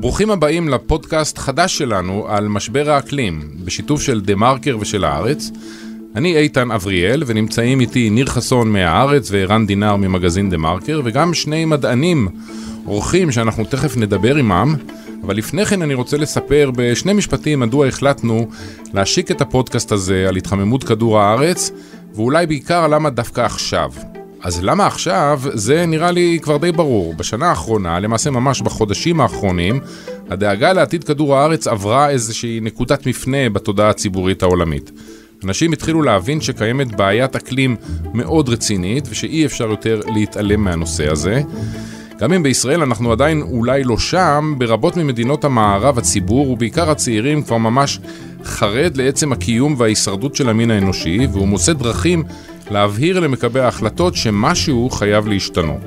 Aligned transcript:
ברוכים 0.00 0.30
הבאים 0.30 0.68
לפודקאסט 0.68 1.38
חדש 1.38 1.78
שלנו 1.78 2.26
על 2.28 2.48
משבר 2.48 2.90
האקלים, 2.90 3.50
בשיתוף 3.64 4.02
של 4.02 4.20
דה 4.20 4.34
מרקר 4.34 4.76
ושל 4.80 5.04
הארץ. 5.04 5.50
אני 6.16 6.36
איתן 6.36 6.70
אבריאל, 6.70 7.22
ונמצאים 7.26 7.80
איתי 7.80 8.10
ניר 8.10 8.26
חסון 8.26 8.72
מהארץ 8.72 9.28
וערן 9.30 9.66
דינר 9.66 9.96
ממגזין 9.96 10.50
דה 10.50 10.56
מרקר, 10.56 11.00
וגם 11.04 11.34
שני 11.34 11.64
מדענים, 11.64 12.28
אורחים 12.86 13.32
שאנחנו 13.32 13.64
תכף 13.64 13.96
נדבר 13.96 14.36
עמם. 14.36 14.76
אבל 15.24 15.36
לפני 15.36 15.66
כן 15.66 15.82
אני 15.82 15.94
רוצה 15.94 16.16
לספר 16.16 16.70
בשני 16.76 17.12
משפטים 17.12 17.60
מדוע 17.60 17.86
החלטנו 17.86 18.48
להשיק 18.94 19.30
את 19.30 19.40
הפודקאסט 19.40 19.92
הזה 19.92 20.24
על 20.28 20.36
התחממות 20.36 20.84
כדור 20.84 21.20
הארץ, 21.20 21.70
ואולי 22.14 22.46
בעיקר 22.46 22.86
למה 22.86 23.10
דווקא 23.10 23.40
עכשיו. 23.40 23.90
אז 24.42 24.60
למה 24.62 24.86
עכשיו? 24.86 25.40
זה 25.52 25.86
נראה 25.86 26.10
לי 26.10 26.38
כבר 26.42 26.56
די 26.56 26.72
ברור. 26.72 27.14
בשנה 27.14 27.48
האחרונה, 27.48 28.00
למעשה 28.00 28.30
ממש 28.30 28.62
בחודשים 28.62 29.20
האחרונים, 29.20 29.80
הדאגה 30.30 30.72
לעתיד 30.72 31.04
כדור 31.04 31.36
הארץ 31.36 31.66
עברה 31.66 32.10
איזושהי 32.10 32.60
נקודת 32.62 33.06
מפנה 33.06 33.50
בתודעה 33.50 33.90
הציבורית 33.90 34.42
העולמית. 34.42 34.90
אנשים 35.44 35.72
התחילו 35.72 36.02
להבין 36.02 36.40
שקיימת 36.40 36.96
בעיית 36.96 37.36
אקלים 37.36 37.76
מאוד 38.14 38.48
רצינית 38.48 39.08
ושאי 39.10 39.46
אפשר 39.46 39.70
יותר 39.70 40.00
להתעלם 40.14 40.64
מהנושא 40.64 41.10
הזה. 41.10 41.42
גם 42.18 42.32
אם 42.32 42.42
בישראל 42.42 42.82
אנחנו 42.82 43.12
עדיין 43.12 43.42
אולי 43.42 43.84
לא 43.84 43.98
שם, 43.98 44.54
ברבות 44.58 44.96
ממדינות 44.96 45.44
המערב 45.44 45.98
הציבור, 45.98 46.50
ובעיקר 46.50 46.90
הצעירים, 46.90 47.42
כבר 47.42 47.56
ממש 47.56 47.98
חרד 48.44 48.96
לעצם 48.96 49.32
הקיום 49.32 49.74
וההישרדות 49.78 50.36
של 50.36 50.48
המין 50.48 50.70
האנושי, 50.70 51.26
והוא 51.32 51.48
מוצא 51.48 51.72
דרכים 51.72 52.24
להבהיר 52.70 53.20
למקבלי 53.20 53.60
ההחלטות 53.60 54.16
שמשהו 54.16 54.90
חייב 54.90 55.28
להשתנות. 55.28 55.80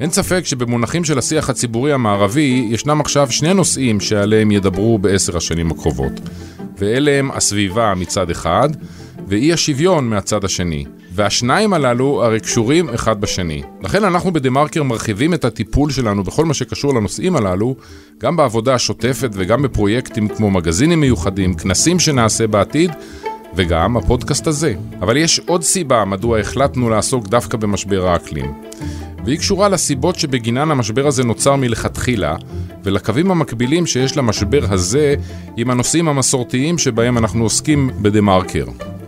אין 0.00 0.10
ספק 0.10 0.42
שבמונחים 0.44 1.04
של 1.04 1.18
השיח 1.18 1.50
הציבורי 1.50 1.92
המערבי, 1.92 2.68
ישנם 2.70 3.00
עכשיו 3.00 3.30
שני 3.30 3.54
נושאים 3.54 4.00
שעליהם 4.00 4.50
ידברו 4.50 4.98
בעשר 4.98 5.36
השנים 5.36 5.70
הקרובות. 5.70 6.12
ואלה 6.78 7.18
הם 7.18 7.30
הסביבה 7.30 7.94
מצד 7.96 8.30
אחד, 8.30 8.68
ואי 9.28 9.52
השוויון 9.52 10.08
מהצד 10.08 10.44
השני. 10.44 10.84
והשניים 11.12 11.72
הללו 11.72 12.24
הרי 12.24 12.40
קשורים 12.40 12.88
אחד 12.88 13.20
בשני. 13.20 13.62
לכן 13.82 14.04
אנחנו 14.04 14.32
בדה-מרקר 14.32 14.82
מרחיבים 14.82 15.34
את 15.34 15.44
הטיפול 15.44 15.90
שלנו 15.90 16.24
בכל 16.24 16.44
מה 16.44 16.54
שקשור 16.54 16.94
לנושאים 16.94 17.36
הללו, 17.36 17.76
גם 18.18 18.36
בעבודה 18.36 18.74
השוטפת 18.74 19.30
וגם 19.32 19.62
בפרויקטים 19.62 20.28
כמו 20.28 20.50
מגזינים 20.50 21.00
מיוחדים, 21.00 21.54
כנסים 21.54 21.98
שנעשה 21.98 22.46
בעתיד, 22.46 22.90
וגם 23.56 23.96
הפודקאסט 23.96 24.46
הזה. 24.46 24.74
אבל 25.00 25.16
יש 25.16 25.40
עוד 25.46 25.62
סיבה 25.62 26.04
מדוע 26.04 26.38
החלטנו 26.38 26.90
לעסוק 26.90 27.28
דווקא 27.28 27.56
במשבר 27.56 28.08
האקלים. 28.08 28.52
והיא 29.24 29.38
קשורה 29.38 29.68
לסיבות 29.68 30.18
שבגינן 30.18 30.70
המשבר 30.70 31.06
הזה 31.06 31.24
נוצר 31.24 31.56
מלכתחילה, 31.56 32.36
ולקווים 32.84 33.30
המקבילים 33.30 33.86
שיש 33.86 34.16
למשבר 34.16 34.64
הזה 34.68 35.14
עם 35.56 35.70
הנושאים 35.70 36.08
המסורתיים 36.08 36.78
שבהם 36.78 37.18
אנחנו 37.18 37.42
עוסקים 37.42 37.90
בדה-מרקר. 38.02 38.64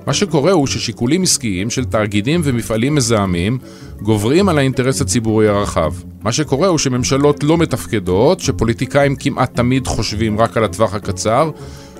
מה 0.06 0.14
שקורה 0.14 0.52
הוא 0.52 0.66
ששיקולים 0.66 1.22
עסקיים 1.22 1.70
של 1.70 1.84
תאגידים 1.84 2.40
ומפעלים 2.44 2.94
מזהמים 2.94 3.58
גוברים 4.02 4.48
על 4.48 4.58
האינטרס 4.58 5.00
הציבורי 5.00 5.48
הרחב. 5.48 5.92
מה 6.22 6.32
שקורה 6.32 6.68
הוא 6.68 6.78
שממשלות 6.78 7.44
לא 7.44 7.58
מתפקדות, 7.58 8.40
שפוליטיקאים 8.40 9.16
כמעט 9.16 9.54
תמיד 9.54 9.86
חושבים 9.86 10.40
רק 10.40 10.56
על 10.56 10.64
הטווח 10.64 10.94
הקצר, 10.94 11.50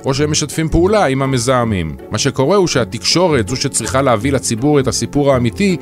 או 0.05 0.15
שהם 0.15 0.31
משתפים 0.31 0.69
פעולה 0.69 1.07
עם 1.07 1.23
המזהמים. 1.23 1.97
מה 2.11 2.19
שקורה 2.19 2.57
הוא 2.57 2.67
שהתקשורת, 2.67 3.49
זו 3.49 3.57
שצריכה 3.57 4.03
להביא 4.03 4.33
לציבור 4.33 4.81
את 4.81 4.87
הסיפור 4.87 5.33
האמיתי, 5.33 5.77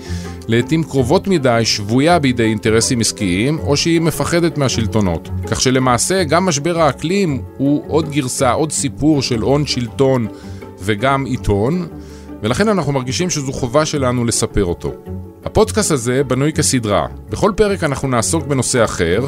לעתים 0.48 0.84
קרובות 0.84 1.28
מדי 1.28 1.60
שבויה 1.64 2.18
בידי 2.18 2.42
אינטרסים 2.42 3.00
עסקיים, 3.00 3.58
או 3.58 3.76
שהיא 3.76 4.00
מפחדת 4.00 4.58
מהשלטונות. 4.58 5.28
כך 5.46 5.60
שלמעשה 5.60 6.24
גם 6.24 6.46
משבר 6.46 6.80
האקלים 6.80 7.42
הוא 7.56 7.82
עוד 7.88 8.10
גרסה, 8.10 8.52
עוד 8.52 8.72
סיפור 8.72 9.22
של 9.22 9.40
הון 9.40 9.66
שלטון 9.66 10.26
וגם 10.80 11.24
עיתון, 11.24 11.86
ולכן 12.42 12.68
אנחנו 12.68 12.92
מרגישים 12.92 13.30
שזו 13.30 13.52
חובה 13.52 13.86
שלנו 13.86 14.24
לספר 14.24 14.64
אותו. 14.64 14.92
הפודקאסט 15.46 15.90
הזה 15.90 16.24
בנוי 16.24 16.52
כסדרה. 16.52 17.06
בכל 17.30 17.52
פרק 17.56 17.84
אנחנו 17.84 18.08
נעסוק 18.08 18.46
בנושא 18.46 18.84
אחר, 18.84 19.26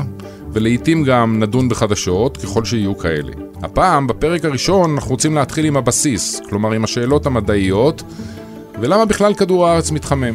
ולעיתים 0.52 1.04
גם 1.04 1.38
נדון 1.42 1.68
בחדשות, 1.68 2.36
ככל 2.36 2.64
שיהיו 2.64 2.98
כאלה. 2.98 3.32
הפעם, 3.62 4.06
בפרק 4.06 4.44
הראשון, 4.44 4.94
אנחנו 4.94 5.10
רוצים 5.10 5.34
להתחיל 5.34 5.64
עם 5.64 5.76
הבסיס, 5.76 6.40
כלומר 6.48 6.72
עם 6.72 6.84
השאלות 6.84 7.26
המדעיות, 7.26 8.02
ולמה 8.80 9.04
בכלל 9.04 9.34
כדור 9.34 9.66
הארץ 9.66 9.90
מתחמם. 9.90 10.34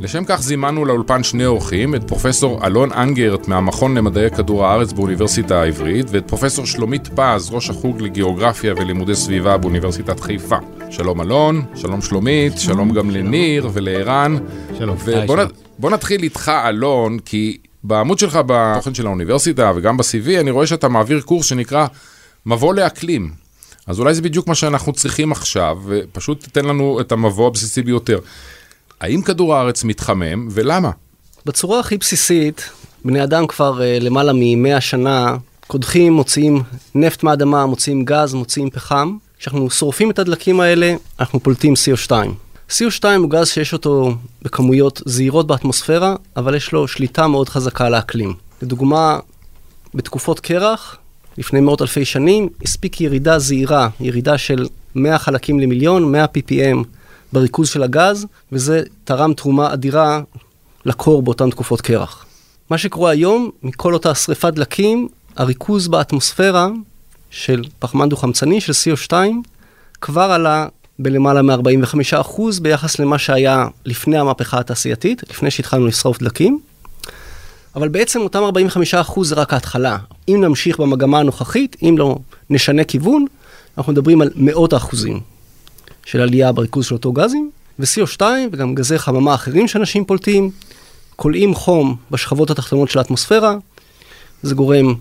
לשם 0.00 0.24
כך 0.26 0.42
זימנו 0.42 0.84
לאולפן 0.84 1.22
שני 1.22 1.46
אורחים, 1.46 1.94
את 1.94 2.08
פרופסור 2.08 2.66
אלון 2.66 2.92
אנגרט 2.92 3.48
מהמכון 3.48 3.98
למדעי 3.98 4.30
כדור 4.30 4.66
הארץ 4.66 4.92
באוניברסיטה 4.92 5.60
העברית, 5.62 6.06
ואת 6.10 6.28
פרופסור 6.28 6.66
שלומית 6.66 7.08
פז, 7.14 7.50
ראש 7.50 7.70
החוג 7.70 8.00
לגיאוגרפיה 8.02 8.74
ולימודי 8.74 9.14
סביבה 9.14 9.56
באוניברסיטת 9.56 10.20
חיפה. 10.20 10.56
שלום 10.90 11.20
אלון, 11.20 11.62
שלום 11.74 12.02
שלומית, 12.02 12.58
שלום 12.58 12.92
גם 12.92 13.10
לניר 13.10 13.68
ולערן. 13.72 14.36
שלום. 14.78 14.96
ובוא 15.78 15.90
נתחיל 15.90 16.22
איתך 16.22 16.52
אלון, 16.68 17.18
כי 17.18 17.56
בעמוד 17.84 18.18
שלך 18.18 18.38
בתוכן 18.46 18.94
של 18.94 19.06
האוניברסיטה 19.06 19.72
וגם 19.76 19.96
ב-CV, 19.96 20.40
אני 20.40 20.50
רואה 20.50 20.66
שאתה 20.66 20.88
מעביר 20.88 21.20
קורס 21.20 21.46
שנקרא 21.46 21.86
מבוא 22.46 22.74
לאקלים. 22.74 23.30
אז 23.86 24.00
אולי 24.00 24.14
זה 24.14 24.22
בדיוק 24.22 24.46
מה 24.46 24.54
שאנחנו 24.54 24.92
צריכים 24.92 25.32
עכשיו, 25.32 25.78
ופשוט 25.86 26.44
תיתן 26.44 26.64
לנו 26.64 27.00
את 27.00 27.12
המבוא 27.12 27.46
הבסיסי 27.46 27.82
ביותר. 27.82 28.18
האם 29.00 29.22
כדור 29.22 29.54
הארץ 29.54 29.84
מתחמם 29.84 30.48
ולמה? 30.50 30.90
בצורה 31.46 31.80
הכי 31.80 31.96
בסיסית, 31.96 32.70
בני 33.04 33.24
אדם 33.24 33.46
כבר 33.46 33.78
uh, 33.78 34.02
למעלה 34.02 34.32
מ-100 34.32 34.80
שנה 34.80 35.36
קודחים, 35.66 36.12
מוציאים 36.12 36.62
נפט 36.94 37.22
מהאדמה, 37.22 37.66
מוציאים 37.66 38.04
גז, 38.04 38.34
מוציאים 38.34 38.70
פחם. 38.70 39.16
כשאנחנו 39.38 39.70
שורפים 39.70 40.10
את 40.10 40.18
הדלקים 40.18 40.60
האלה, 40.60 40.94
אנחנו 41.20 41.40
פולטים 41.40 41.74
CO2. 41.74 42.12
CO2 42.70 43.04
הוא 43.18 43.30
גז 43.30 43.48
שיש 43.48 43.72
אותו 43.72 44.14
בכמויות 44.42 45.02
זהירות 45.06 45.46
באטמוספירה, 45.46 46.16
אבל 46.36 46.54
יש 46.54 46.72
לו 46.72 46.88
שליטה 46.88 47.26
מאוד 47.26 47.48
חזקה 47.48 47.86
על 47.86 47.94
האקלים. 47.94 48.34
לדוגמה, 48.62 49.18
בתקופות 49.94 50.40
קרח, 50.40 50.96
לפני 51.38 51.60
מאות 51.60 51.82
אלפי 51.82 52.04
שנים, 52.04 52.48
הספיק 52.62 53.00
ירידה 53.00 53.38
זהירה, 53.38 53.88
ירידה 54.00 54.38
של 54.38 54.66
100 54.94 55.18
חלקים 55.18 55.60
למיליון, 55.60 56.12
100 56.12 56.24
ppm 56.24 56.84
בריכוז 57.32 57.68
של 57.68 57.82
הגז, 57.82 58.26
וזה 58.52 58.82
תרם 59.04 59.34
תרומה 59.34 59.72
אדירה 59.72 60.20
לקור 60.84 61.22
באותן 61.22 61.50
תקופות 61.50 61.80
קרח. 61.80 62.26
מה 62.70 62.78
שקורה 62.78 63.10
היום, 63.10 63.50
מכל 63.62 63.94
אותה 63.94 64.14
שריפת 64.14 64.54
דלקים, 64.54 65.08
הריכוז 65.36 65.88
באטמוספירה 65.88 66.68
של 67.30 67.64
פחמן 67.78 68.08
דו-חמצני, 68.08 68.60
של 68.60 68.72
CO2, 68.72 69.12
כבר 70.00 70.22
עלה 70.22 70.66
בלמעלה 70.98 71.42
מ-45% 71.42 72.40
ביחס 72.62 72.98
למה 72.98 73.18
שהיה 73.18 73.66
לפני 73.84 74.18
המהפכה 74.18 74.58
התעשייתית, 74.58 75.22
לפני 75.30 75.50
שהתחלנו 75.50 75.86
לשרוף 75.86 76.18
דלקים. 76.18 76.60
אבל 77.76 77.88
בעצם 77.88 78.20
אותם 78.20 78.42
45% 79.16 79.24
זה 79.24 79.34
רק 79.34 79.52
ההתחלה. 79.52 79.96
אם 80.28 80.40
נמשיך 80.40 80.80
במגמה 80.80 81.18
הנוכחית, 81.18 81.76
אם 81.82 81.94
לא 81.98 82.18
נשנה 82.50 82.84
כיוון, 82.84 83.24
אנחנו 83.78 83.92
מדברים 83.92 84.20
על 84.20 84.30
מאות 84.36 84.72
האחוזים 84.72 85.20
של 86.04 86.20
עלייה 86.20 86.52
בריכוז 86.52 86.86
של 86.86 86.94
אותו 86.94 87.12
גזים, 87.12 87.50
ו-CO2 87.78 88.22
וגם 88.52 88.74
גזי 88.74 88.98
חממה 88.98 89.34
אחרים 89.34 89.68
שאנשים 89.68 90.04
פולטים, 90.04 90.50
כולאים 91.16 91.54
חום 91.54 91.96
בשכבות 92.10 92.50
התחתונות 92.50 92.90
של 92.90 92.98
האטמוספירה, 92.98 93.56
זה 94.42 94.54
גורם 94.54 94.94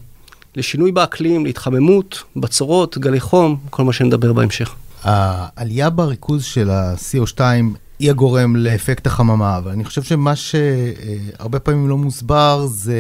לשינוי 0.58 0.92
באקלים, 0.92 1.46
להתחממות, 1.46 2.24
בצורות, 2.36 2.98
גלי 2.98 3.20
חום, 3.20 3.58
כל 3.70 3.84
מה 3.84 3.94
שנדבר 3.94 4.34
בהמשך. 4.34 4.76
העלייה 5.04 5.90
בריכוז 5.90 6.44
של 6.44 6.70
ה-CO2 6.70 7.40
היא 8.00 8.10
הגורם 8.10 8.56
לאפקט 8.56 9.08
החממה, 9.08 9.58
אבל 9.58 9.72
אני 9.72 9.86
חושב 9.86 10.04
שמה 10.04 10.34
שהרבה 10.36 11.60
פעמים 11.60 11.90
לא 11.90 11.98
מוסבר 11.98 12.66
זה 12.66 12.98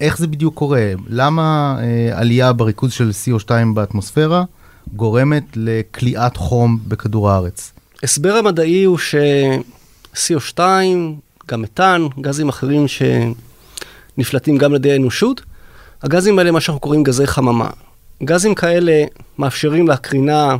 איך 0.00 0.18
זה 0.18 0.26
בדיוק 0.26 0.54
קורה. 0.54 0.92
למה 1.08 1.76
אה, 1.80 2.18
עלייה 2.18 2.52
בריכוז 2.52 2.92
של 2.92 3.10
CO2 3.10 3.50
באטמוספירה 3.74 4.44
גורמת 4.94 5.44
לכליאת 5.56 6.36
חום 6.36 6.78
בכדור 6.88 7.30
הארץ? 7.30 7.72
הסבר 8.02 8.32
המדעי 8.32 8.84
הוא 8.84 8.98
ש-CO2, 8.98 10.60
גם 11.48 11.62
מתאן, 11.62 12.06
גזים 12.20 12.48
אחרים 12.48 12.86
שנפלטים 12.88 14.58
גם 14.58 14.72
לידי 14.72 14.92
האנושות, 14.92 15.40
הגזים 16.06 16.38
האלה 16.38 16.50
מה 16.50 16.60
שאנחנו 16.60 16.80
קוראים 16.80 17.02
גזי 17.02 17.26
חממה. 17.26 17.70
גזים 18.24 18.54
כאלה 18.54 19.04
מאפשרים 19.38 19.88
לקרינה 19.88 20.56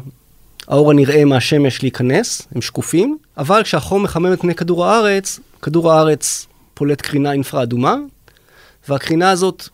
האור 0.68 0.90
הנראה 0.90 1.24
מהשמש 1.24 1.82
להיכנס, 1.82 2.42
הם 2.54 2.62
שקופים, 2.62 3.16
אבל 3.38 3.62
כשהחום 3.62 4.02
מחמם 4.02 4.32
את 4.32 4.40
פני 4.40 4.54
כדור 4.54 4.84
הארץ, 4.86 5.40
כדור 5.62 5.92
הארץ 5.92 6.46
פולט 6.74 7.00
קרינה 7.00 7.32
אינפרה 7.32 7.62
אדומה, 7.62 7.96
והקרינה 8.88 9.30
הזאת 9.30 9.68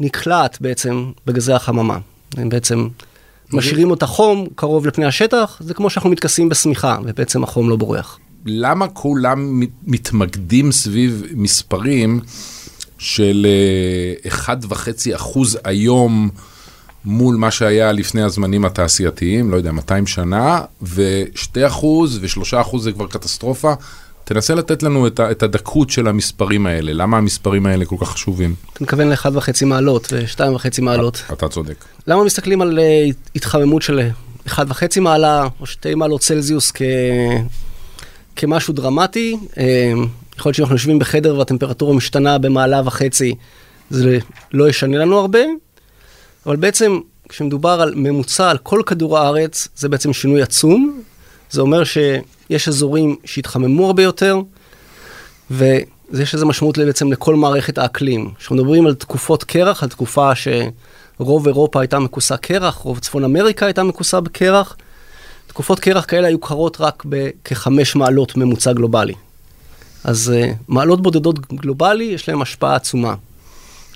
נקלעת 0.00 0.60
בעצם 0.60 1.10
בגזי 1.26 1.52
החממה. 1.52 1.98
הם 2.36 2.48
בעצם 2.48 2.88
משאירים 3.52 3.90
אותה 3.90 4.06
חום 4.06 4.46
קרוב 4.54 4.86
לפני 4.86 5.04
השטח, 5.04 5.58
זה 5.60 5.74
כמו 5.74 5.90
שאנחנו 5.90 6.10
מתכסים 6.10 6.48
בשמיכה, 6.48 6.98
ובעצם 7.04 7.44
החום 7.44 7.70
לא 7.70 7.76
בורח. 7.76 8.18
למה 8.46 8.88
כולם 8.88 9.62
מתמקדים 9.86 10.72
סביב 10.72 11.24
מספרים 11.34 12.20
של 13.02 13.46
1.5 14.28 14.50
אה, 15.10 15.16
אחוז 15.16 15.58
היום 15.64 16.30
מול 17.04 17.36
מה 17.36 17.50
שהיה 17.50 17.92
לפני 17.92 18.22
הזמנים 18.22 18.64
התעשייתיים, 18.64 19.50
לא 19.50 19.56
יודע, 19.56 19.72
200 19.72 20.06
שנה, 20.06 20.60
ו-2% 20.82 21.84
ו-3% 21.84 22.78
זה 22.78 22.92
כבר 22.92 23.06
קטסטרופה. 23.06 23.72
תנסה 24.24 24.54
לתת 24.54 24.82
לנו 24.82 25.06
את, 25.06 25.20
את 25.20 25.42
הדקות 25.42 25.90
של 25.90 26.08
המספרים 26.08 26.66
האלה, 26.66 26.92
למה 26.92 27.18
המספרים 27.18 27.66
האלה 27.66 27.84
כל 27.84 27.96
כך 28.00 28.08
חשובים? 28.08 28.54
אתה 28.72 28.84
מתכוון 28.84 29.08
ל-1.5 29.08 29.64
מעלות 29.66 30.12
ו-2.5 30.12 30.82
מעלות. 30.82 31.22
אתה 31.32 31.48
צודק. 31.48 31.84
למה 32.06 32.24
מסתכלים 32.24 32.62
על 32.62 32.78
uh, 32.78 33.14
התחממות 33.36 33.82
של 33.82 34.00
1.5 34.48 34.52
מעלה 35.00 35.48
או 35.60 35.66
2 35.66 35.98
מעלות 35.98 36.20
צלזיוס 36.20 36.70
כ... 36.74 36.82
כמשהו 38.36 38.74
דרמטי? 38.74 39.36
Uh, 39.50 39.58
יכול 40.42 40.50
להיות 40.50 40.56
שאנחנו 40.56 40.74
יושבים 40.74 40.98
בחדר 40.98 41.38
והטמפרטורה 41.38 41.94
משתנה 41.94 42.38
במעלה 42.38 42.82
וחצי, 42.84 43.34
זה 43.90 44.18
לא 44.52 44.68
ישנה 44.68 44.98
לנו 44.98 45.18
הרבה, 45.18 45.38
אבל 46.46 46.56
בעצם 46.56 47.00
כשמדובר 47.28 47.80
על 47.80 47.92
ממוצע 47.96 48.50
על 48.50 48.58
כל 48.58 48.82
כדור 48.86 49.18
הארץ, 49.18 49.68
זה 49.76 49.88
בעצם 49.88 50.12
שינוי 50.12 50.42
עצום. 50.42 51.02
זה 51.50 51.60
אומר 51.60 51.82
שיש 51.84 52.68
אזורים 52.68 53.16
שהתחממו 53.24 53.86
הרבה 53.86 54.02
יותר, 54.02 54.40
ויש 55.50 56.34
לזה 56.34 56.44
משמעות 56.44 56.78
בעצם 56.78 57.12
לכל 57.12 57.34
מערכת 57.36 57.78
האקלים. 57.78 58.30
כשאנחנו 58.38 58.56
מדברים 58.56 58.86
על 58.86 58.94
תקופות 58.94 59.44
קרח, 59.44 59.82
על 59.82 59.88
תקופה 59.88 60.30
שרוב 60.34 61.46
אירופה 61.46 61.80
הייתה 61.80 61.98
מכוסה 61.98 62.36
קרח, 62.36 62.74
רוב 62.74 62.98
צפון 62.98 63.24
אמריקה 63.24 63.66
הייתה 63.66 63.82
מכוסה 63.82 64.20
בקרח, 64.20 64.76
תקופות 65.46 65.80
קרח 65.80 66.04
כאלה 66.08 66.28
היו 66.28 66.38
קרות 66.38 66.80
רק 66.80 67.02
בכחמש 67.06 67.96
מעלות 67.96 68.36
ממוצע 68.36 68.72
גלובלי. 68.72 69.14
אז 70.04 70.32
uh, 70.34 70.54
מעלות 70.68 71.02
בודדות 71.02 71.52
גלובלי, 71.52 72.04
יש 72.04 72.28
להם 72.28 72.42
השפעה 72.42 72.76
עצומה. 72.76 73.14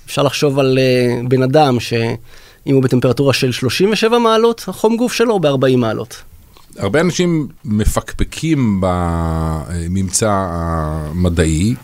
אפשר 0.06 0.22
לחשוב 0.22 0.58
על 0.58 0.78
uh, 0.78 1.28
בן 1.28 1.42
אדם 1.42 1.80
שאם 1.80 2.74
הוא 2.74 2.82
בטמפרטורה 2.82 3.32
של 3.32 3.52
37 3.52 4.18
מעלות, 4.18 4.64
החום 4.68 4.96
גוף 4.96 5.12
שלו 5.12 5.32
הוא 5.32 5.40
ב-40 5.40 5.76
מעלות. 5.76 6.22
הרבה 6.78 7.00
אנשים 7.00 7.48
מפקפקים 7.64 8.80
בממצא 8.80 10.30
המדעי, 10.30 11.74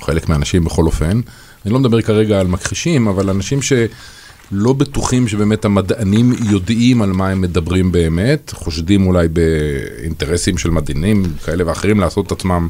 חלק 0.00 0.28
מהאנשים 0.28 0.64
בכל 0.64 0.86
אופן. 0.86 1.20
אני 1.64 1.72
לא 1.72 1.78
מדבר 1.78 2.02
כרגע 2.02 2.40
על 2.40 2.46
מכחישים, 2.46 3.08
אבל 3.08 3.30
אנשים 3.30 3.62
שלא 3.62 4.72
בטוחים 4.72 5.28
שבאמת 5.28 5.64
המדענים 5.64 6.32
יודעים 6.50 7.02
על 7.02 7.12
מה 7.12 7.28
הם 7.28 7.40
מדברים 7.40 7.92
באמת, 7.92 8.52
חושדים 8.54 9.06
אולי 9.06 9.28
באינטרסים 9.28 10.58
של 10.58 10.70
מדענים 10.70 11.22
כאלה 11.44 11.66
ואחרים 11.66 12.00
לעשות 12.00 12.26
את 12.26 12.32
עצמם 12.32 12.68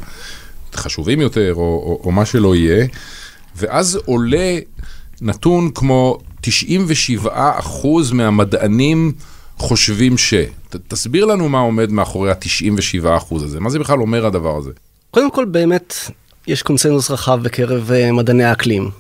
חשובים 0.75 1.21
יותר, 1.21 1.53
או, 1.55 1.61
או, 1.61 2.01
או 2.05 2.13
מה 2.13 2.25
שלא 2.25 2.57
יהיה. 2.57 2.87
ואז 3.57 3.99
עולה 4.05 4.59
נתון 5.21 5.71
כמו 5.71 6.19
97% 6.47 7.29
מהמדענים 8.13 9.13
חושבים 9.57 10.19
ש... 10.19 10.35
ת, 10.69 10.77
תסביר 10.89 11.25
לנו 11.25 11.49
מה 11.49 11.59
עומד 11.61 11.93
מאחורי 11.93 12.31
ה-97% 12.31 13.35
הזה, 13.35 13.61
מה 13.61 13.71
זה 13.71 13.79
בכלל 13.79 14.01
אומר 14.01 14.27
הדבר 14.27 14.57
הזה? 14.57 14.71
קודם 15.11 15.31
כל, 15.31 15.45
באמת, 15.45 15.95
יש 16.47 16.63
קונצנזוס 16.63 17.11
רחב 17.11 17.41
בקרב 17.43 17.91
uh, 17.91 18.13
מדעני 18.13 18.45
האקלים. 18.45 18.91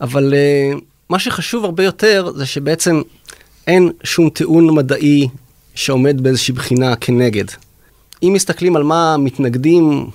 אבל 0.00 0.34
uh, 0.34 0.80
מה 1.10 1.18
שחשוב 1.18 1.64
הרבה 1.64 1.84
יותר 1.84 2.32
זה 2.36 2.46
שבעצם 2.46 3.02
אין 3.66 3.90
שום 4.04 4.30
טיעון 4.30 4.76
מדעי 4.76 5.28
שעומד 5.74 6.20
באיזושהי 6.20 6.54
בחינה 6.54 6.96
כנגד. 6.96 7.44
אם 8.22 8.32
מסתכלים 8.34 8.76
על 8.76 8.82
מה 8.82 9.16
מתנגדים 9.16 10.06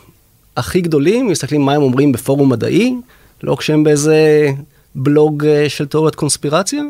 הכי 0.58 0.82
גדולים, 0.82 1.28
מסתכלים 1.28 1.62
מה 1.62 1.74
הם 1.74 1.82
אומרים 1.82 2.12
בפורום 2.12 2.50
מדעי, 2.52 2.96
לא 3.44 3.56
כשהם 3.56 3.84
באיזה 3.84 4.50
בלוג 4.96 5.44
uh, 5.44 5.70
של 5.70 5.86
תיאוריית 5.86 6.16
קונספירציה. 6.16 6.84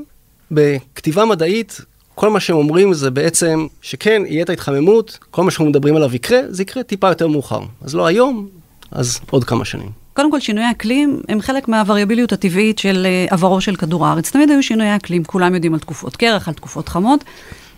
בכתיבה 0.51 1.25
מדעית, 1.25 1.81
כל 2.15 2.29
מה 2.29 2.39
שהם 2.39 2.55
אומרים 2.55 2.93
זה 2.93 3.11
בעצם 3.11 3.67
שכן, 3.81 4.21
יהיה 4.25 4.43
את 4.43 4.49
ההתחממות, 4.49 5.19
כל 5.31 5.43
מה 5.43 5.51
שאנחנו 5.51 5.65
מדברים 5.65 5.95
עליו 5.95 6.15
יקרה, 6.15 6.39
זה 6.49 6.61
יקרה 6.61 6.83
טיפה 6.83 7.07
יותר 7.07 7.27
מאוחר. 7.27 7.61
אז 7.81 7.95
לא 7.95 8.05
היום, 8.05 8.47
אז 8.91 9.19
עוד 9.29 9.43
כמה 9.43 9.65
שנים. 9.65 9.89
קודם 10.13 10.31
כל, 10.31 10.39
שינויי 10.39 10.71
אקלים 10.71 11.21
הם 11.29 11.41
חלק 11.41 11.67
מהווריאביליות 11.67 12.33
הטבעית 12.33 12.79
של 12.79 13.07
uh, 13.29 13.33
עברו 13.33 13.61
של 13.61 13.75
כדור 13.75 14.07
הארץ. 14.07 14.31
תמיד 14.31 14.49
היו 14.49 14.63
שינויי 14.63 14.95
אקלים, 14.95 15.23
כולם 15.23 15.53
יודעים 15.55 15.73
על 15.73 15.79
תקופות 15.79 16.15
קרח, 16.15 16.47
על 16.47 16.53
תקופות 16.53 16.89
חמות, 16.89 17.23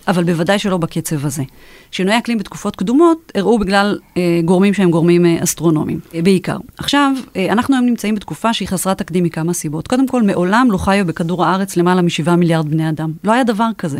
אבל 0.07 0.23
בוודאי 0.23 0.59
שלא 0.59 0.77
בקצב 0.77 1.25
הזה. 1.25 1.43
שינויי 1.91 2.17
אקלים 2.17 2.37
בתקופות 2.37 2.75
קדומות 2.75 3.31
אירעו 3.35 3.59
בגלל 3.59 3.99
uh, 4.01 4.17
גורמים 4.45 4.73
שהם 4.73 4.91
גורמים 4.91 5.25
uh, 5.25 5.43
אסטרונומיים, 5.43 5.99
uh, 6.11 6.15
בעיקר. 6.23 6.57
עכשיו, 6.77 7.11
uh, 7.23 7.37
אנחנו 7.49 7.75
היום 7.75 7.85
נמצאים 7.85 8.15
בתקופה 8.15 8.53
שהיא 8.53 8.67
חסרת 8.67 8.97
תקדים 8.97 9.23
מכמה 9.23 9.53
סיבות. 9.53 9.87
קודם 9.87 10.07
כל, 10.07 10.23
מעולם 10.23 10.67
לא 10.71 10.77
חיו 10.77 11.05
בכדור 11.05 11.45
הארץ 11.45 11.77
למעלה 11.77 12.01
משבעה 12.01 12.35
מיליארד 12.35 12.69
בני 12.69 12.89
אדם. 12.89 13.11
לא 13.23 13.31
היה 13.31 13.43
דבר 13.43 13.69
כזה. 13.77 13.99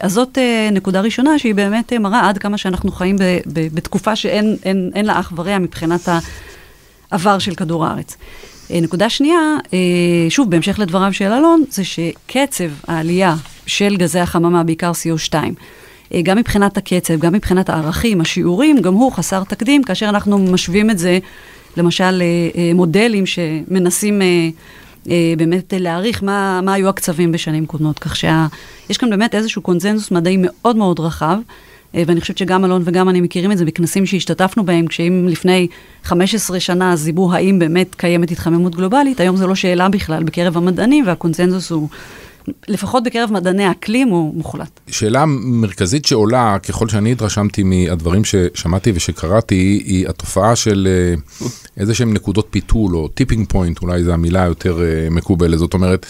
אז 0.00 0.12
זאת 0.12 0.38
נקודה 0.72 1.00
ראשונה 1.00 1.38
שהיא 1.38 1.54
באמת 1.54 1.92
מראה 1.92 2.28
עד 2.28 2.38
כמה 2.38 2.58
שאנחנו 2.58 2.92
חיים 2.92 3.16
ב, 3.16 3.22
ב, 3.52 3.74
בתקופה 3.74 4.16
שאין 4.16 4.56
אין, 4.62 4.90
אין 4.94 5.04
לה 5.06 5.20
אח 5.20 5.32
ורע 5.36 5.58
מבחינת 5.58 6.08
העבר 7.10 7.38
של 7.38 7.54
כדור 7.54 7.86
הארץ. 7.86 8.16
נקודה 8.70 9.08
שנייה, 9.08 9.38
שוב, 10.28 10.50
בהמשך 10.50 10.78
לדבריו 10.78 11.12
של 11.12 11.32
אלון, 11.32 11.64
זה 11.70 11.84
שקצב 11.84 12.70
העלייה 12.88 13.34
של 13.66 13.96
גזי 13.96 14.18
החממה, 14.18 14.64
בעיקר 14.64 14.92
CO2, 14.92 15.34
גם 16.22 16.38
מבחינת 16.38 16.76
הקצב, 16.76 17.18
גם 17.18 17.32
מבחינת 17.32 17.70
הערכים, 17.70 18.20
השיעורים, 18.20 18.80
גם 18.80 18.94
הוא 18.94 19.12
חסר 19.12 19.44
תקדים, 19.44 19.82
כאשר 19.82 20.08
אנחנו 20.08 20.38
משווים 20.38 20.90
את 20.90 20.98
זה, 20.98 21.18
למשל, 21.76 22.22
מודלים 22.74 23.26
שמנסים 23.26 24.22
באמת 25.36 25.74
להעריך 25.76 26.22
מה, 26.22 26.60
מה 26.62 26.72
היו 26.74 26.88
הקצבים 26.88 27.32
בשנים 27.32 27.66
קודמות, 27.66 27.98
כך 27.98 28.16
שיש 28.16 28.98
כאן 28.98 29.10
באמת 29.10 29.34
איזשהו 29.34 29.62
קונצנזוס 29.62 30.10
מדעי 30.10 30.36
מאוד 30.40 30.76
מאוד 30.76 31.00
רחב. 31.00 31.38
ואני 32.06 32.20
חושבת 32.20 32.38
שגם 32.38 32.64
אלון 32.64 32.82
וגם 32.84 33.08
אני 33.08 33.20
מכירים 33.20 33.52
את 33.52 33.58
זה 33.58 33.64
בכנסים 33.64 34.06
שהשתתפנו 34.06 34.64
בהם, 34.64 34.86
כשאם 34.86 35.26
לפני 35.30 35.66
15 36.04 36.60
שנה 36.60 36.96
דיברו 36.96 37.32
האם 37.32 37.58
באמת 37.58 37.94
קיימת 37.94 38.30
התחממות 38.30 38.76
גלובלית, 38.76 39.20
היום 39.20 39.36
זו 39.36 39.46
לא 39.46 39.54
שאלה 39.54 39.88
בכלל 39.88 40.22
בקרב 40.22 40.56
המדענים, 40.56 41.06
והקונצנזוס 41.06 41.70
הוא 41.70 41.88
לפחות 42.68 43.04
בקרב 43.04 43.32
מדעני 43.32 43.64
האקלים 43.64 44.08
הוא 44.08 44.34
מוחלט. 44.34 44.80
שאלה 44.88 45.24
מרכזית 45.26 46.04
שעולה, 46.04 46.56
ככל 46.58 46.88
שאני 46.88 47.12
התרשמתי 47.12 47.62
מהדברים 47.62 48.22
ששמעתי 48.24 48.92
ושקראתי, 48.94 49.82
היא 49.86 50.08
התופעה 50.08 50.56
של 50.56 50.88
אה, 50.90 51.46
איזה 51.76 51.94
שהם 51.94 52.14
נקודות 52.14 52.46
פיתול, 52.50 52.96
או 52.96 53.08
tipping 53.08 53.48
point, 53.48 53.82
אולי 53.82 54.04
זו 54.04 54.12
המילה 54.12 54.42
היותר 54.42 54.82
אה, 54.82 55.10
מקובלת. 55.10 55.58
זאת 55.58 55.74
אומרת, 55.74 56.06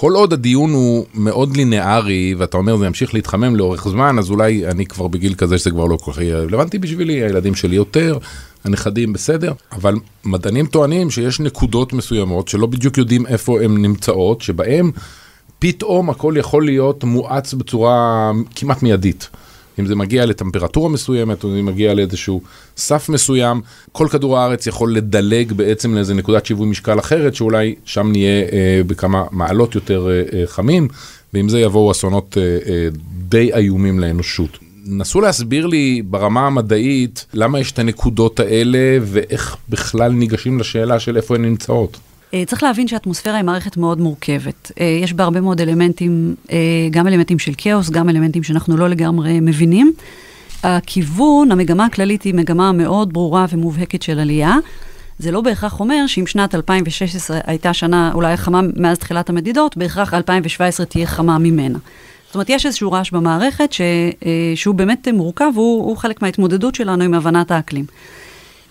כל 0.00 0.12
עוד 0.12 0.32
הדיון 0.32 0.72
הוא 0.72 1.06
מאוד 1.14 1.56
לינארי, 1.56 2.34
ואתה 2.38 2.56
אומר 2.56 2.76
זה 2.76 2.86
ימשיך 2.86 3.14
להתחמם 3.14 3.56
לאורך 3.56 3.88
זמן, 3.88 4.18
אז 4.18 4.30
אולי 4.30 4.66
אני 4.66 4.86
כבר 4.86 5.08
בגיל 5.08 5.34
כזה 5.34 5.58
שזה 5.58 5.70
כבר 5.70 5.84
לא 5.84 5.96
כל 5.96 6.12
כך 6.12 6.18
רלוונטי 6.18 6.78
בשבילי, 6.78 7.12
הילדים 7.12 7.54
שלי 7.54 7.76
יותר, 7.76 8.18
הנכדים 8.64 9.12
בסדר, 9.12 9.52
אבל 9.72 9.94
מדענים 10.24 10.66
טוענים 10.66 11.10
שיש 11.10 11.40
נקודות 11.40 11.92
מסוימות 11.92 12.48
שלא 12.48 12.66
בדיוק 12.66 12.98
יודעים 12.98 13.26
איפה 13.26 13.62
הן 13.62 13.82
נמצאות, 13.82 14.42
שבהן 14.42 14.90
פתאום 15.58 16.10
הכל 16.10 16.34
יכול 16.36 16.64
להיות 16.64 17.04
מואץ 17.04 17.54
בצורה 17.54 18.30
כמעט 18.54 18.82
מיידית. 18.82 19.28
אם 19.80 19.86
זה 19.86 19.94
מגיע 19.94 20.26
לטמפרטורה 20.26 20.88
מסוימת, 20.88 21.44
או 21.44 21.48
אם 21.48 21.54
זה 21.54 21.62
מגיע 21.62 21.94
לאיזשהו 21.94 22.40
סף 22.76 23.08
מסוים, 23.08 23.60
כל 23.92 24.08
כדור 24.10 24.38
הארץ 24.38 24.66
יכול 24.66 24.94
לדלג 24.94 25.52
בעצם 25.52 25.94
לאיזה 25.94 26.14
נקודת 26.14 26.46
שיווי 26.46 26.66
משקל 26.66 26.98
אחרת, 26.98 27.34
שאולי 27.34 27.74
שם 27.84 28.12
נהיה 28.12 28.42
אה, 28.52 28.80
בכמה 28.86 29.24
מעלות 29.30 29.74
יותר 29.74 30.08
אה, 30.10 30.38
אה, 30.38 30.46
חמים, 30.46 30.88
ועם 31.34 31.48
זה 31.48 31.60
יבואו 31.60 31.90
אסונות 31.90 32.38
אה, 32.38 32.42
אה, 32.42 32.88
די 33.28 33.54
איומים 33.54 34.00
לאנושות. 34.00 34.58
נסו 34.86 35.20
להסביר 35.20 35.66
לי 35.66 36.02
ברמה 36.04 36.46
המדעית 36.46 37.26
למה 37.34 37.60
יש 37.60 37.72
את 37.72 37.78
הנקודות 37.78 38.40
האלה 38.40 38.98
ואיך 39.02 39.56
בכלל 39.68 40.12
ניגשים 40.12 40.58
לשאלה 40.58 41.00
של 41.00 41.16
איפה 41.16 41.34
הן 41.34 41.42
נמצאות. 41.42 41.98
אה, 42.34 42.42
צריך 42.46 42.62
להבין 42.62 42.88
שהאטמוספירה 42.88 43.36
היא 43.36 43.44
מערכת 43.44 43.76
מאוד 43.76 44.00
מורכבת. 44.00 44.72
אה, 44.80 44.98
יש 45.02 45.12
בה 45.12 45.24
הרבה 45.24 45.40
מאוד 45.40 45.60
אלמנטים, 45.60 46.34
אה, 46.52 46.58
גם 46.90 47.06
אלמנטים 47.06 47.38
של 47.38 47.52
כאוס, 47.58 47.90
גם 47.90 48.08
אלמנטים 48.08 48.42
שאנחנו 48.42 48.76
לא 48.76 48.88
לגמרי 48.88 49.40
מבינים. 49.40 49.92
הכיוון, 50.62 51.52
המגמה 51.52 51.84
הכללית 51.84 52.22
היא 52.22 52.34
מגמה 52.34 52.72
מאוד 52.72 53.12
ברורה 53.12 53.46
ומובהקת 53.52 54.02
של 54.02 54.18
עלייה. 54.18 54.56
זה 55.18 55.30
לא 55.30 55.40
בהכרח 55.40 55.80
אומר 55.80 56.06
שאם 56.06 56.26
שנת 56.26 56.54
2016 56.54 57.40
הייתה 57.46 57.74
שנה 57.74 58.10
אולי 58.14 58.36
חמה 58.36 58.60
מאז 58.76 58.98
תחילת 58.98 59.30
המדידות, 59.30 59.76
בהכרח 59.76 60.14
2017 60.14 60.86
תהיה 60.86 61.06
חמה 61.06 61.38
ממנה. 61.38 61.78
זאת 62.26 62.34
אומרת, 62.34 62.50
יש 62.50 62.66
איזשהו 62.66 62.92
רעש 62.92 63.10
במערכת 63.10 63.72
ש, 63.72 63.80
שהוא 64.54 64.74
באמת 64.74 65.08
מורכב, 65.08 65.50
והוא 65.54 65.96
חלק 65.96 66.22
מההתמודדות 66.22 66.74
שלנו 66.74 67.04
עם 67.04 67.14
הבנת 67.14 67.50
האקלים. 67.50 67.84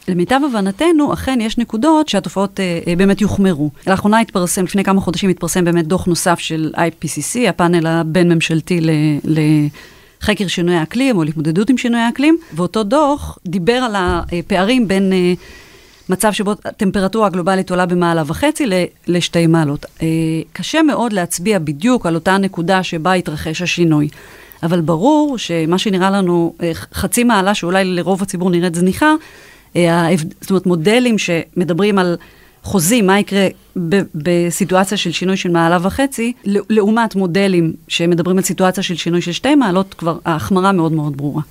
למיטב 0.07 0.39
הבנתנו, 0.45 1.13
אכן 1.13 1.39
יש 1.41 1.57
נקודות 1.57 2.09
שהתופעות 2.09 2.59
אה, 2.59 2.79
אה, 2.87 2.95
באמת 2.95 3.21
יוחמרו. 3.21 3.69
לאחרונה 3.87 4.19
התפרסם, 4.19 4.63
לפני 4.63 4.83
כמה 4.83 5.01
חודשים 5.01 5.29
התפרסם 5.29 5.65
באמת 5.65 5.87
דוח 5.87 6.05
נוסף 6.05 6.39
של 6.39 6.73
IPCC, 6.75 7.49
הפאנל 7.49 7.87
הבין-ממשלתי 7.87 8.81
ל... 8.81 8.89
ל 9.23 9.39
חקר 10.21 10.47
שינוי 10.47 10.75
האקלים 10.75 11.17
או 11.17 11.23
להתמודדות 11.23 11.69
עם 11.69 11.77
שינוי 11.77 11.99
האקלים, 11.99 12.37
ואותו 12.53 12.83
דוח 12.83 13.39
דיבר 13.47 13.73
על 13.73 13.95
הפערים 13.95 14.87
בין 14.87 15.13
אה, 15.13 15.33
מצב 16.09 16.31
שבו 16.31 16.51
הטמפרטורה 16.65 17.27
הגלובלית 17.27 17.69
עולה 17.69 17.85
במעלה 17.85 18.23
וחצי 18.25 18.65
לשתי 19.07 19.47
מעלות. 19.47 19.85
אה, 20.01 20.07
קשה 20.53 20.81
מאוד 20.81 21.13
להצביע 21.13 21.59
בדיוק 21.59 22.05
על 22.05 22.15
אותה 22.15 22.37
נקודה 22.37 22.83
שבה 22.83 23.13
התרחש 23.13 23.61
השינוי. 23.61 24.09
אבל 24.63 24.81
ברור 24.81 25.37
שמה 25.37 25.77
שנראה 25.77 26.09
לנו 26.09 26.53
אה, 26.61 26.71
חצי 26.73 27.23
מעלה, 27.23 27.53
שאולי 27.53 27.85
לרוב 27.85 28.21
הציבור 28.21 28.49
נראית 28.49 28.75
זניחה, 28.75 29.13
זאת 30.41 30.49
אומרת, 30.49 30.65
מודלים 30.65 31.17
שמדברים 31.17 31.99
על 31.99 32.17
חוזים, 32.63 33.07
מה 33.07 33.19
יקרה 33.19 33.47
ב- 33.89 34.01
בסיטואציה 34.15 34.97
של 34.97 35.11
שינוי 35.11 35.37
של 35.37 35.51
מעלה 35.51 35.77
וחצי, 35.81 36.33
לעומת 36.45 37.15
מודלים 37.15 37.73
שמדברים 37.87 38.37
על 38.37 38.43
סיטואציה 38.43 38.83
של 38.83 38.95
שינוי 38.95 39.21
של 39.21 39.31
שתי 39.31 39.55
מעלות, 39.55 39.93
כבר 39.93 40.17
ההחמרה 40.25 40.71
מאוד 40.71 40.91
מאוד 40.91 41.17
ברורה. 41.17 41.41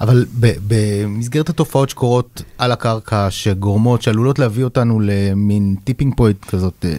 אבל 0.00 0.26
במסגרת 0.68 1.48
התופעות 1.48 1.90
שקורות 1.90 2.42
על 2.58 2.72
הקרקע, 2.72 3.26
שגורמות, 3.30 4.02
שעלולות 4.02 4.38
להביא 4.38 4.64
אותנו 4.64 5.00
למין 5.00 5.76
tipping 5.84 6.14
point 6.16 6.44
כזאת, 6.44 6.84
אה, 6.84 6.96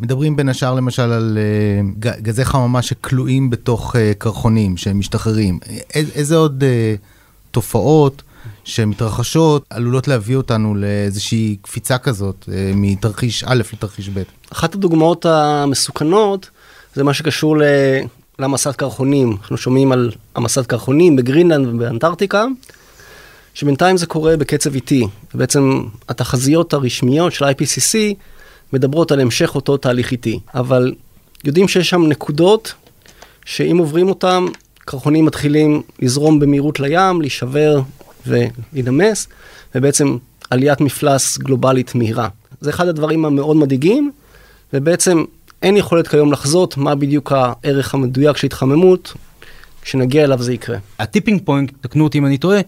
מדברים 0.00 0.36
בין 0.36 0.48
השאר 0.48 0.74
למשל 0.74 1.02
על 1.02 1.38
אה, 1.40 2.12
גזי 2.22 2.44
חממה 2.44 2.82
שכלואים 2.82 3.50
בתוך 3.50 3.96
אה, 3.96 4.12
קרחונים, 4.18 4.76
שהם 4.76 4.98
משתחררים. 4.98 5.58
איזה 5.94 6.36
עוד 6.36 6.64
תופעות 7.50 8.22
שמתרחשות 8.64 9.64
עלולות 9.70 10.08
להביא 10.08 10.36
אותנו 10.36 10.74
לאיזושהי 10.74 11.56
קפיצה 11.62 11.98
כזאת 11.98 12.48
מתרחיש 12.74 13.44
א' 13.46 13.62
לתרחיש 13.72 14.08
ב'? 14.08 14.22
אחת 14.52 14.74
הדוגמאות 14.74 15.26
המסוכנות 15.26 16.50
זה 16.94 17.04
מה 17.04 17.14
שקשור 17.14 17.58
ל... 17.58 17.62
למסת 18.38 18.76
קרחונים. 18.76 19.36
אנחנו 19.40 19.56
שומעים 19.56 19.92
על 19.92 20.12
המסת 20.34 20.66
קרחונים 20.66 21.16
בגרינלנד 21.16 21.66
ובאנטארקטיקה, 21.68 22.44
שבינתיים 23.54 23.96
זה 23.96 24.06
קורה 24.06 24.36
בקצב 24.36 24.74
איטי. 24.74 25.06
ובעצם 25.34 25.82
התחזיות 26.08 26.72
הרשמיות 26.72 27.32
של 27.32 27.44
ה-IPCC 27.44 28.14
מדברות 28.72 29.12
על 29.12 29.20
המשך 29.20 29.54
אותו 29.54 29.76
תהליך 29.76 30.12
איטי. 30.12 30.38
אבל 30.54 30.94
יודעים 31.44 31.68
שיש 31.68 31.88
שם 31.88 32.06
נקודות 32.06 32.74
שאם 33.44 33.78
עוברים 33.78 34.08
אותם, 34.08 34.46
קרחונים 34.78 35.24
מתחילים 35.24 35.82
לזרום 35.98 36.40
במהירות 36.40 36.80
לים, 36.80 37.20
להישבר 37.20 37.80
ולהידמס, 38.26 39.28
ובעצם 39.74 40.16
עליית 40.50 40.80
מפלס 40.80 41.38
גלובלית 41.38 41.94
מהירה. 41.94 42.28
זה 42.60 42.70
אחד 42.70 42.88
הדברים 42.88 43.24
המאוד 43.24 43.56
מדאיגים, 43.56 44.10
ובעצם 44.72 45.24
אין 45.62 45.76
יכולת 45.76 46.08
כיום 46.08 46.32
לחזות 46.32 46.76
מה 46.76 46.94
בדיוק 46.94 47.32
הערך 47.32 47.94
המדויק 47.94 48.36
של 48.36 48.46
התחממות, 48.46 49.14
כשנגיע 49.82 50.24
אליו 50.24 50.42
זה 50.42 50.52
יקרה. 50.52 50.78
הטיפינג 50.98 51.40
פוינט, 51.44 51.72
תקנו 51.80 52.04
אותי 52.04 52.18
אם 52.18 52.26
אני 52.26 52.38
טועה, 52.38 52.60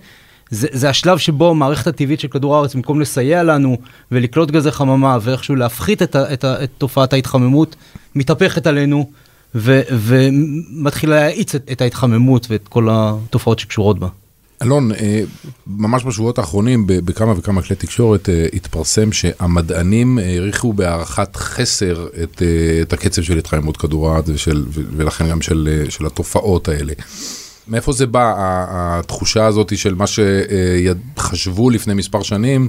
זה, 0.51 0.69
זה 0.71 0.89
השלב 0.89 1.19
שבו 1.19 1.51
המערכת 1.51 1.87
הטבעית 1.87 2.21
של 2.21 2.29
כדור 2.29 2.57
הארץ, 2.57 2.75
במקום 2.75 3.01
לסייע 3.01 3.43
לנו 3.43 3.79
ולקלוט 4.13 4.51
גזי 4.51 4.71
חממה 4.71 5.19
ואיכשהו 5.23 5.57
להפחית 5.57 6.03
את, 6.03 6.15
ה, 6.17 6.33
את, 6.33 6.45
ה, 6.45 6.65
את 6.65 6.71
תופעת 6.79 7.13
ההתחממות, 7.13 7.77
מתהפכת 8.15 8.67
עלינו 8.67 9.11
ומתחילה 9.55 11.17
להאיץ 11.17 11.55
את, 11.55 11.71
את 11.73 11.81
ההתחממות 11.81 12.47
ואת 12.51 12.69
כל 12.69 12.89
התופעות 12.91 13.59
שקשורות 13.59 13.99
בה. 13.99 14.09
אלון, 14.63 14.93
אה, 14.93 15.21
ממש 15.67 16.05
בשבועות 16.05 16.39
האחרונים 16.39 16.85
בכמה 16.87 17.33
וכמה 17.39 17.63
כלי 17.63 17.77
תקשורת 17.77 18.29
אה, 18.29 18.47
התפרסם 18.53 19.13
שהמדענים 19.13 20.19
העריכו 20.19 20.73
בהערכת 20.73 21.37
חסר 21.37 22.07
את, 22.23 22.43
אה, 22.43 22.83
את 22.83 22.93
הקצב 22.93 23.23
של 23.23 23.39
התחממות 23.39 23.77
כדור 23.77 24.11
הארץ 24.11 24.27
ולכן 24.75 25.31
גם 25.31 25.43
של, 25.43 25.87
של 25.89 26.07
התופעות 26.07 26.69
האלה. 26.69 26.93
מאיפה 27.69 27.93
זה 27.93 28.07
בא, 28.07 28.35
התחושה 28.71 29.47
הזאת 29.47 29.79
של 29.79 29.95
מה 29.95 30.05
שחשבו 30.07 31.71
לפני 31.71 31.95
מספר 31.95 32.23
שנים, 32.23 32.69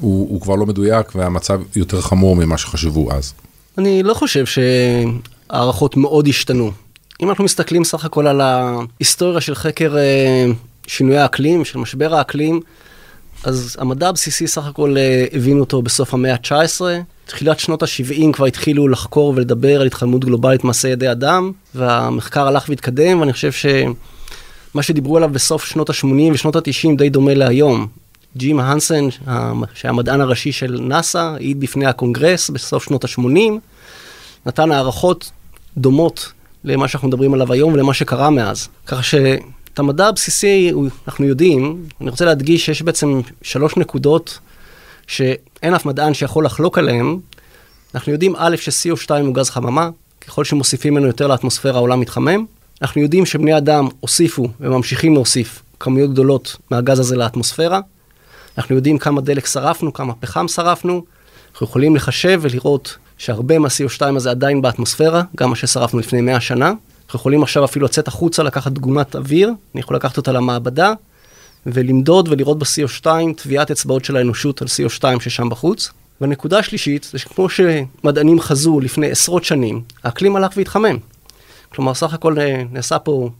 הוא, 0.00 0.28
הוא 0.30 0.40
כבר 0.40 0.54
לא 0.54 0.66
מדויק 0.66 1.14
והמצב 1.14 1.60
יותר 1.76 2.00
חמור 2.00 2.36
ממה 2.36 2.58
שחשבו 2.58 3.12
אז? 3.12 3.32
אני 3.78 4.02
לא 4.02 4.14
חושב 4.14 4.44
שהערכות 4.46 5.96
מאוד 5.96 6.28
השתנו. 6.28 6.70
אם 7.22 7.28
אנחנו 7.28 7.44
מסתכלים 7.44 7.84
סך 7.84 8.04
הכל 8.04 8.26
על 8.26 8.40
ההיסטוריה 8.40 9.40
של 9.40 9.54
חקר 9.54 9.94
שינויי 10.90 11.18
האקלים, 11.18 11.64
של 11.64 11.78
משבר 11.78 12.14
האקלים, 12.14 12.60
אז 13.44 13.76
המדע 13.80 14.08
הבסיסי 14.08 14.46
סך 14.46 14.66
הכל 14.66 14.96
אה, 14.96 15.24
הבינו 15.32 15.60
אותו 15.60 15.82
בסוף 15.82 16.14
המאה 16.14 16.32
ה-19. 16.32 16.80
תחילת 17.26 17.58
שנות 17.58 17.82
ה-70 17.82 18.32
כבר 18.32 18.46
התחילו 18.46 18.88
לחקור 18.88 19.32
ולדבר 19.36 19.80
על 19.80 19.86
התחממות 19.86 20.24
גלובלית 20.24 20.64
מעשה 20.64 20.88
ידי 20.88 21.10
אדם, 21.10 21.52
והמחקר 21.74 22.46
הלך 22.46 22.68
והתקדם, 22.68 23.20
ואני 23.20 23.32
חושב 23.32 23.52
שמה 23.52 24.82
שדיברו 24.82 25.16
עליו 25.16 25.28
בסוף 25.28 25.64
שנות 25.64 25.90
ה-80 25.90 26.32
ושנות 26.32 26.56
ה-90 26.56 26.96
די 26.96 27.10
דומה 27.10 27.34
להיום. 27.34 27.86
ג'ים 28.36 28.60
הנסן, 28.60 29.08
שהיה 29.74 29.90
המדען 29.90 30.20
הראשי 30.20 30.52
של 30.52 30.78
נאסא, 30.80 31.18
העיד 31.18 31.60
בפני 31.60 31.86
הקונגרס 31.86 32.50
בסוף 32.50 32.84
שנות 32.84 33.04
ה-80, 33.04 33.52
נתן 34.46 34.72
הערכות 34.72 35.30
דומות 35.76 36.32
למה 36.64 36.88
שאנחנו 36.88 37.08
מדברים 37.08 37.34
עליו 37.34 37.52
היום 37.52 37.72
ולמה 37.72 37.94
שקרה 37.94 38.30
מאז. 38.30 38.68
ככה 38.86 39.02
ש... 39.02 39.14
את 39.74 39.78
המדע 39.78 40.06
הבסיסי 40.06 40.72
אנחנו 41.06 41.26
יודעים, 41.26 41.86
אני 42.00 42.10
רוצה 42.10 42.24
להדגיש 42.24 42.66
שיש 42.66 42.82
בעצם 42.82 43.20
שלוש 43.42 43.76
נקודות 43.76 44.38
שאין 45.06 45.74
אף 45.74 45.86
מדען 45.86 46.14
שיכול 46.14 46.44
לחלוק 46.44 46.78
עליהן. 46.78 47.16
אנחנו 47.94 48.12
יודעים, 48.12 48.34
א', 48.38 48.56
ש-CO2 48.56 49.10
הוא 49.10 49.34
גז 49.34 49.50
חממה, 49.50 49.90
ככל 50.20 50.44
שמוסיפים 50.44 50.94
ממנו 50.94 51.06
יותר 51.06 51.26
לאטמוספירה 51.26 51.76
העולם 51.76 52.00
מתחמם. 52.00 52.44
אנחנו 52.82 53.00
יודעים 53.00 53.26
שבני 53.26 53.56
אדם 53.56 53.88
הוסיפו 54.00 54.48
וממשיכים 54.60 55.14
להוסיף 55.14 55.62
כמויות 55.80 56.10
גדולות 56.10 56.56
מהגז 56.70 57.00
הזה 57.00 57.16
לאטמוספירה. 57.16 57.80
אנחנו 58.58 58.74
יודעים 58.74 58.98
כמה 58.98 59.20
דלק 59.20 59.46
שרפנו, 59.46 59.92
כמה 59.92 60.14
פחם 60.14 60.48
שרפנו. 60.48 61.04
אנחנו 61.52 61.66
יכולים 61.66 61.96
לחשב 61.96 62.38
ולראות 62.42 62.96
שהרבה 63.18 63.58
מה-CO2 63.58 64.16
הזה 64.16 64.30
עדיין 64.30 64.62
באטמוספירה, 64.62 65.22
גם 65.36 65.50
מה 65.50 65.56
ששרפנו 65.56 66.00
לפני 66.00 66.20
100 66.20 66.40
שנה. 66.40 66.72
אנחנו 67.10 67.18
יכולים 67.18 67.42
עכשיו 67.42 67.64
אפילו 67.64 67.86
לצאת 67.86 68.08
החוצה, 68.08 68.42
לקחת 68.42 68.72
דגומת 68.72 69.16
אוויר, 69.16 69.48
אני 69.74 69.80
יכול 69.80 69.96
לקחת 69.96 70.16
אותה 70.16 70.32
למעבדה, 70.32 70.92
ולמדוד 71.66 72.28
ולראות 72.28 72.58
ב-CO2 72.58 73.06
טביעת 73.36 73.70
אצבעות 73.70 74.04
של 74.04 74.16
האנושות 74.16 74.62
על 74.62 74.68
CO2 74.68 75.20
ששם 75.20 75.48
בחוץ. 75.48 75.90
והנקודה 76.20 76.58
השלישית, 76.58 77.08
זה 77.12 77.18
שכמו 77.18 77.48
שמדענים 77.48 78.40
חזו 78.40 78.80
לפני 78.80 79.10
עשרות 79.10 79.44
שנים, 79.44 79.82
האקלים 80.04 80.36
הלך 80.36 80.52
והתחמם. 80.56 80.96
כלומר, 81.74 81.94
סך 81.94 82.14
הכל 82.14 82.38
אה, 82.38 82.62
נעשה 82.72 82.98
פה 82.98 83.30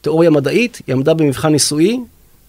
תיאוריה 0.00 0.30
מדעית, 0.30 0.80
היא 0.86 0.94
עמדה 0.94 1.14
במבחן 1.14 1.52
ניסויי 1.52 2.00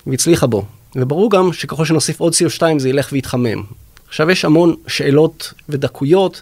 והצליחה 0.07 0.47
בו. 0.47 0.65
וברור 0.95 1.31
גם 1.31 1.53
שככל 1.53 1.85
שנוסיף 1.85 2.19
עוד 2.19 2.33
CO2 2.33 2.61
זה 2.77 2.89
ילך 2.89 3.09
ויתחמם. 3.11 3.63
עכשיו 4.07 4.31
יש 4.31 4.45
המון 4.45 4.75
שאלות 4.87 5.53
ודקויות 5.69 6.41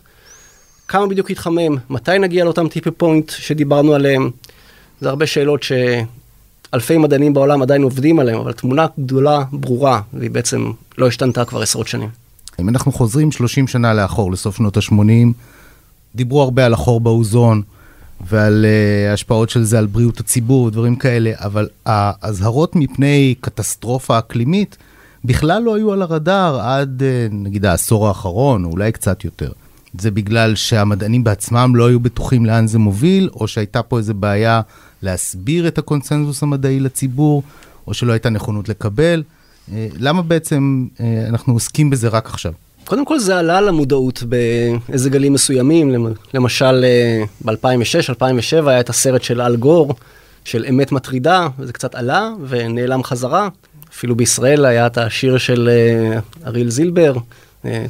כמה 0.88 1.08
בדיוק 1.08 1.30
יתחמם, 1.30 1.78
מתי 1.90 2.20
נגיע 2.20 2.44
לאותם 2.44 2.68
טיפי 2.68 2.92
פוינט 2.92 3.30
שדיברנו 3.30 3.94
עליהם. 3.94 4.32
זה 5.02 5.10
הרבה 5.10 5.26
שאלות 5.26 5.64
שאלפי 5.64 6.98
מדענים 6.98 7.34
בעולם 7.34 7.62
עדיין 7.62 7.84
עובדים 7.84 8.20
עליהם, 8.20 8.40
אבל 8.40 8.54
תמונה 8.54 8.86
גדולה, 9.00 9.44
ברורה, 9.52 10.02
והיא 10.14 10.32
בעצם 10.32 10.72
לא 10.98 11.08
השתנתה 11.08 11.46
כבר 11.46 11.62
עשרות 11.62 11.88
שנים. 11.88 12.10
אם 12.60 12.70
אנחנו 12.70 12.92
חוזרים 12.92 13.32
30 13.32 13.68
שנה 13.68 13.94
לאחור, 13.94 14.32
לסוף 14.32 14.58
שנות 14.58 14.78
ה-80, 14.78 15.34
דיברו 16.16 16.42
הרבה 16.42 16.66
על 16.66 16.74
החור 16.74 17.00
באוזון 17.02 17.62
ועל 18.28 18.66
uh, 18.66 19.14
השפעות 19.14 19.50
של 19.50 19.64
זה 19.64 19.80
על 19.80 19.86
בריאות 19.86 20.20
הציבור 20.20 20.64
ודברים 20.64 20.96
כאלה, 20.96 21.32
אבל 21.36 21.68
האזהרות 21.86 22.76
מפני 22.76 23.36
קטסטרופה 23.42 24.20
אקלימית 24.20 24.78
בכלל 25.26 25.62
לא 25.64 25.76
היו 25.76 25.94
על 25.94 26.02
הרדאר 26.02 26.60
עד 26.60 27.02
uh, 27.02 27.34
נגיד 27.34 27.66
העשור 27.66 28.08
האחרון, 28.08 28.66
או 28.66 28.70
אולי 28.70 28.92
קצת 28.92 29.26
יותר. 29.26 29.52
זה 30.02 30.12
בגלל 30.12 30.56
שהמדענים 30.56 31.24
בעצמם 31.24 31.76
לא 31.76 31.88
היו 31.88 32.00
בטוחים 32.00 32.46
לאן 32.46 32.68
זה 32.68 32.80
מוביל, 32.80 33.30
או 33.34 33.48
שהייתה 33.48 33.84
פה 33.84 33.98
איזו 33.98 34.14
בעיה 34.14 34.62
להסביר 35.02 35.68
את 35.68 35.78
הקונסנזוס 35.78 36.44
המדעי 36.44 36.80
לציבור, 36.80 37.44
או 37.88 37.94
שלא 37.94 38.12
הייתה 38.12 38.30
נכונות 38.30 38.70
לקבל. 38.70 39.24
אה, 39.74 39.88
למה 40.00 40.22
בעצם 40.22 40.88
אה, 41.00 41.26
אנחנו 41.30 41.54
עוסקים 41.54 41.90
בזה 41.90 42.08
רק 42.08 42.26
עכשיו? 42.26 42.52
קודם 42.86 43.06
כל 43.06 43.20
זה 43.20 43.38
עלה 43.40 43.62
למודעות 43.62 44.24
באיזה 44.24 45.10
גלים 45.10 45.34
מסוימים, 45.34 46.08
למשל 46.34 46.86
אה, 46.86 47.24
ב-2006, 47.46 48.10
2007 48.10 48.72
היה 48.72 48.80
את 48.80 48.90
הסרט 48.90 49.24
של 49.24 49.42
אל 49.42 49.56
גור, 49.56 49.96
של 50.46 50.66
אמת 50.70 50.92
מטרידה, 50.92 51.48
וזה 51.60 51.74
קצת 51.74 51.96
עלה 51.96 52.32
ונעלם 52.48 53.04
חזרה. 53.04 53.50
אפילו 53.94 54.16
בישראל 54.16 54.66
היה 54.66 54.88
את 54.88 54.98
השיר 54.98 55.38
של 55.38 55.70
אריאל 56.46 56.70
זילבר, 56.70 57.16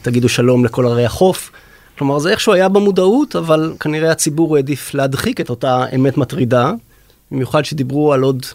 תגידו 0.01 0.29
שלום 0.29 0.65
לכל 0.65 0.85
ערי 0.85 1.05
החוף. 1.05 1.51
כלומר, 1.97 2.19
זה 2.19 2.29
איכשהו 2.29 2.53
היה 2.53 2.69
במודעות, 2.69 3.35
אבל 3.35 3.73
כנראה 3.79 4.11
הציבור 4.11 4.55
העדיף 4.55 4.93
להדחיק 4.93 5.41
את 5.41 5.49
אותה 5.49 5.85
אמת 5.95 6.17
מטרידה, 6.17 6.71
במיוחד 7.31 7.65
שדיברו 7.65 8.13
על 8.13 8.21
עוד 8.21 8.45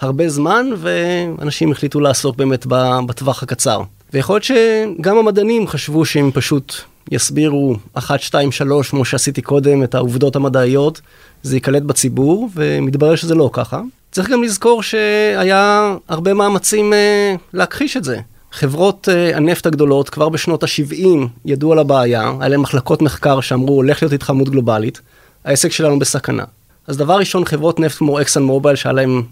הרבה 0.00 0.28
זמן, 0.28 0.66
ואנשים 0.76 1.72
החליטו 1.72 2.00
לעסוק 2.00 2.36
באמת 2.36 2.66
בטווח 3.06 3.42
הקצר. 3.42 3.82
ויכול 4.12 4.34
להיות 4.34 4.44
שגם 4.44 5.16
המדענים 5.18 5.66
חשבו 5.66 6.04
שהם 6.04 6.30
פשוט 6.34 6.74
יסבירו 7.10 7.76
1, 7.94 8.20
2, 8.20 8.52
3, 8.52 8.90
כמו 8.90 9.04
שעשיתי 9.04 9.42
קודם, 9.42 9.82
את 9.82 9.94
העובדות 9.94 10.36
המדעיות, 10.36 11.00
זה 11.42 11.56
ייקלט 11.56 11.82
בציבור, 11.82 12.48
ומתברר 12.54 13.16
שזה 13.16 13.34
לא 13.34 13.50
ככה. 13.52 13.80
צריך 14.12 14.30
גם 14.30 14.42
לזכור 14.42 14.82
שהיה 14.82 15.94
הרבה 16.08 16.34
מאמצים 16.34 16.92
אה, 16.92 17.34
להכחיש 17.52 17.96
את 17.96 18.04
זה. 18.04 18.20
חברות 18.52 19.08
uh, 19.08 19.36
הנפט 19.36 19.66
הגדולות 19.66 20.10
כבר 20.10 20.28
בשנות 20.28 20.62
ה-70 20.62 21.06
ידעו 21.44 21.72
על 21.72 21.78
הבעיה, 21.78 22.32
היה 22.40 22.48
להם 22.48 22.62
מחלקות 22.62 23.02
מחקר 23.02 23.40
שאמרו 23.40 23.74
הולך 23.74 24.02
להיות 24.02 24.12
התחממות 24.12 24.48
גלובלית, 24.48 25.00
העסק 25.44 25.72
שלנו 25.72 25.98
בסכנה. 25.98 26.44
אז 26.86 26.96
דבר 26.96 27.18
ראשון, 27.18 27.44
חברות 27.44 27.80
נפט 27.80 27.98
כמו 27.98 28.20
אקסן 28.20 28.42
מובייל, 28.42 28.76
שהיה 28.76 28.92
להם 28.92 29.22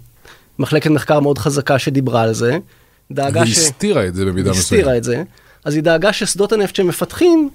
מחלקת 0.59 0.91
מחקר 0.91 1.21
מאוד 1.21 1.39
חזקה 1.39 1.79
שדיברה 1.79 2.23
על 2.23 2.33
זה, 2.33 2.59
דאגה 3.13 3.47
ש... 3.47 3.49
היא 3.49 3.53
הסתירה 3.53 4.07
את 4.07 4.15
זה 4.15 4.25
במידה 4.25 4.51
מסוימת. 4.51 4.65
הסתירה 4.65 4.97
את 4.97 5.05
זה, 5.05 5.23
אז 5.65 5.75
היא 5.75 5.83
דאגה 5.83 6.13
ששדות 6.13 6.53
הנפט 6.53 6.77
שהם 6.77 6.87
מפתחים, 6.89 7.51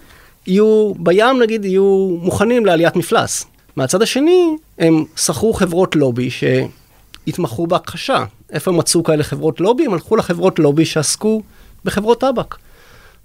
יהיו, 0.48 0.94
בים 0.98 1.42
נגיד, 1.42 1.66
יהיו 1.66 2.18
מוכנים 2.22 2.66
לעליית 2.66 2.96
מפלס. 2.96 3.46
מהצד 3.76 4.02
השני, 4.02 4.56
הם 4.80 5.06
שכרו 5.16 5.54
חברות 5.54 5.96
לובי 5.96 6.30
שהתמחו 6.30 7.68
בהכחשה. 7.68 8.26
איפה 8.52 8.72
מצאו 8.72 9.04
כאלה 9.04 9.24
חברות 9.24 9.60
לובי? 9.60 9.86
הם 9.86 9.94
הלכו 9.94 10.16
לחברות 10.16 10.60
לובי 10.60 10.86
שעסקו 10.86 11.42
בחברות 11.86 12.22
טבק. 12.22 12.56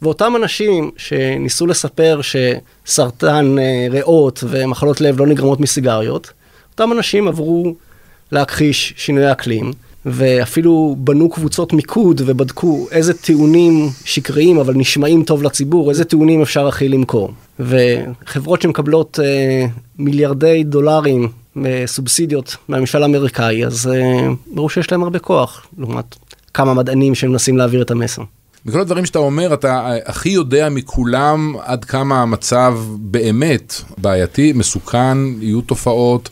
ואותם 0.02 0.33
אנשים 0.37 0.90
שניסו 0.97 1.66
לספר 1.66 2.21
שסרטן 2.23 3.59
אה, 3.59 3.87
ריאות 3.90 4.45
ומחלות 4.49 5.00
לב 5.00 5.21
לא 5.21 5.26
נגרמות 5.26 5.61
מסיגריות, 5.61 6.33
אותם 6.73 6.93
אנשים 6.93 7.28
עברו 7.28 7.75
להכחיש 8.33 8.95
שינוי 8.97 9.33
אקלים, 9.33 9.73
ואפילו 10.07 10.97
בנו 10.99 11.31
קבוצות 11.31 11.73
מיקוד 11.73 12.23
ובדקו 12.25 12.87
איזה 12.90 13.14
טיעונים 13.14 13.88
שקריים 14.04 14.59
אבל 14.59 14.75
נשמעים 14.75 15.25
טוב 15.25 15.43
לציבור, 15.43 15.90
איזה 15.90 16.04
טיעונים 16.04 16.43
אפשר 16.43 16.66
הכי 16.66 16.88
למכור. 16.88 17.31
וחברות 17.61 18.62
שמקבלות 18.62 19.21
אה, 19.23 19.66
מיליארדי 19.99 20.64
דולרים 20.64 21.28
סובסידיות 21.87 22.56
מהממשל 22.68 23.02
האמריקאי, 23.02 23.66
אז 23.66 23.87
אה, 23.94 24.28
ברור 24.54 24.70
שיש 24.70 24.92
להם 24.92 25.02
הרבה 25.02 25.18
כוח, 25.18 25.66
לעומת 25.78 26.16
כמה 26.54 26.75
מדענים 26.75 27.14
שמנסים 27.14 27.56
להעביר 27.58 27.82
את 27.82 27.90
המסר. 27.90 28.23
מכל 28.66 28.80
הדברים 28.80 29.06
שאתה 29.06 29.18
אומר, 29.18 29.54
אתה 29.54 29.90
הכי 30.06 30.28
יודע 30.28 30.68
מכולם 30.68 31.54
עד 31.64 31.84
כמה 31.84 32.23
המצב 32.23 32.78
באמת 32.99 33.75
בעייתי, 33.99 34.52
מסוכן, 34.52 35.18
יהיו 35.40 35.61
תופעות. 35.61 36.28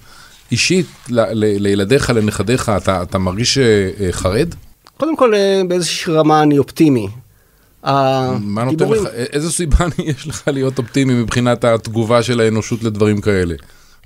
אישית, 0.52 0.86
ל- 1.08 1.20
ל- 1.20 1.62
לילדיך, 1.62 2.10
לנכדיך, 2.10 2.68
אתה, 2.68 3.02
אתה 3.02 3.18
מרגיש 3.18 3.58
אה, 3.58 3.90
חרד? 4.10 4.54
קודם 4.96 5.16
כל, 5.16 5.34
אה, 5.34 5.62
באיזושהי 5.68 6.12
רמה 6.12 6.42
אני 6.42 6.58
אופטימי. 6.58 7.08
מה 7.82 8.64
נותן 8.64 8.88
לך, 8.88 9.08
איזה 9.32 9.52
סיבה 9.52 9.86
יש 10.04 10.26
לך 10.26 10.42
להיות 10.46 10.78
אופטימי 10.78 11.14
מבחינת 11.14 11.64
התגובה 11.64 12.22
של 12.22 12.40
האנושות 12.40 12.82
לדברים 12.82 13.20
כאלה? 13.20 13.54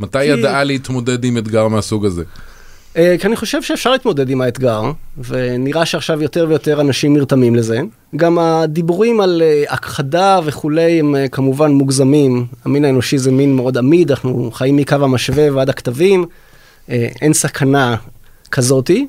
מתי 0.01 0.19
כי... 0.19 0.25
ידעה 0.25 0.65
להתמודד 0.65 1.25
עם 1.25 1.39
אתגר 1.39 1.69
מהסוג 1.69 2.07
הזה? 2.07 2.23
אה, 2.97 3.17
כי 3.21 3.27
אני 3.27 3.37
חושב 3.37 3.63
שאפשר 3.63 3.91
להתמודד 3.91 4.31
עם 4.31 4.41
האתגר, 4.41 4.83
ונראה 5.19 5.87
שעכשיו 5.87 6.23
יותר 6.23 6.47
ויותר 6.49 6.81
אנשים 6.81 7.17
נרתמים 7.17 7.57
לזה. 7.57 7.81
גם 8.17 8.39
הדיבורים 8.39 9.21
על 9.21 9.43
הכחדה 9.69 10.41
וכולי 10.45 11.01
הם 11.01 11.15
כמובן 11.33 11.73
מוגזמים. 11.73 12.47
המין 12.65 12.85
האנושי 12.85 13.19
זה 13.19 13.31
מין 13.31 13.57
מאוד 13.57 13.79
עמיד, 13.79 14.11
אנחנו 14.11 14.51
חיים 14.53 14.77
מקו 14.77 14.95
המשווה 14.95 15.55
ועד 15.55 15.69
הכתבים, 15.69 16.25
אה, 16.91 17.09
אין 17.23 17.33
סכנה 17.33 17.97
כזאתי. 18.51 19.07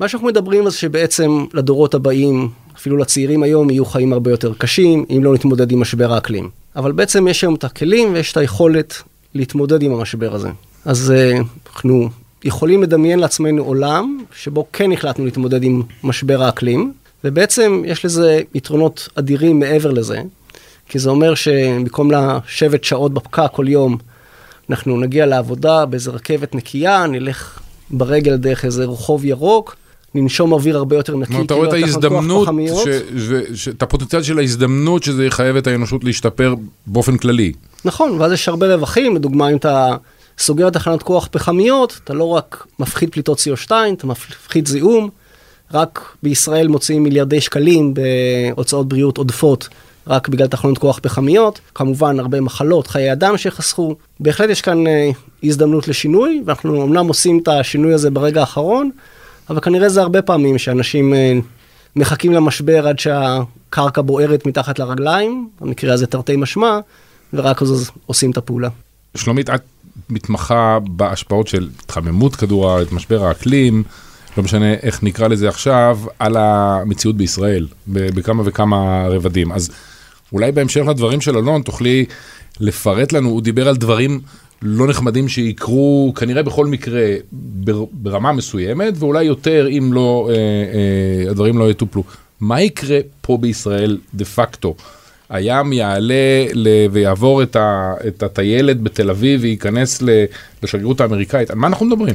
מה 0.00 0.08
שאנחנו 0.08 0.28
מדברים 0.28 0.70
זה 0.70 0.76
שבעצם 0.76 1.44
לדורות 1.54 1.94
הבאים, 1.94 2.48
אפילו 2.76 2.96
לצעירים 2.96 3.42
היום, 3.42 3.70
יהיו 3.70 3.84
חיים 3.84 4.12
הרבה 4.12 4.30
יותר 4.30 4.52
קשים, 4.58 5.04
אם 5.10 5.24
לא 5.24 5.34
נתמודד 5.34 5.72
עם 5.72 5.80
משבר 5.80 6.12
האקלים. 6.12 6.50
אבל 6.76 6.92
בעצם 6.92 7.28
יש 7.28 7.42
היום 7.42 7.54
את 7.54 7.64
הכלים 7.64 8.12
ויש 8.12 8.32
את 8.32 8.36
היכולת 8.36 9.02
להתמודד 9.34 9.82
עם 9.82 9.92
המשבר 9.92 10.34
הזה. 10.34 10.48
אז 10.84 11.10
אה, 11.10 11.38
אנחנו 11.66 12.08
יכולים 12.44 12.82
לדמיין 12.82 13.18
לעצמנו 13.18 13.62
עולם 13.64 14.24
שבו 14.34 14.66
כן 14.72 14.92
החלטנו 14.92 15.24
להתמודד 15.24 15.62
עם 15.62 15.82
משבר 16.04 16.42
האקלים, 16.42 16.92
ובעצם 17.24 17.82
יש 17.86 18.04
לזה 18.04 18.40
יתרונות 18.54 19.08
אדירים 19.14 19.58
מעבר 19.58 19.90
לזה, 19.90 20.22
כי 20.88 20.98
זה 20.98 21.10
אומר 21.10 21.34
שבמקום 21.34 22.10
לשבת 22.10 22.84
שעות 22.84 23.14
בפקק 23.14 23.48
כל 23.52 23.68
יום, 23.68 23.96
אנחנו 24.70 25.00
נגיע 25.00 25.26
לעבודה 25.26 25.86
באיזה 25.86 26.10
רכבת 26.10 26.54
נקייה, 26.54 27.06
נלך 27.06 27.60
ברגל 27.90 28.36
דרך 28.36 28.64
איזה 28.64 28.84
רחוב 28.84 29.24
ירוק, 29.24 29.76
ננשום 30.14 30.52
אוויר 30.52 30.76
הרבה 30.76 30.96
יותר 30.96 31.16
נקי. 31.16 31.42
אתה 31.46 31.54
רואה 31.54 31.68
את 31.68 31.72
ההזדמנות, 31.72 32.48
את 33.68 33.82
הפוטנציאל 33.82 34.22
של 34.22 34.38
ההזדמנות 34.38 35.02
שזה 35.02 35.26
יחייב 35.26 35.56
את 35.56 35.66
האנושות 35.66 36.04
להשתפר 36.04 36.54
באופן 36.86 37.16
כללי. 37.16 37.52
נכון, 37.84 38.20
ואז 38.20 38.32
יש 38.32 38.48
הרבה 38.48 38.74
רווחים, 38.74 39.16
לדוגמה 39.16 39.48
אם 39.48 39.56
אתה 39.56 39.96
סוגר 40.38 40.70
תחנות 40.70 41.02
כוח 41.02 41.28
פחמיות, 41.30 42.00
אתה 42.04 42.14
לא 42.14 42.24
רק 42.24 42.66
מפחית 42.78 43.12
פליטות 43.12 43.38
CO2, 43.38 43.70
אתה 43.92 44.06
מפחית 44.06 44.66
זיהום, 44.66 45.10
רק 45.74 46.00
בישראל 46.22 46.68
מוציאים 46.68 47.02
מיליארדי 47.02 47.40
שקלים 47.40 47.94
בהוצאות 47.94 48.88
בריאות 48.88 49.18
עודפות 49.18 49.68
רק 50.06 50.28
בגלל 50.28 50.46
תחנות 50.46 50.78
כוח 50.78 50.98
פחמיות, 51.02 51.60
כמובן 51.74 52.20
הרבה 52.20 52.40
מחלות, 52.40 52.86
חיי 52.86 53.12
אדם 53.12 53.36
שחסכו. 53.36 53.96
בהחלט 54.20 54.50
יש 54.50 54.60
כאן 54.60 54.86
אה, 54.86 55.10
הזדמנות 55.42 55.88
לשינוי, 55.88 56.42
ואנחנו 56.46 56.84
אמנם 56.84 57.06
עושים 57.06 57.38
את 57.38 57.48
השינוי 57.48 57.94
הזה 57.94 58.10
ברגע 58.10 58.40
האחרון, 58.40 58.90
אבל 59.50 59.60
כנראה 59.60 59.88
זה 59.88 60.02
הרבה 60.02 60.22
פעמים 60.22 60.58
שאנשים 60.58 61.14
אה, 61.14 61.32
מחכים 61.96 62.32
למשבר 62.32 62.88
עד 62.88 62.98
שהקרקע 62.98 64.02
בוערת 64.02 64.46
מתחת 64.46 64.78
לרגליים, 64.78 65.48
במקרה 65.60 65.94
הזה 65.94 66.06
תרתי 66.06 66.36
משמע, 66.36 66.78
ורק 67.32 67.62
אז 67.62 67.90
עושים 68.06 68.30
את 68.30 68.36
הפעולה. 68.36 68.68
שלומית, 69.14 69.50
את 69.50 69.62
מתמחה 70.10 70.78
בהשפעות 70.86 71.48
של 71.48 71.68
התחממות 71.82 72.36
כדור 72.36 72.70
הארץ, 72.70 72.92
משבר 72.92 73.24
האקלים, 73.24 73.82
לא 74.36 74.42
משנה 74.42 74.74
איך 74.74 75.02
נקרא 75.02 75.28
לזה 75.28 75.48
עכשיו, 75.48 75.98
על 76.18 76.36
המציאות 76.36 77.16
בישראל, 77.16 77.66
בכמה 77.88 78.42
וכמה 78.46 79.06
רבדים. 79.08 79.52
אז 79.52 79.70
אולי 80.32 80.52
בהמשך 80.52 80.80
לדברים 80.88 81.20
של 81.20 81.36
אלון, 81.36 81.62
תוכלי 81.62 82.04
לפרט 82.60 83.12
לנו, 83.12 83.28
הוא 83.28 83.42
דיבר 83.42 83.68
על 83.68 83.76
דברים 83.76 84.20
לא 84.64 84.86
נחמדים 84.86 85.28
שיקרו 85.28 86.12
כנראה 86.16 86.42
בכל 86.42 86.66
מקרה 86.66 87.14
ברמה 87.92 88.32
מסוימת, 88.32 88.94
ואולי 88.98 89.24
יותר 89.24 89.68
אם 89.68 89.92
לא, 89.92 90.28
אה, 90.30 90.34
אה, 90.34 91.30
הדברים 91.30 91.58
לא 91.58 91.70
יטופלו. 91.70 92.02
מה 92.40 92.62
יקרה 92.62 92.98
פה 93.20 93.36
בישראל 93.36 93.98
דה 94.14 94.24
פקטו? 94.24 94.74
הים 95.30 95.72
יעלה 95.72 96.46
ל... 96.54 96.68
ויעבור 96.90 97.42
את, 97.42 97.56
ה... 97.56 97.94
את 98.08 98.22
הטיילת 98.22 98.80
בתל 98.80 99.10
אביב 99.10 99.40
וייכנס 99.42 100.02
לשגרירות 100.62 101.00
האמריקאית, 101.00 101.50
על 101.50 101.56
מה 101.56 101.66
אנחנו 101.66 101.86
מדברים? 101.86 102.14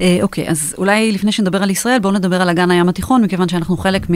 אה, 0.00 0.18
אוקיי, 0.22 0.48
אז 0.48 0.74
אולי 0.78 1.12
לפני 1.12 1.32
שנדבר 1.32 1.62
על 1.62 1.70
ישראל, 1.70 1.98
בואו 1.98 2.12
נדבר 2.12 2.42
על 2.42 2.48
אגן 2.50 2.70
הים 2.70 2.88
התיכון, 2.88 3.24
מכיוון 3.24 3.48
שאנחנו 3.48 3.76
חלק 3.76 4.10
מ... 4.10 4.14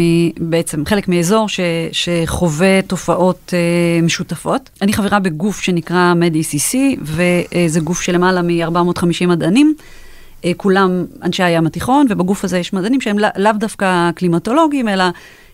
בעצם, 0.50 0.84
חלק 0.86 1.08
מאזור 1.08 1.48
ש... 1.48 1.60
שחווה 1.92 2.82
תופעות 2.82 3.52
uh, 3.52 4.04
משותפות. 4.04 4.70
אני 4.82 4.92
חברה 4.92 5.18
בגוף 5.18 5.60
שנקרא 5.60 6.14
MedECC, 6.14 6.76
וזה 7.02 7.80
גוף 7.80 8.00
של 8.00 8.14
למעלה 8.14 8.42
מ-450 8.42 9.26
מדענים. 9.26 9.74
uh, 9.78 10.44
כולם 10.56 11.04
אנשי 11.22 11.42
הים 11.42 11.66
התיכון, 11.66 12.06
ובגוף 12.10 12.44
הזה 12.44 12.58
יש 12.58 12.72
מדענים 12.72 13.00
שהם 13.00 13.18
לא, 13.18 13.28
לאו 13.36 13.52
דווקא 13.52 14.10
קלימטולוגים, 14.14 14.88
אלא 14.88 15.04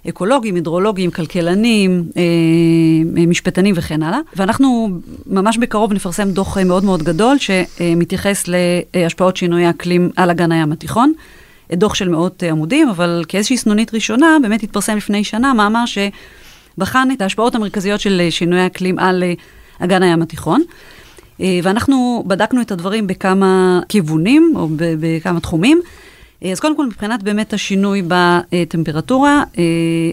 אקולוגים, 0.09 0.55
הידרולוגים, 0.55 1.11
כלכלנים, 1.11 2.05
אה, 2.17 2.23
אה, 3.19 3.27
משפטנים 3.27 3.75
וכן 3.79 4.03
הלאה. 4.03 4.19
ואנחנו 4.37 4.89
ממש 5.27 5.59
בקרוב 5.59 5.93
נפרסם 5.93 6.31
דוח 6.31 6.59
אה, 6.59 6.65
מאוד 6.65 6.85
מאוד 6.85 7.03
גדול 7.03 7.37
שמתייחס 7.39 8.45
להשפעות 8.95 9.37
שינוי 9.37 9.65
האקלים 9.65 10.11
על 10.17 10.31
אגן 10.31 10.53
הים 10.53 10.73
התיכון. 10.73 11.13
דוח 11.73 11.95
של 11.95 12.09
מאות 12.09 12.43
עמודים, 12.43 12.89
אבל 12.89 13.25
כאיזושהי 13.29 13.57
סנונית 13.57 13.95
ראשונה, 13.95 14.37
באמת 14.43 14.63
התפרסם 14.63 14.97
לפני 14.97 15.25
שנה 15.25 15.55
מאמר 15.55 15.85
שבחן 15.87 17.09
את 17.13 17.23
ההשפעות 17.23 17.55
המרכזיות 17.55 18.01
של 18.01 18.27
שינוי 18.31 18.61
האקלים 18.61 18.99
על 18.99 19.25
אגן 19.79 20.03
הים 20.03 20.23
התיכון. 20.23 20.63
ואנחנו 21.41 22.25
בדקנו 22.27 22.61
את 22.61 22.73
הדברים 22.73 23.07
בכמה 23.07 23.81
כיוונים, 23.89 24.53
או 24.57 24.69
בכמה 24.77 25.41
תחומים. 25.41 25.81
אה, 26.45 26.53
אז 26.53 26.61
קודם 26.61 26.77
כל, 26.77 26.87
מבחינת 26.87 27.23
באמת 27.23 27.53
השינוי 27.53 28.03
בטמפרטורה, 28.09 29.43
אה, 29.59 29.65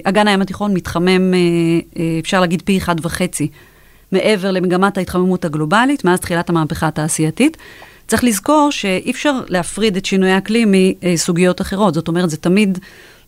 אגן 0.03 0.27
הים 0.27 0.41
התיכון 0.41 0.73
מתחמם, 0.73 1.33
אה, 1.33 1.39
אפשר 2.19 2.39
להגיד 2.39 2.61
פי 2.65 2.77
אחד 2.77 2.95
וחצי, 3.05 3.47
מעבר 4.11 4.51
למגמת 4.51 4.97
ההתחממות 4.97 5.45
הגלובלית, 5.45 6.05
מאז 6.05 6.19
תחילת 6.19 6.49
המהפכה 6.49 6.87
התעשייתית. 6.87 7.57
צריך 8.07 8.23
לזכור 8.23 8.71
שאי 8.71 9.11
אפשר 9.11 9.39
להפריד 9.47 9.97
את 9.97 10.05
שינוי 10.05 10.29
האקלים 10.29 10.73
מסוגיות 11.03 11.61
אחרות, 11.61 11.93
זאת 11.93 12.07
אומרת, 12.07 12.29
זה 12.29 12.37
תמיד 12.37 12.79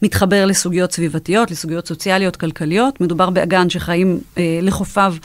מתחבר 0.01 0.45
לסוגיות 0.45 0.91
סביבתיות, 0.91 1.51
לסוגיות 1.51 1.87
סוציאליות, 1.87 2.35
כלכליות. 2.35 3.01
מדובר 3.01 3.29
באגן 3.29 3.69
שחיים 3.69 4.19
לחופיו 4.61 5.15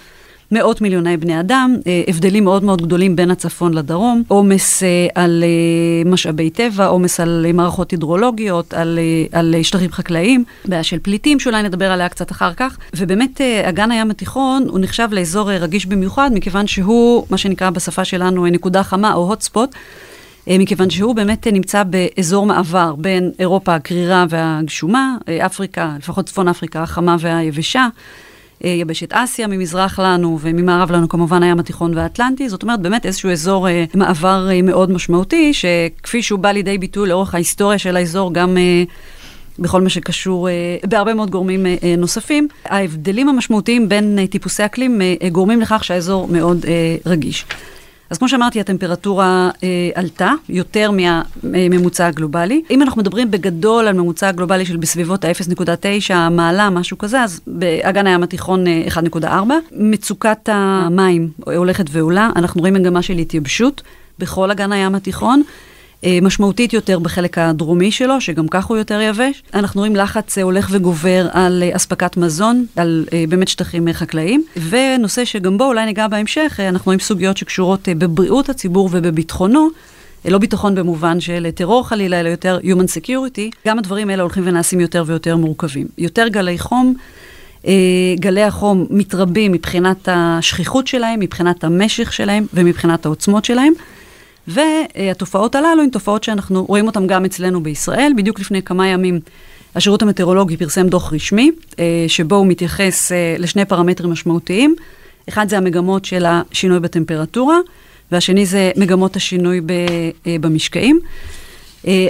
מאות 0.53 0.81
מיליוני 0.81 1.17
בני 1.17 1.41
אדם, 1.41 1.77
אה, 1.87 2.03
הבדלים 2.09 2.45
מאוד 2.45 2.65
מאוד 2.65 2.83
גדולים 2.83 3.17
בין 3.17 3.31
הצפון 3.31 3.75
לדרום, 3.75 4.23
עומס 4.29 4.83
אה, 4.83 5.07
על 5.15 5.45
אה, 5.47 6.11
משאבי 6.11 6.51
טבע, 6.51 6.87
עומס 6.87 7.21
על 7.21 7.47
מערכות 7.55 7.91
הידרולוגיות, 7.91 8.75
על, 8.75 8.99
על 9.33 9.55
שטחים 9.63 9.93
חקלאיים, 9.93 10.45
בעיה 10.65 10.83
של 10.83 10.99
פליטים 10.99 11.41
שאולי 11.41 11.63
נדבר 11.63 11.93
עליה 11.93 12.09
קצת 12.09 12.31
אחר 12.31 12.55
כך, 12.55 12.79
ובאמת 12.97 13.41
אגן 13.41 13.91
הים 13.91 14.11
התיכון 14.11 14.67
הוא 14.69 14.81
נחשב 14.81 15.09
לאזור 15.13 15.51
רגיש 15.51 15.87
במיוחד, 15.87 16.31
מכיוון 16.35 16.67
שהוא, 16.67 17.27
מה 17.31 17.39
שנקרא 17.39 17.71
בשפה 17.71 18.05
שלנו, 18.05 18.47
נקודה 18.47 18.83
חמה 18.83 19.15
או 19.15 19.35
hot 19.35 19.49
spot. 19.51 19.77
מכיוון 20.51 20.91
שהוא 20.91 21.15
באמת 21.15 21.47
נמצא 21.53 21.83
באזור 21.83 22.47
מעבר 22.47 22.95
בין 22.99 23.31
אירופה 23.39 23.75
הקרירה 23.75 24.25
והגשומה, 24.29 25.17
אפריקה, 25.47 25.95
לפחות 25.99 26.27
צפון 26.27 26.49
אפריקה 26.49 26.83
החמה 26.83 27.17
והיבשה, 27.21 27.89
יבשת 28.65 29.13
אסיה 29.13 29.47
ממזרח 29.47 29.99
לנו 29.99 30.39
וממערב 30.41 30.93
לנו 30.93 31.09
כמובן 31.09 31.43
הים 31.43 31.59
התיכון 31.59 31.97
והאטלנטי, 31.97 32.49
זאת 32.49 32.63
אומרת 32.63 32.81
באמת 32.81 33.07
איזשהו 33.07 33.31
אזור 33.31 33.67
מעבר 33.95 34.49
מאוד 34.63 34.91
משמעותי, 34.91 35.53
שכפי 35.55 36.23
שהוא 36.23 36.39
בא 36.39 36.51
לידי 36.51 36.79
ביטוי 36.79 37.09
לאורך 37.09 37.35
ההיסטוריה 37.35 37.79
של 37.79 37.97
האזור, 37.97 38.35
גם 38.35 38.57
בכל 39.59 39.81
מה 39.81 39.89
שקשור, 39.89 40.49
בהרבה 40.89 41.15
מאוד 41.15 41.31
גורמים 41.31 41.67
נוספים. 41.99 42.49
ההבדלים 42.65 43.29
המשמעותיים 43.29 43.89
בין 43.89 44.19
טיפוסי 44.31 44.65
אקלים 44.65 45.01
גורמים 45.33 45.61
לכך 45.61 45.85
שהאזור 45.85 46.29
מאוד 46.29 46.67
רגיש. 47.07 47.47
אז 48.11 48.19
כמו 48.19 48.29
שאמרתי, 48.29 48.61
הטמפרטורה 48.61 49.51
אה, 49.63 49.91
עלתה 49.95 50.33
יותר 50.49 50.91
מהממוצע 50.91 52.07
הגלובלי. 52.07 52.63
אם 52.71 52.83
אנחנו 52.83 53.01
מדברים 53.01 53.31
בגדול 53.31 53.89
על 53.89 53.95
ממוצע 53.95 54.33
גלובלי 54.33 54.67
של 54.67 54.77
בסביבות 54.77 55.25
ה-0.9 55.25 56.15
מעלה, 56.31 56.71
משהו 56.71 56.99
כזה, 56.99 57.23
אז 57.23 57.41
באגן 57.47 58.07
הים 58.07 58.23
התיכון 58.23 58.67
אה, 58.67 58.83
1.4. 59.21 59.27
מצוקת 59.73 60.49
המים 60.53 61.31
הולכת 61.57 61.85
ועולה, 61.91 62.31
אנחנו 62.37 62.61
רואים 62.61 62.75
מגמה 62.75 63.03
של 63.03 63.19
התייבשות 63.19 63.83
בכל 64.19 64.51
אגן 64.51 64.73
הים 64.73 64.95
התיכון. 64.95 65.43
אה, 66.05 66.19
משמעותית 66.23 66.73
יותר 66.73 66.99
בחלק 66.99 67.39
הדרומי 67.39 67.91
שלו, 67.91 68.21
שגם 68.21 68.49
כך 68.49 68.65
הוא 68.65 68.77
יותר 68.77 69.01
יבש. 69.01 69.43
אנחנו 69.55 69.81
רואים 69.81 69.97
לחץ 69.97 70.39
אה, 70.39 70.43
הולך 70.43 70.69
וגובר 70.73 71.27
על 71.33 71.63
אה, 71.63 71.77
אספקת 71.77 72.17
מזון, 72.17 72.67
על 72.77 73.07
באמת 73.29 73.49
שטחים 73.49 73.93
חקלאיים. 73.93 74.45
ונושא 74.71 75.25
שגם 75.25 75.59
בו 75.59 75.65
אולי 75.65 75.87
ניגע 75.87 76.09
בהמשך, 76.09 76.61
אנחנו 76.69 76.85
רואים 76.85 77.01
סוגיות 77.01 77.37
שקשורות 77.37 77.89
בבריאות 77.89 78.49
הציבור 78.49 78.89
ובביטחונו. 78.93 79.69
לא 80.25 80.39
ביטחון 80.39 80.75
במובן 80.75 81.21
של 81.21 81.49
טרור 81.55 81.89
חלילה, 81.89 82.21
אלא 82.21 82.29
יותר 82.29 82.59
Human 82.63 83.05
Security, 83.05 83.59
גם 83.67 83.79
הדברים 83.79 84.11
האלה 84.11 84.23
הולכים 84.23 84.43
ונעשים 84.47 84.81
יותר 84.81 85.05
ויותר 85.07 85.37
מורכבים. 85.37 85.87
יותר 85.99 86.29
גלי 86.29 86.59
חום, 86.59 86.95
גלי 88.19 88.43
החום 88.43 88.87
מתרבים 88.91 89.53
מבחינת 89.53 90.09
השכיחות 90.13 90.87
שלהם, 90.87 91.21
מבחינת 91.21 91.65
המשך 91.65 92.13
שלהם 92.13 92.47
ומבחינת 92.55 93.07
העוצמות 93.07 93.45
שלהם. 93.45 93.73
והתופעות 94.49 95.55
הללו 95.55 95.83
הן 95.83 95.91
תופעות 95.91 96.25
שאנחנו 96.25 96.65
רואים 96.65 96.87
אותן 96.87 97.07
גם 97.07 97.25
אצלנו 97.25 97.63
בישראל. 97.63 98.13
בדיוק 98.17 98.41
לפני 98.41 98.63
כמה 98.63 98.89
ימים 98.89 99.21
השירות 99.75 100.03
המטאורולוגי 100.03 100.57
פרסם 100.57 100.89
דוח 100.89 101.13
רשמי, 101.13 101.51
אה, 101.79 102.05
שבו 102.09 102.37
הוא 102.37 102.47
מתייחס 102.47 103.13
אה, 103.13 103.37
לשני 103.39 103.65
פרמטרים 103.65 104.11
משמעותיים. 104.11 104.75
אחד 105.29 105.49
זה 105.49 105.57
המגמות 105.57 106.05
של 106.05 106.25
השינוי 106.27 106.81
בטמפרטורה, 106.81 107.59
והשני 108.13 108.47
זה 108.47 108.71
מגמות 108.77 109.17
השינוי 109.17 109.61
אה, 110.27 110.37
במשקעים. 110.41 111.01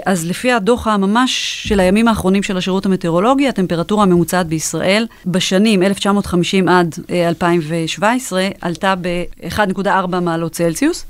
אז 0.06 0.26
לפי 0.26 0.52
הדוח 0.52 0.86
הממש 0.86 1.62
של 1.68 1.80
הימים 1.80 2.08
האחרונים 2.08 2.42
של 2.42 2.56
השירות 2.56 2.86
המטאורולוגי, 2.86 3.48
הטמפרטורה 3.48 4.02
הממוצעת 4.02 4.46
בישראל 4.46 5.06
בשנים 5.26 5.82
1950 5.82 6.68
עד 6.68 6.94
2017 7.10 8.48
עלתה 8.60 8.94
ב-1.4 9.00 10.20
מעלות 10.20 10.52
צלזיוס. 10.52 11.04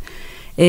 אה, 0.59 0.64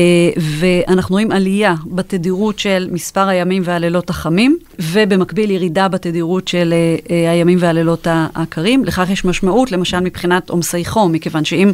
ואנחנו 0.60 1.12
רואים 1.12 1.32
עלייה 1.32 1.74
בתדירות 1.86 2.58
של 2.58 2.88
מספר 2.92 3.28
הימים 3.28 3.62
והלילות 3.64 4.10
החמים, 4.10 4.58
ובמקביל 4.78 5.50
ירידה 5.50 5.88
בתדירות 5.88 6.48
של 6.48 6.72
אה, 6.72 6.96
אה, 7.10 7.30
הימים 7.30 7.58
והלילות 7.60 8.06
הקרים. 8.10 8.84
לכך 8.84 9.10
יש 9.10 9.24
משמעות, 9.24 9.72
למשל 9.72 10.00
מבחינת 10.00 10.50
עומסי 10.50 10.84
חום, 10.84 11.12
מכיוון 11.12 11.44
שאם... 11.44 11.72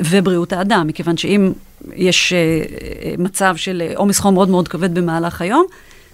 ובריאות 0.00 0.52
האדם, 0.52 0.86
מכיוון 0.86 1.16
שאם 1.16 1.52
יש 1.94 2.32
מצב 3.18 3.56
של 3.56 3.82
עומס 3.96 4.20
חום 4.20 4.34
מאוד 4.34 4.48
מאוד 4.48 4.68
כבד 4.68 4.94
במהלך 4.94 5.40
היום, 5.40 5.66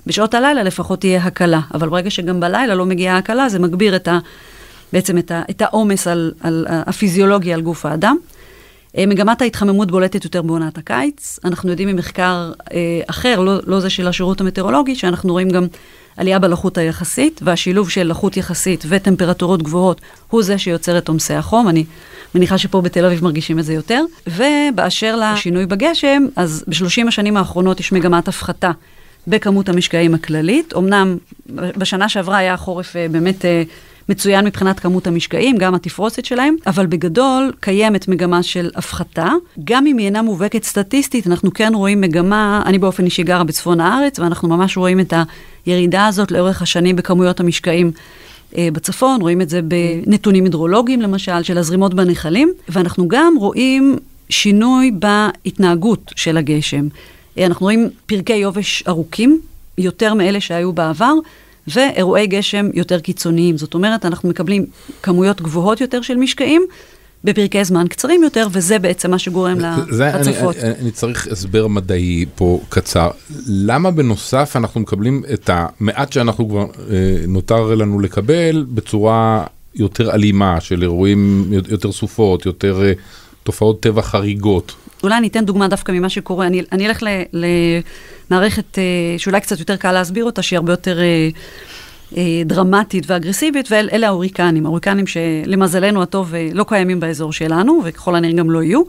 בשעות 0.07 0.35
הלילה 0.35 0.62
לפחות 0.62 1.01
תהיה 1.01 1.23
הקלה. 1.23 1.61
אבל 1.75 1.88
ברגע 1.88 2.11
שגם 2.11 2.41
בלילה 2.41 2.75
לא 2.75 2.87
מגיעה 2.87 3.19
הקלה, 3.19 3.49
זה 3.49 3.59
מגביר 3.59 3.97
את 3.97 4.09
ה, 4.09 4.19
בעצם 4.93 5.19
את 5.51 5.62
העומס 5.62 6.07
על, 6.07 6.33
על 6.41 6.67
הפיזיולוגיה 6.69 7.55
על 7.55 7.61
גוף 7.61 7.87
האדם. 7.87 8.17
אה, 8.96 9.07
מגמת 9.07 9.42
ההתחממות 9.42 9.90
בולטת 9.90 10.24
יותר 10.24 10.42
בעונת 10.42 10.79
הקיץ. 10.79 11.38
אנחנו 11.44 11.70
יודעים 11.70 11.88
ממחקר 11.88 12.53
אה, 12.72 13.01
אחר, 13.07 13.40
לא, 13.40 13.59
לא 13.66 13.81
זה 13.81 13.90
של 13.90 14.09
השירות 14.09 14.40
המטאורולוגי, 14.40 14.94
שאנחנו 14.94 15.33
רואים 15.33 15.48
גם 15.48 15.66
עלייה 16.16 16.38
בלחות 16.38 16.79
היחסית, 16.79 17.40
והשילוב 17.44 17.90
של 17.90 18.03
לחות 18.03 18.37
יחסית 18.37 18.85
וטמפרטורות 18.88 19.62
גבוהות 19.62 20.01
הוא 20.31 20.42
זה 20.42 20.59
שיוצר 20.59 20.98
את 20.98 21.09
עומסי 21.09 21.35
החום. 21.35 21.68
אני 21.68 21.85
מניחה 22.35 22.59
שפה 22.59 22.81
בתל 22.81 23.05
אביב 23.05 23.24
מרגישים 23.24 23.59
את 23.59 23.64
זה 23.64 23.74
יותר. 23.74 24.05
ובאשר 24.27 25.16
לשינוי 25.16 25.66
בגשם, 25.66 26.22
אז 26.37 26.64
בשלושים 26.68 27.09
השנים 27.09 27.37
האחרונות 27.37 27.81
יש 27.81 27.92
מגמת 27.92 28.29
הפחתה 28.29 28.70
בכמות 29.27 29.68
המשקעים 29.68 30.14
הכללית. 30.14 30.74
אמנם 30.77 31.16
בשנה 31.46 32.09
שעברה 32.09 32.37
היה 32.37 32.57
חורף 32.57 32.96
אה, 32.96 33.07
באמת... 33.11 33.44
אה, 33.44 33.62
מצוין 34.09 34.44
מבחינת 34.44 34.81
כמות 34.81 35.07
המשקעים, 35.07 35.57
גם 35.59 35.75
התפרוסת 35.75 36.25
שלהם, 36.25 36.57
אבל 36.66 36.87
בגדול 36.87 37.53
קיימת 37.61 38.09
מגמה 38.09 38.42
של 38.42 38.71
הפחתה. 38.75 39.29
גם 39.64 39.87
אם 39.87 39.99
היא 39.99 40.07
אינה 40.07 40.23
מובהקת 40.23 40.64
סטטיסטית, 40.64 41.27
אנחנו 41.27 41.55
כן 41.55 41.73
רואים 41.75 42.01
מגמה, 42.01 42.62
אני 42.66 42.79
באופן 42.79 43.05
אישי 43.05 43.23
גרה 43.23 43.44
בצפון 43.44 43.81
הארץ, 43.81 44.18
ואנחנו 44.18 44.49
ממש 44.49 44.77
רואים 44.77 45.01
את 45.01 45.14
הירידה 45.66 46.07
הזאת 46.07 46.31
לאורך 46.31 46.62
השנים 46.62 46.97
בכמויות 46.97 47.40
המשקעים. 47.40 47.92
אה, 48.57 48.68
בצפון, 48.73 49.21
רואים 49.21 49.40
את 49.40 49.49
זה 49.49 49.61
בנתונים 49.62 50.44
הידרולוגיים 50.44 51.03
למשל, 51.03 51.42
של 51.42 51.59
הזרימות 51.59 51.94
בנחלים, 51.94 52.53
ואנחנו 52.68 53.09
גם 53.09 53.35
רואים 53.38 53.97
שינוי 54.29 54.90
בהתנהגות 54.90 56.12
של 56.16 56.37
הגשם. 56.37 56.88
אה, 57.38 57.47
אנחנו 57.47 57.64
רואים 57.64 57.88
פרקי 58.07 58.37
יובש 58.37 58.85
ארוכים, 58.88 59.40
יותר 59.79 60.14
מאלה 60.14 60.40
שהיו 60.40 60.73
בעבר, 60.73 61.14
ואירועי 61.74 62.26
גשם 62.26 62.68
יותר 62.74 63.00
קיצוניים. 63.00 63.59
זאת 63.59 63.74
אומרת, 63.74 64.04
אנחנו 64.04 64.28
מקבלים 64.28 64.66
כמויות 65.02 65.40
גבוהות 65.40 65.81
יותר 65.81 66.02
של 66.02 66.16
משקעים. 66.16 66.62
בפרקי 67.24 67.64
זמן 67.64 67.88
קצרים 67.88 68.22
יותר, 68.22 68.46
וזה 68.52 68.78
בעצם 68.78 69.11
מה 69.11 69.18
שגורם 69.18 69.59
להצפות. 69.90 70.57
אני, 70.57 70.72
אני 70.81 70.90
צריך 70.90 71.28
הסבר 71.31 71.66
מדעי 71.66 72.24
פה 72.35 72.61
קצר. 72.68 73.11
למה 73.46 73.90
בנוסף 73.90 74.52
אנחנו 74.57 74.81
מקבלים 74.81 75.22
את 75.35 75.50
המעט 75.52 76.12
שאנחנו 76.12 76.48
כבר 76.48 76.66
אה, 76.90 77.16
נותר 77.28 77.74
לנו 77.74 78.00
לקבל 78.00 78.66
בצורה 78.68 79.44
יותר 79.74 80.14
אלימה 80.14 80.61
של 80.61 80.83
אירועים, 80.83 81.50
יותר 81.68 81.92
סופות, 81.92 82.46
יותר 82.46 82.83
אה, 82.85 82.92
תופעות 83.42 83.81
טבע 83.81 84.02
חריגות? 84.02 84.74
אולי 85.02 85.16
אני 85.16 85.28
אתן 85.28 85.44
דוגמה 85.44 85.68
דווקא 85.68 85.92
ממה 85.92 86.08
שקורה. 86.08 86.46
אני, 86.46 86.62
אני 86.72 86.87
אלך 86.87 87.02
למערכת 88.30 88.78
אה, 88.78 88.82
שאולי 89.18 89.40
קצת 89.40 89.58
יותר 89.58 89.76
קל 89.76 89.92
להסביר 89.92 90.24
אותה, 90.24 90.42
שהיא 90.42 90.56
הרבה 90.56 90.72
יותר 90.72 91.00
אה, 91.00 91.28
אה, 92.16 92.42
דרמטית 92.44 93.04
ואגרסיבית, 93.06 93.68
ואלה 93.70 94.06
ההוריקנים. 94.06 94.66
ההוריקנים 94.66 95.04
שלמזלנו 95.06 96.02
הטוב 96.02 96.34
אה, 96.34 96.48
לא 96.52 96.64
קיימים 96.68 97.00
באזור 97.00 97.32
שלנו, 97.32 97.80
וככל 97.84 98.14
הנראה 98.14 98.32
גם 98.32 98.50
לא 98.50 98.62
יהיו. 98.62 98.82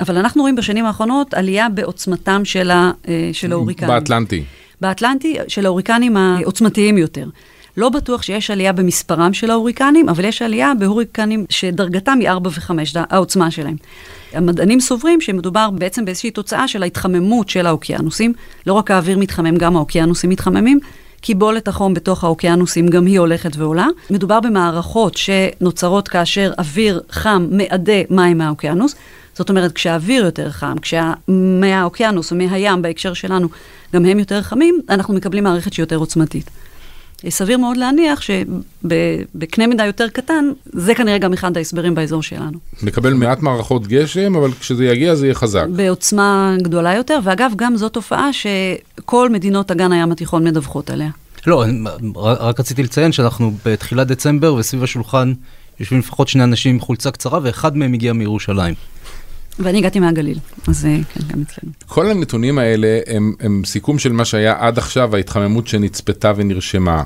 אבל 0.00 0.16
אנחנו 0.16 0.42
רואים 0.42 0.56
בשנים 0.56 0.86
האחרונות 0.86 1.34
עלייה 1.34 1.68
בעוצמתם 1.68 2.44
של, 2.44 2.70
ה, 2.70 2.90
אה, 3.08 3.30
של 3.32 3.52
ההוריקנים. 3.52 3.90
באטלנטי. 3.90 4.44
באטלנטי, 4.80 5.36
של 5.48 5.66
ההוריקנים 5.66 6.16
העוצמתיים 6.16 6.98
יותר. 6.98 7.28
לא 7.76 7.88
בטוח 7.88 8.22
שיש 8.22 8.50
עלייה 8.50 8.72
במספרם 8.72 9.32
של 9.32 9.50
ההוריקנים, 9.50 10.08
אבל 10.08 10.24
יש 10.24 10.42
עלייה 10.42 10.72
בהוריקנים 10.78 11.44
שדרגתם 11.48 12.18
היא 12.20 12.28
4 12.28 12.50
ו-5, 12.50 12.70
העוצמה 13.10 13.50
שלהם. 13.50 13.76
המדענים 14.34 14.80
סוברים 14.80 15.20
שמדובר 15.20 15.70
בעצם 15.70 16.04
באיזושהי 16.04 16.30
תוצאה 16.30 16.68
של 16.68 16.82
ההתחממות 16.82 17.48
של 17.48 17.66
האוקיינוסים. 17.66 18.32
לא 18.66 18.72
רק 18.72 18.90
האוויר 18.90 19.18
מתחמם, 19.18 19.56
גם 19.56 19.76
האוקיינוסים 19.76 20.30
מתחממים. 20.30 20.80
קיבולת 21.20 21.68
החום 21.68 21.94
בתוך 21.94 22.24
האוקיינוסים 22.24 22.88
גם 22.88 23.06
היא 23.06 23.18
הולכת 23.18 23.56
ועולה. 23.56 23.86
מדובר 24.10 24.40
במערכות 24.40 25.16
שנוצרות 25.16 26.08
כאשר 26.08 26.52
אוויר 26.58 27.00
חם 27.10 27.46
מעדה 27.50 28.02
מים 28.10 28.38
מהאוקיינוס. 28.38 28.94
זאת 29.34 29.50
אומרת, 29.50 29.72
כשהאוויר 29.72 30.24
יותר 30.24 30.50
חם, 30.50 30.76
כשהאוקיינוס 30.82 32.32
או 32.32 32.36
מהים 32.36 32.82
בהקשר 32.82 33.14
שלנו 33.14 33.48
גם 33.94 34.04
הם 34.04 34.18
יותר 34.18 34.42
חמים, 34.42 34.80
אנחנו 34.88 35.14
מקבלים 35.14 35.44
מערכת 35.44 35.72
שהיא 35.72 35.82
יותר 35.82 35.96
עוצמתית. 35.96 36.50
סביר 37.28 37.58
מאוד 37.58 37.76
להניח 37.76 38.20
שבקנה 38.20 39.66
מידה 39.66 39.86
יותר 39.86 40.08
קטן, 40.08 40.44
זה 40.72 40.94
כנראה 40.94 41.18
גם 41.18 41.32
אחד 41.32 41.56
ההסברים 41.56 41.94
באזור 41.94 42.22
שלנו. 42.22 42.58
נקבל 42.82 43.14
מעט 43.14 43.42
מערכות 43.42 43.86
גשם, 43.86 44.36
אבל 44.36 44.50
כשזה 44.60 44.84
יגיע 44.84 45.14
זה 45.14 45.26
יהיה 45.26 45.34
חזק. 45.34 45.66
בעוצמה 45.68 46.56
גדולה 46.62 46.94
יותר, 46.94 47.18
ואגב, 47.22 47.52
גם 47.56 47.76
זו 47.76 47.88
תופעה 47.88 48.30
שכל 48.32 49.28
מדינות 49.30 49.70
אגן 49.70 49.92
הים 49.92 50.12
התיכון 50.12 50.44
מדווחות 50.44 50.90
עליה. 50.90 51.10
לא, 51.46 51.64
רק 52.14 52.60
רציתי 52.60 52.82
לציין 52.82 53.12
שאנחנו 53.12 53.52
בתחילת 53.66 54.06
דצמבר 54.06 54.54
וסביב 54.54 54.82
השולחן 54.82 55.32
יושבים 55.80 55.98
לפחות 55.98 56.28
שני 56.28 56.44
אנשים 56.44 56.74
עם 56.74 56.80
חולצה 56.80 57.10
קצרה 57.10 57.38
ואחד 57.42 57.76
מהם 57.76 57.92
הגיע 57.94 58.12
מירושלים. 58.12 58.74
ואני 59.58 59.78
הגעתי 59.78 60.00
מהגליל, 60.00 60.38
אז 60.68 60.86
אה, 60.86 60.98
כן, 61.14 61.20
גם 61.32 61.42
אצלנו. 61.42 61.72
כל 61.86 62.10
הנתונים 62.10 62.58
האלה 62.58 62.98
הם, 63.06 63.34
הם 63.40 63.62
סיכום 63.64 63.98
של 63.98 64.12
מה 64.12 64.24
שהיה 64.24 64.54
עד 64.58 64.78
עכשיו, 64.78 65.16
ההתחממות 65.16 65.66
שנצפתה 65.66 66.32
ונרשמה. 66.36 67.02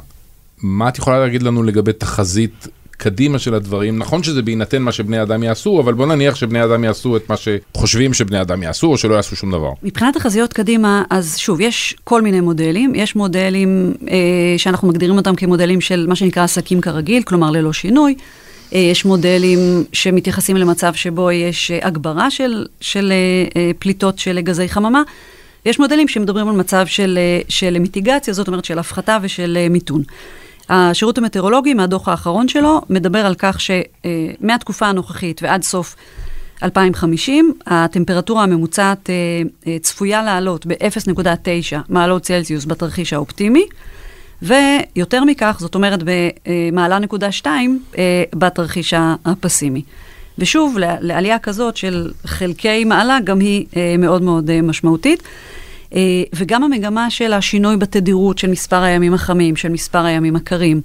מה 0.62 0.88
את 0.88 0.98
יכולה 0.98 1.20
להגיד 1.20 1.42
לנו 1.42 1.62
לגבי 1.62 1.92
תחזית 1.92 2.68
קדימה 2.98 3.38
של 3.38 3.54
הדברים. 3.54 3.98
נכון 3.98 4.22
שזה 4.22 4.42
בהינתן 4.42 4.82
מה 4.82 4.92
שבני 4.92 5.22
אדם 5.22 5.42
יעשו, 5.42 5.80
אבל 5.80 5.94
בוא 5.94 6.06
נניח 6.06 6.34
שבני 6.34 6.64
אדם 6.64 6.84
יעשו 6.84 7.16
את 7.16 7.30
מה 7.30 7.34
שחושבים 7.36 8.14
שבני 8.14 8.40
אדם 8.40 8.62
יעשו, 8.62 8.86
או 8.86 8.98
שלא 8.98 9.14
יעשו 9.14 9.36
שום 9.36 9.50
דבר. 9.50 9.70
מבחינת 9.82 10.14
תחזיות 10.14 10.52
קדימה, 10.52 11.02
אז 11.10 11.36
שוב, 11.36 11.60
יש 11.60 11.96
כל 12.04 12.22
מיני 12.22 12.40
מודלים. 12.40 12.94
יש 12.94 13.16
מודלים 13.16 13.94
אה, 14.10 14.16
שאנחנו 14.56 14.88
מגדירים 14.88 15.16
אותם 15.16 15.34
כמודלים 15.34 15.80
של 15.80 16.06
מה 16.08 16.16
שנקרא 16.16 16.44
עסקים 16.44 16.80
כרגיל, 16.80 17.22
כלומר 17.22 17.50
ללא 17.50 17.72
שינוי. 17.72 18.14
אה, 18.74 18.78
יש 18.78 19.04
מודלים 19.04 19.84
שמתייחסים 19.92 20.56
למצב 20.56 20.94
שבו 20.94 21.30
יש 21.30 21.70
אה, 21.70 21.78
הגברה 21.82 22.30
של, 22.30 22.66
של 22.80 23.12
אה, 23.56 23.70
פליטות 23.78 24.18
של 24.18 24.40
גזי 24.40 24.68
חממה. 24.68 25.02
יש 25.64 25.78
מודלים 25.78 26.08
שמדברים 26.08 26.48
על 26.48 26.56
מצב 26.56 26.86
של, 26.86 27.18
של 27.48 27.78
מיטיגציה, 27.78 28.34
זאת 28.34 28.48
אומרת 28.48 28.64
של 28.64 28.78
הפחתה 28.78 29.18
ושל 29.22 29.66
מיתון. 29.70 30.02
השירות 30.68 31.18
המטאורולוגי, 31.18 31.74
מהדוח 31.74 32.08
האחרון 32.08 32.48
שלו, 32.48 32.80
מדבר 32.90 33.26
על 33.26 33.34
כך 33.38 33.58
שמהתקופה 33.60 34.86
הנוכחית 34.86 35.42
ועד 35.42 35.62
סוף 35.62 35.96
2050, 36.62 37.52
הטמפרטורה 37.66 38.42
הממוצעת 38.42 39.10
צפויה 39.80 40.22
לעלות 40.22 40.66
ב-0.9 40.66 41.76
מעלות 41.88 42.22
צלזיוס 42.22 42.64
בתרחיש 42.64 43.12
האופטימי, 43.12 43.66
ויותר 44.42 45.24
מכך, 45.24 45.56
זאת 45.60 45.74
אומרת 45.74 46.02
במעלה 46.02 46.98
נקודה 46.98 47.32
2 47.32 47.82
אה, 47.98 48.24
בתרחיש 48.34 48.94
הפסימי. 49.24 49.82
ושוב, 50.38 50.76
לעלייה 50.78 51.38
כזאת 51.38 51.76
של 51.76 52.10
חלקי 52.26 52.84
מעלה, 52.84 53.18
גם 53.24 53.40
היא 53.40 53.66
מאוד 53.98 54.22
מאוד 54.22 54.60
משמעותית. 54.62 55.22
וגם 56.34 56.62
המגמה 56.64 57.10
של 57.10 57.32
השינוי 57.32 57.76
בתדירות 57.76 58.38
של 58.38 58.50
מספר 58.50 58.82
הימים 58.82 59.14
החמים, 59.14 59.56
של 59.56 59.68
מספר 59.68 60.04
הימים 60.04 60.36
הקרים, 60.36 60.80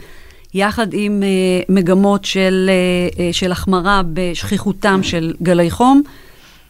יחד 0.54 0.88
עם 0.94 1.24
מגמות 1.70 2.26
של, 2.26 2.70
של 3.32 3.52
החמרה 3.52 4.02
בשכיחותם 4.14 5.04
של 5.04 5.34
גלי 5.42 5.72
חום. 5.72 6.02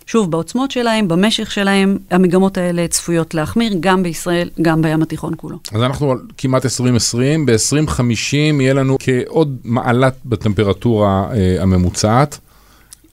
שוב, 0.05 0.31
בעוצמות 0.31 0.71
שלהם, 0.71 1.07
במשך 1.07 1.51
שלהם, 1.51 1.97
המגמות 2.11 2.57
האלה 2.57 2.87
צפויות 2.87 3.33
להחמיר, 3.33 3.73
גם 3.79 4.03
בישראל, 4.03 4.49
גם 4.61 4.81
בים 4.81 5.01
התיכון 5.01 5.33
כולו. 5.37 5.57
אז 5.73 5.81
אנחנו 5.81 6.11
על 6.11 6.17
כמעט 6.37 6.65
2020, 6.65 7.45
ב-2050 7.45 8.33
יהיה 8.33 8.73
לנו 8.73 8.97
כעוד 8.99 9.57
מעלת 9.63 10.13
בטמפרטורה 10.25 11.27
uh, 11.31 11.61
הממוצעת. 11.61 12.39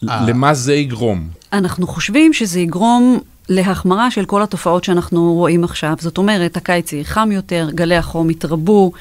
למה 0.03 0.55
זה 0.55 0.75
יגרום? 0.75 1.29
אנחנו 1.53 1.87
חושבים 1.87 2.33
שזה 2.33 2.61
יגרום 2.61 3.19
להחמרה 3.49 4.11
של 4.11 4.25
כל 4.25 4.43
התופעות 4.43 4.85
שאנחנו 4.85 5.35
רואים 5.35 5.65
עכשיו. 5.65 5.95
זאת 6.01 6.19
אומרת, 6.19 6.57
הקיץ 6.57 6.93
יהיה 6.93 7.05
חם 7.05 7.33
יותר, 7.33 7.69
גלי 7.75 7.97
החום 7.97 8.31
יתרבו, 8.31 8.93
אה, 8.95 8.99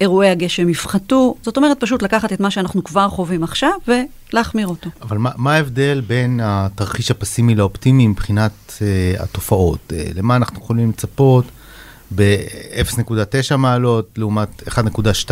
אירועי 0.00 0.30
הגשם 0.30 0.68
יפחתו, 0.68 1.34
זאת 1.42 1.56
אומרת 1.56 1.80
פשוט 1.80 2.02
לקחת 2.02 2.32
את 2.32 2.40
מה 2.40 2.50
שאנחנו 2.50 2.84
כבר 2.84 3.08
חווים 3.08 3.42
עכשיו 3.44 3.72
ולהחמיר 3.88 4.66
אותו. 4.68 4.90
אבל 5.02 5.18
מה, 5.18 5.30
מה 5.36 5.54
ההבדל 5.54 6.02
בין 6.06 6.40
התרחיש 6.42 7.10
הפסימי 7.10 7.54
לאופטימי 7.54 8.06
מבחינת 8.06 8.52
uh, 8.68 9.22
התופעות? 9.22 9.78
Uh, 9.88 9.94
למה 10.14 10.36
אנחנו 10.36 10.58
יכולים 10.58 10.88
לצפות? 10.88 11.44
ב-0.9 12.14 13.56
מעלות 13.56 14.08
לעומת 14.16 14.62
1.2. 14.68 15.30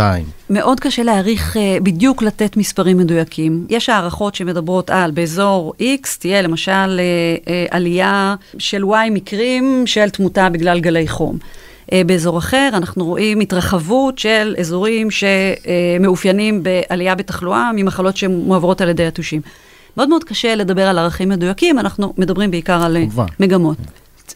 מאוד 0.51 0.81
קשה 0.81 1.03
להעריך, 1.03 1.57
uh, 1.57 1.83
בדיוק 1.83 2.23
לתת 2.23 2.57
מספרים 2.57 2.99
מדויקים. 2.99 3.67
יש 3.69 3.89
הערכות 3.89 4.35
שמדברות 4.35 4.91
על 4.91 5.11
באזור 5.11 5.73
X 5.81 6.19
תהיה 6.19 6.43
למשל 6.43 7.01
uh, 7.01 7.51
עלייה 7.71 8.35
של 8.59 8.83
Y 8.85 9.11
מקרים 9.11 9.83
של 9.87 10.11
תמותה 10.11 10.49
בגלל 10.49 10.81
גלי 10.81 11.09
חום. 11.09 11.39
אה, 11.93 12.03
באזור 12.07 12.39
אחר, 12.39 12.71
אנחנו 12.73 13.05
רואים 13.05 13.41
התרחבות 13.41 14.19
של 14.19 14.55
אזורים 14.59 15.09
שמאופיינים 15.11 16.63
בעלייה 16.63 17.15
בתחלואה 17.15 17.71
ממחלות 17.75 18.17
שמועברות 18.17 18.81
על 18.81 18.89
ידי 18.89 19.03
יתושים. 19.03 19.41
מאוד 19.97 20.09
מאוד 20.09 20.25
קשה 20.25 20.55
לדבר 20.55 20.89
על 20.89 20.99
ערכים 20.99 21.29
מדויקים, 21.29 21.79
אנחנו 21.79 22.15
מדברים 22.19 22.51
בעיקר 22.51 22.83
על 22.83 22.97
אה, 22.97 23.03
כמובן. 23.03 23.27
מגמות. 23.41 23.77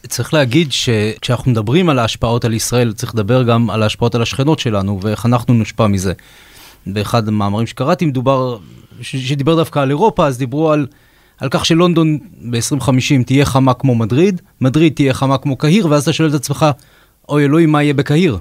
צריך 0.08 0.34
להגיד 0.34 0.72
שכשאנחנו 0.72 1.50
מדברים 1.50 1.88
על 1.88 1.98
ההשפעות 1.98 2.44
על 2.44 2.54
ישראל, 2.54 2.92
צריך 2.92 3.14
לדבר 3.14 3.42
גם 3.42 3.70
על 3.70 3.82
ההשפעות 3.82 4.14
על 4.14 4.22
השכנות 4.22 4.58
שלנו 4.58 5.00
ואיך 5.02 5.26
אנחנו 5.26 5.54
נושפע 5.54 5.86
מזה. 5.86 6.12
באחד 6.86 7.28
המאמרים 7.28 7.66
שקראתי 7.66 8.06
מדובר, 8.06 8.58
שדיבר 9.00 9.56
דווקא 9.56 9.78
על 9.78 9.90
אירופה, 9.90 10.26
אז 10.26 10.38
דיברו 10.38 10.72
על, 10.72 10.86
על 11.38 11.48
כך 11.48 11.66
שלונדון 11.66 12.18
ב-2050 12.50 13.24
תהיה 13.26 13.44
חמה 13.44 13.74
כמו 13.74 13.94
מדריד, 13.94 14.40
מדריד 14.60 14.92
תהיה 14.94 15.14
חמה 15.14 15.38
כמו 15.38 15.56
קהיר, 15.56 15.86
ואז 15.90 16.02
אתה 16.02 16.12
שואל 16.12 16.28
את 16.28 16.34
עצמך, 16.34 16.66
אוי 17.30 17.44
אלוהים, 17.44 17.72
מה 17.72 17.82
יהיה 17.82 17.94
בקהיר? 17.94 18.38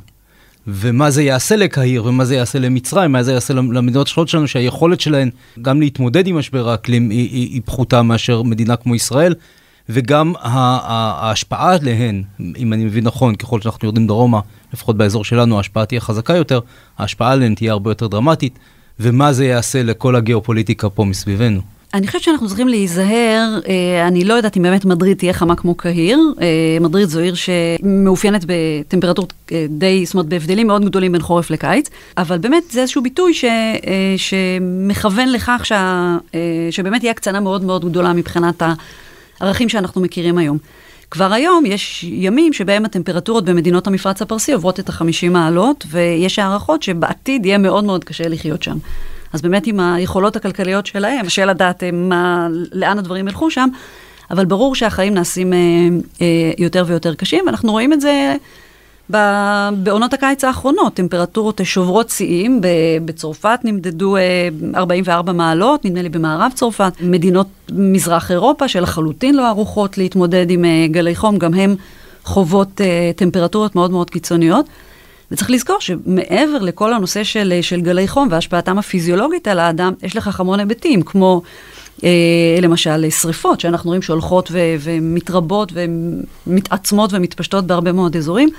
ומה 0.67 1.11
זה 1.11 1.23
יעשה 1.23 1.55
לקהיר, 1.55 2.05
ומה 2.05 2.25
זה 2.25 2.35
יעשה 2.35 2.59
למצרים, 2.59 3.11
מה 3.11 3.23
זה 3.23 3.33
יעשה 3.33 3.53
למדינות 3.53 4.07
השכנות 4.07 4.27
שלנו, 4.27 4.47
שהיכולת 4.47 5.01
שלהן 5.01 5.29
גם 5.61 5.81
להתמודד 5.81 6.27
עם 6.27 6.37
משבר 6.37 6.69
האקלים 6.69 7.09
היא, 7.09 7.29
היא, 7.29 7.49
היא 7.53 7.61
פחותה 7.65 8.01
מאשר 8.01 8.41
מדינה 8.41 8.75
כמו 8.75 8.95
ישראל, 8.95 9.35
וגם 9.89 10.33
ההשפעה 10.41 11.73
עליהן, 11.75 12.23
אם 12.57 12.73
אני 12.73 12.85
מבין 12.85 13.03
נכון, 13.03 13.35
ככל 13.35 13.61
שאנחנו 13.61 13.85
יורדים 13.85 14.07
דרומה, 14.07 14.39
לפחות 14.73 14.97
באזור 14.97 15.23
שלנו, 15.23 15.57
ההשפעה 15.57 15.85
תהיה 15.85 16.01
חזקה 16.01 16.35
יותר, 16.35 16.59
ההשפעה 16.97 17.31
עליהן 17.31 17.55
תהיה 17.55 17.71
הרבה 17.71 17.91
יותר 17.91 18.07
דרמטית, 18.07 18.59
ומה 18.99 19.33
זה 19.33 19.45
יעשה 19.45 19.83
לכל 19.83 20.15
הגיאופוליטיקה 20.15 20.89
פה 20.89 21.05
מסביבנו. 21.05 21.61
אני 21.93 22.07
חושבת 22.07 22.21
שאנחנו 22.21 22.47
צריכים 22.47 22.67
להיזהר, 22.67 23.59
אה, 23.67 24.07
אני 24.07 24.23
לא 24.23 24.33
יודעת 24.33 24.57
אם 24.57 24.61
באמת 24.61 24.85
מדריד 24.85 25.17
תהיה 25.17 25.33
חמה 25.33 25.55
כמו 25.55 25.75
קהיר. 25.75 26.19
אה, 26.41 26.77
מדריד 26.81 27.09
זו 27.09 27.19
עיר 27.19 27.33
שמאופיינת 27.35 28.45
בטמפרטורות 28.47 29.33
אה, 29.51 29.65
די, 29.69 30.05
זאת 30.05 30.13
אומרת, 30.13 30.25
בהבדלים 30.25 30.67
מאוד 30.67 30.85
גדולים 30.85 31.11
בין 31.11 31.21
חורף 31.21 31.49
לקיץ, 31.49 31.89
אבל 32.17 32.37
באמת 32.37 32.63
זה 32.71 32.81
איזשהו 32.81 33.03
ביטוי 33.03 33.33
ש, 33.33 33.45
שמכוון 34.17 35.31
לכך 35.31 35.61
שה, 35.63 36.17
שבאמת 36.71 37.01
תהיה 37.01 37.11
הקצנה 37.11 37.39
מאוד 37.39 37.63
מאוד 37.63 37.85
גדולה 37.85 38.13
מבחינת 38.13 38.63
הערכים 39.39 39.69
שאנחנו 39.69 40.01
מכירים 40.01 40.37
היום. 40.37 40.57
כבר 41.11 41.33
היום 41.33 41.65
יש 41.65 42.03
ימים 42.03 42.53
שבהם 42.53 42.85
הטמפרטורות 42.85 43.45
במדינות 43.45 43.87
המפרץ 43.87 44.21
הפרסי 44.21 44.53
עוברות 44.53 44.79
את 44.79 44.89
ה-50 44.89 45.29
מעלות, 45.29 45.85
ויש 45.89 46.39
הערכות 46.39 46.83
שבעתיד 46.83 47.45
יהיה 47.45 47.57
מאוד 47.57 47.83
מאוד 47.83 48.03
קשה 48.03 48.27
לחיות 48.27 48.63
שם. 48.63 48.77
אז 49.33 49.41
באמת 49.41 49.67
עם 49.67 49.79
היכולות 49.79 50.35
הכלכליות 50.35 50.85
שלהם, 50.85 51.25
קשה 51.25 51.45
לדעת 51.45 51.83
אה, 51.83 51.91
מה, 51.91 52.47
לאן 52.71 52.99
הדברים 52.99 53.27
ילכו 53.27 53.51
שם, 53.51 53.69
אבל 54.31 54.45
ברור 54.45 54.75
שהחיים 54.75 55.13
נעשים 55.13 55.53
אה, 55.53 55.57
אה, 56.21 56.51
יותר 56.57 56.83
ויותר 56.87 57.15
קשים, 57.15 57.43
ואנחנו 57.45 57.71
רואים 57.71 57.93
את 57.93 58.01
זה 58.01 58.35
בעונות 59.83 60.13
הקיץ 60.13 60.43
האחרונות, 60.43 60.93
טמפרטורות 60.93 61.61
שוברות 61.63 62.09
שיאים, 62.09 62.61
בצרפת 63.05 63.59
נמדדו 63.63 64.15
44 64.75 65.31
מעלות, 65.31 65.85
נדמה 65.85 66.01
לי 66.01 66.09
במערב 66.09 66.51
צרפת, 66.55 66.93
מדינות 67.01 67.47
מזרח 67.71 68.31
אירופה 68.31 68.67
שלחלוטין 68.67 69.35
לא 69.35 69.47
ערוכות 69.47 69.97
להתמודד 69.97 70.51
עם 70.51 70.65
גלי 70.91 71.15
חום, 71.15 71.37
גם 71.37 71.53
הן 71.53 71.75
חוות 72.23 72.81
טמפרטורות 73.15 73.75
מאוד 73.75 73.91
מאוד 73.91 74.09
קיצוניות. 74.09 74.65
וצריך 75.31 75.51
לזכור 75.51 75.77
שמעבר 75.79 76.59
לכל 76.61 76.93
הנושא 76.93 77.23
של, 77.23 77.53
של 77.61 77.81
גלי 77.81 78.07
חום 78.07 78.27
והשפעתם 78.31 78.77
הפיזיולוגית 78.79 79.47
על 79.47 79.59
האדם, 79.59 79.93
יש 80.03 80.15
לכך 80.15 80.39
המון 80.39 80.59
היבטים, 80.59 81.01
כמו 81.01 81.41
אה, 82.03 82.09
למשל 82.61 83.09
שריפות, 83.09 83.59
שאנחנו 83.59 83.87
רואים 83.87 84.01
שהולכות 84.01 84.49
ו, 84.51 84.59
ומתרבות 84.79 85.73
ומתעצמות 86.47 87.13
ומתפשטות 87.13 87.67
בהרבה 87.67 87.91
מאוד 87.91 88.15
אזורים. 88.15 88.49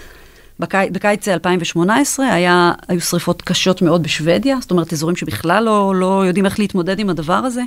בקי, 0.61 0.76
בקיץ 0.92 1.28
2018 1.28 2.26
היה, 2.26 2.72
היו 2.88 3.00
שריפות 3.00 3.42
קשות 3.42 3.83
מאוד 3.83 4.02
בשוודיה, 4.02 4.56
זאת 4.61 4.70
אומרת, 4.70 4.92
אזורים 4.92 5.16
שבכלל 5.16 5.64
לא, 5.64 5.94
לא 5.96 6.26
יודעים 6.26 6.46
איך 6.46 6.59
להתמודד 6.59 6.98
עם 6.98 7.11
הדבר 7.11 7.33
הזה. 7.33 7.62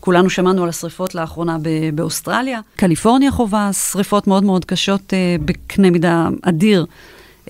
כולנו 0.00 0.30
שמענו 0.30 0.62
על 0.62 0.68
השריפות 0.68 1.14
לאחרונה 1.14 1.56
באוסטרליה. 1.94 2.60
קליפורניה 2.76 3.30
חווה 3.30 3.72
שריפות 3.72 4.26
מאוד 4.26 4.44
מאוד 4.44 4.64
קשות 4.64 5.14
אה, 5.14 5.36
בקנה 5.44 5.90
מידה 5.90 6.28
אדיר. 6.42 6.86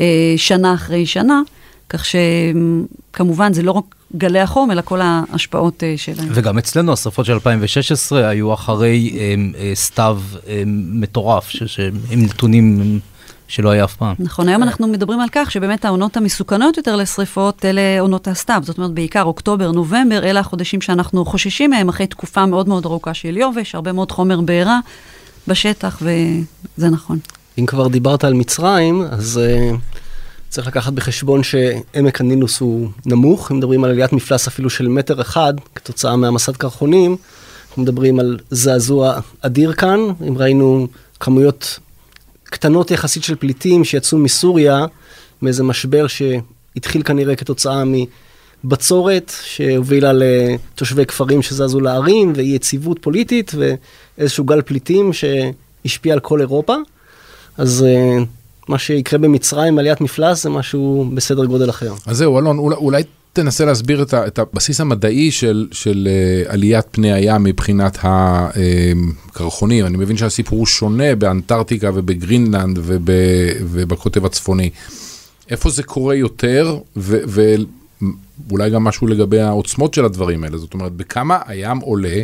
אה, 0.00 0.34
שנה 0.36 0.74
אחרי 0.74 1.06
שנה, 1.06 1.40
כך 1.88 2.04
שכמובן 2.04 3.52
זה 3.52 3.62
לא 3.62 3.72
רק 3.72 3.84
גלי 4.16 4.40
החום, 4.40 4.70
אלא 4.70 4.82
כל 4.84 5.00
ההשפעות 5.00 5.82
אה, 5.82 5.94
שלהם. 5.96 6.28
וגם 6.30 6.58
אצלנו 6.58 6.92
השרפות 6.92 7.26
של 7.26 7.32
2016 7.32 8.28
היו 8.28 8.54
אחרי 8.54 9.18
אה, 9.18 9.74
סתיו 9.74 10.20
מטורף, 10.66 11.50
עם 12.10 12.22
נתונים... 12.24 13.00
שלא 13.48 13.70
היה 13.70 13.84
אף 13.84 13.96
פעם. 13.96 14.14
נכון, 14.18 14.48
היום 14.48 14.62
אנחנו 14.62 14.86
מדברים 14.86 15.20
על 15.20 15.28
כך 15.32 15.50
שבאמת 15.50 15.84
העונות 15.84 16.16
המסוכנות 16.16 16.76
יותר 16.76 16.96
לשריפות, 16.96 17.64
אלה 17.64 18.00
עונות 18.00 18.28
הסתיו. 18.28 18.62
זאת 18.64 18.78
אומרת, 18.78 18.90
בעיקר 18.90 19.22
אוקטובר, 19.22 19.72
נובמבר, 19.72 20.24
אלה 20.24 20.40
החודשים 20.40 20.80
שאנחנו 20.80 21.24
חוששים 21.24 21.70
מהם 21.70 21.88
אחרי 21.88 22.06
תקופה 22.06 22.46
מאוד 22.46 22.68
מאוד 22.68 22.84
ארוכה 22.86 23.14
של 23.14 23.36
יובש, 23.36 23.74
הרבה 23.74 23.92
מאוד 23.92 24.12
חומר 24.12 24.40
בעירה 24.40 24.80
בשטח, 25.48 26.02
וזה 26.02 26.88
נכון. 26.88 27.18
אם 27.58 27.66
כבר 27.66 27.88
דיברת 27.88 28.24
על 28.24 28.34
מצרים, 28.34 29.02
אז 29.10 29.40
uh, 29.40 29.76
צריך 30.48 30.66
לקחת 30.66 30.92
בחשבון 30.92 31.42
שעמק 31.42 32.20
הנילוס 32.20 32.60
הוא 32.60 32.88
נמוך, 33.06 33.52
אם 33.52 33.56
מדברים 33.56 33.84
על 33.84 33.90
עליית 33.90 34.12
מפלס 34.12 34.46
אפילו 34.46 34.70
של 34.70 34.88
מטר 34.88 35.20
אחד, 35.20 35.54
כתוצאה 35.74 36.16
מהמסד 36.16 36.56
קרחונים, 36.56 37.16
אנחנו 37.68 37.82
מדברים 37.82 38.20
על 38.20 38.38
זעזוע 38.50 39.20
אדיר 39.40 39.72
כאן, 39.72 40.00
אם 40.28 40.38
ראינו 40.38 40.86
כמויות 41.20 41.78
קטנות 42.44 42.90
יחסית 42.90 43.24
של 43.24 43.34
פליטים 43.34 43.84
שיצאו 43.84 44.18
מסוריה, 44.18 44.84
מאיזה 45.42 45.62
משבר 45.62 46.06
שהתחיל 46.06 47.02
כנראה 47.02 47.36
כתוצאה 47.36 47.82
בצורת 48.64 49.32
שהובילה 49.42 50.12
לתושבי 50.12 51.06
כפרים 51.06 51.42
שזזו 51.42 51.80
לערים, 51.80 52.32
ואי 52.36 52.46
יציבות 52.46 52.98
פוליטית, 53.00 53.52
ואיזשהו 54.18 54.44
גל 54.44 54.62
פליטים 54.62 55.10
שהשפיע 55.12 56.12
על 56.12 56.20
כל 56.20 56.40
אירופה. 56.40 56.74
אז 57.58 57.84
uh, 57.86 58.24
מה 58.68 58.78
שיקרה 58.78 59.18
במצרים, 59.18 59.78
עליית 59.78 60.00
מפלס, 60.00 60.42
זה 60.42 60.50
משהו 60.50 61.10
בסדר 61.14 61.44
גודל 61.44 61.70
אחר. 61.70 61.94
אז 62.06 62.16
זהו, 62.16 62.38
אלון, 62.38 62.58
אולי, 62.58 62.76
אולי 62.76 63.02
תנסה 63.32 63.64
להסביר 63.64 64.02
את, 64.02 64.14
ה, 64.14 64.26
את 64.26 64.38
הבסיס 64.38 64.80
המדעי 64.80 65.30
של, 65.30 65.68
של 65.72 66.08
uh, 66.46 66.52
עליית 66.52 66.84
פני 66.90 67.12
הים 67.12 67.42
מבחינת 67.42 67.98
הקרחונים. 68.02 69.86
אני 69.86 69.96
מבין 69.96 70.16
שהסיפור 70.16 70.58
הוא 70.58 70.66
שונה 70.66 71.14
באנטארקטיקה 71.14 71.90
ובגרינלנד 71.94 72.78
וב, 72.82 73.10
ובקוטב 73.60 74.24
הצפוני. 74.24 74.70
איפה 75.50 75.70
זה 75.70 75.82
קורה 75.82 76.14
יותר, 76.14 76.78
ואולי 76.96 78.70
גם 78.70 78.84
משהו 78.84 79.06
לגבי 79.06 79.40
העוצמות 79.40 79.94
של 79.94 80.04
הדברים 80.04 80.44
האלה. 80.44 80.58
זאת 80.58 80.74
אומרת, 80.74 80.92
בכמה 80.92 81.38
הים 81.46 81.78
עולה, 81.78 82.22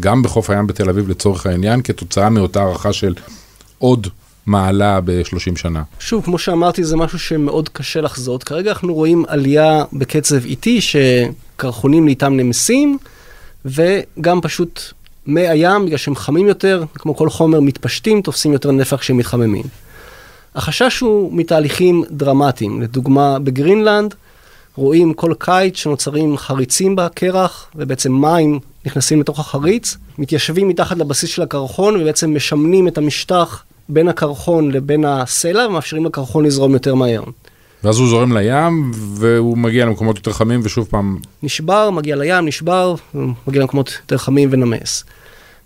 גם 0.00 0.22
בחוף 0.22 0.50
הים 0.50 0.66
בתל 0.66 0.88
אביב 0.88 1.08
לצורך 1.08 1.46
העניין, 1.46 1.82
כתוצאה 1.82 2.30
מאותה 2.30 2.62
הערכה 2.62 2.92
של 2.92 3.14
עוד 3.78 4.06
מעלה 4.46 5.00
ב-30 5.00 5.56
שנה. 5.56 5.82
שוב, 5.98 6.24
כמו 6.24 6.38
שאמרתי, 6.38 6.84
זה 6.84 6.96
משהו 6.96 7.18
שמאוד 7.18 7.68
קשה 7.68 8.00
לחזות. 8.00 8.44
כרגע 8.44 8.70
אנחנו 8.70 8.94
רואים 8.94 9.24
עלייה 9.28 9.84
בקצב 9.92 10.44
איטי, 10.44 10.80
שקרחונים 10.80 12.06
לאיתם 12.06 12.36
נמסים, 12.36 12.98
וגם 13.64 14.40
פשוט 14.40 14.80
מי 15.26 15.48
הים, 15.48 15.86
בגלל 15.86 15.96
שהם 15.96 16.14
חמים 16.14 16.48
יותר, 16.48 16.84
כמו 16.94 17.16
כל 17.16 17.30
חומר, 17.30 17.60
מתפשטים, 17.60 18.22
תופסים 18.22 18.52
יותר 18.52 18.70
נפח 18.70 18.96
כשהם 18.96 19.16
מתחממים. 19.16 19.64
החשש 20.54 21.00
הוא 21.00 21.30
מתהליכים 21.32 22.04
דרמטיים. 22.10 22.82
לדוגמה, 22.82 23.38
בגרינלנד 23.38 24.14
רואים 24.76 25.14
כל 25.14 25.32
קיץ 25.38 25.76
שנוצרים 25.76 26.36
חריצים 26.36 26.96
בקרח, 26.96 27.66
ובעצם 27.74 28.12
מים 28.12 28.58
נכנסים 28.86 29.20
לתוך 29.20 29.40
החריץ, 29.40 29.96
מתיישבים 30.18 30.68
מתחת 30.68 30.96
לבסיס 30.96 31.30
של 31.30 31.42
הקרחון, 31.42 32.00
ובעצם 32.00 32.34
משמנים 32.34 32.88
את 32.88 32.98
המשטח 32.98 33.64
בין 33.88 34.08
הקרחון 34.08 34.70
לבין 34.70 35.04
הסלע, 35.04 35.66
ומאפשרים 35.66 36.04
לקרחון 36.04 36.44
לזרום 36.44 36.72
יותר 36.72 36.94
מהר. 36.94 37.22
ואז 37.84 37.98
הוא 37.98 38.08
זורם 38.08 38.36
לים, 38.36 38.90
והוא 38.94 39.58
מגיע 39.58 39.86
למקומות 39.86 40.16
יותר 40.16 40.32
חמים, 40.32 40.60
ושוב 40.64 40.86
פעם... 40.90 41.18
נשבר, 41.42 41.90
מגיע 41.90 42.16
לים, 42.16 42.46
נשבר, 42.46 42.94
מגיע 43.46 43.60
למקומות 43.60 43.98
יותר 44.02 44.18
חמים 44.18 44.48
ונמס. 44.52 45.04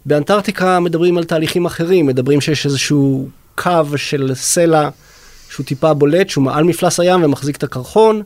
באנטארקטיקה 0.07 0.81
מדברים 0.81 1.18
על 1.18 1.24
תהליכים 1.24 1.66
אחרים, 1.66 2.07
מדברים 2.07 2.40
שיש 2.40 2.66
איזשהו 2.66 3.29
קו 3.55 3.83
של 3.96 4.33
סלע 4.35 4.88
שהוא 5.50 5.66
טיפה 5.66 5.94
בולט, 5.94 6.29
שהוא 6.29 6.44
מעל 6.44 6.64
מפלס 6.64 7.00
הים 7.00 7.24
ומחזיק 7.24 7.57
את 7.57 7.62
הקרחון. 7.62 8.22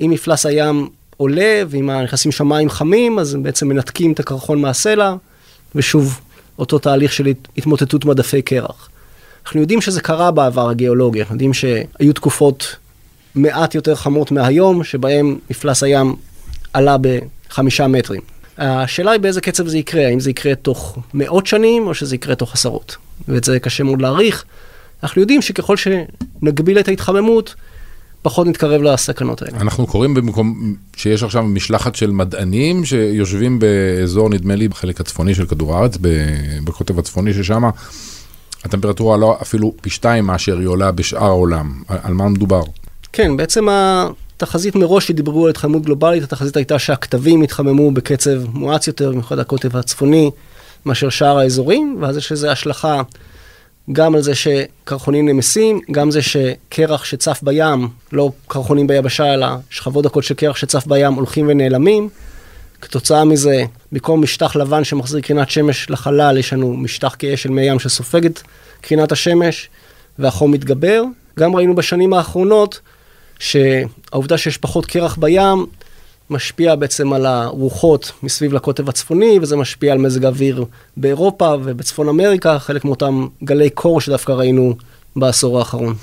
אם 0.00 0.10
מפלס 0.10 0.46
הים 0.46 0.88
עולה, 1.16 1.62
ואם 1.68 1.90
נכנסים 1.90 2.32
שם 2.32 2.48
מים 2.48 2.70
חמים, 2.70 3.18
אז 3.18 3.34
הם 3.34 3.42
בעצם 3.42 3.68
מנתקים 3.68 4.12
את 4.12 4.20
הקרחון 4.20 4.60
מהסלע, 4.60 5.14
ושוב, 5.74 6.20
אותו 6.58 6.78
תהליך 6.78 7.12
של 7.12 7.32
התמוטטות 7.56 8.04
מדפי 8.04 8.42
קרח. 8.42 8.88
אנחנו 9.46 9.60
יודעים 9.60 9.80
שזה 9.80 10.00
קרה 10.00 10.30
בעבר 10.30 10.68
הגיאולוגי, 10.68 11.20
אנחנו 11.20 11.34
יודעים 11.34 11.54
שהיו 11.54 12.12
תקופות 12.14 12.76
מעט 13.34 13.74
יותר 13.74 13.94
חמות 13.94 14.32
מהיום, 14.32 14.84
שבהם 14.84 15.38
מפלס 15.50 15.82
הים 15.82 16.14
עלה 16.72 16.96
בחמישה 17.00 17.86
מטרים. 17.86 18.20
השאלה 18.58 19.10
היא 19.10 19.20
באיזה 19.20 19.40
קצב 19.40 19.66
זה 19.66 19.78
יקרה, 19.78 20.06
האם 20.06 20.20
זה 20.20 20.30
יקרה 20.30 20.54
תוך 20.54 20.98
מאות 21.14 21.46
שנים 21.46 21.86
או 21.86 21.94
שזה 21.94 22.14
יקרה 22.14 22.34
תוך 22.34 22.54
עשרות. 22.54 22.96
ואת 23.28 23.44
זה 23.44 23.58
קשה 23.58 23.84
מאוד 23.84 24.02
להעריך. 24.02 24.44
אנחנו 25.02 25.20
יודעים 25.20 25.42
שככל 25.42 25.76
שנגביל 25.76 26.78
את 26.78 26.88
ההתחממות, 26.88 27.54
פחות 28.22 28.46
נתקרב 28.46 28.82
לסכנות 28.82 29.42
האלה. 29.42 29.58
אנחנו 29.60 29.86
קוראים 29.86 30.14
במקום 30.14 30.74
שיש 30.96 31.22
עכשיו 31.22 31.42
משלחת 31.42 31.94
של 31.94 32.10
מדענים 32.10 32.84
שיושבים 32.84 33.58
באזור, 33.58 34.30
נדמה 34.30 34.54
לי, 34.54 34.68
בחלק 34.68 35.00
הצפוני 35.00 35.34
של 35.34 35.46
כדור 35.46 35.74
הארץ, 35.74 35.98
בקוטב 36.64 36.98
הצפוני, 36.98 37.34
ששם 37.34 37.62
הטמפרטורה 38.66 39.16
לא 39.16 39.38
אפילו 39.42 39.72
פי 39.80 39.90
שתיים 39.90 40.24
מאשר 40.24 40.58
היא 40.58 40.66
עולה 40.66 40.92
בשאר 40.92 41.24
העולם. 41.24 41.82
על 41.88 42.12
מה 42.12 42.28
מדובר? 42.28 42.62
כן, 43.12 43.36
בעצם 43.36 43.66
התחזית 43.70 44.74
מראש 44.74 45.08
שדיברו 45.08 45.44
על 45.44 45.50
התחממות 45.50 45.82
גלובלית, 45.82 46.22
התחזית 46.22 46.56
הייתה 46.56 46.78
שהכתבים 46.78 47.42
יתחממו 47.42 47.90
בקצב 47.90 48.48
מואץ 48.52 48.86
יותר, 48.86 49.10
במיוחד 49.10 49.38
הקוטב 49.38 49.76
הצפוני, 49.76 50.30
מאשר 50.86 51.08
שאר 51.08 51.38
האזורים, 51.38 51.98
ואז 52.00 52.16
יש 52.16 52.32
לזה 52.32 52.52
השלכה 52.52 53.02
גם 53.92 54.14
על 54.14 54.22
זה 54.22 54.34
שקרחונים 54.34 55.28
נמסים, 55.28 55.80
גם 55.90 56.10
זה 56.10 56.22
שקרח 56.22 57.04
שצף 57.04 57.40
בים, 57.42 57.88
לא 58.12 58.30
קרחונים 58.48 58.86
ביבשה, 58.86 59.34
אלא 59.34 59.46
שכבות 59.70 60.04
דקות 60.04 60.24
של 60.24 60.34
קרח 60.34 60.56
שצף 60.56 60.86
בים 60.86 61.14
הולכים 61.14 61.48
ונעלמים. 61.48 62.08
כתוצאה 62.80 63.24
מזה, 63.24 63.64
במקום 63.92 64.22
משטח 64.22 64.56
לבן 64.56 64.84
שמחזיר 64.84 65.20
קרינת 65.20 65.50
שמש 65.50 65.90
לחלל, 65.90 66.38
יש 66.38 66.52
לנו 66.52 66.76
משטח 66.76 67.16
כהה 67.18 67.36
של 67.36 67.50
מי 67.50 67.62
ים 67.62 67.78
שסופג 67.78 68.26
את 68.26 68.40
קרינת 68.80 69.12
השמש, 69.12 69.68
והחום 70.18 70.52
מתגבר. 70.52 71.02
גם 71.38 71.56
ראינו 71.56 71.74
בשנים 71.74 72.12
האחרונות 72.12 72.80
שהעובדה 73.38 74.38
שיש 74.38 74.58
פחות 74.58 74.86
קרח 74.86 75.16
בים, 75.16 75.66
משפיע 76.30 76.74
בעצם 76.74 77.12
על 77.12 77.26
הרוחות 77.26 78.12
מסביב 78.22 78.52
לקוטב 78.52 78.88
הצפוני, 78.88 79.38
וזה 79.42 79.56
משפיע 79.56 79.92
על 79.92 79.98
מזג 79.98 80.24
האוויר 80.24 80.64
באירופה 80.96 81.54
ובצפון 81.64 82.08
אמריקה, 82.08 82.58
חלק 82.58 82.84
מאותם 82.84 83.26
גלי 83.44 83.70
קור 83.70 84.00
שדווקא 84.00 84.32
ראינו 84.32 84.74
בעשור 85.16 85.58
האחרון. 85.58 85.94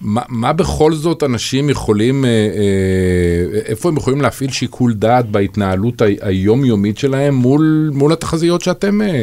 מה, 0.00 0.22
מה 0.28 0.52
בכל 0.52 0.94
זאת 0.94 1.22
אנשים 1.22 1.70
יכולים, 1.70 2.24
אה, 2.24 2.30
אה, 2.30 3.60
איפה 3.64 3.88
הם 3.88 3.96
יכולים 3.96 4.20
להפעיל 4.20 4.50
שיקול 4.50 4.94
דעת 4.94 5.30
בהתנהלות 5.30 6.02
היומיומית 6.20 6.98
שלהם 6.98 7.34
מול, 7.34 7.90
מול 7.94 8.12
התחזיות 8.12 8.60
שאתם 8.60 9.02
אה, 9.02 9.22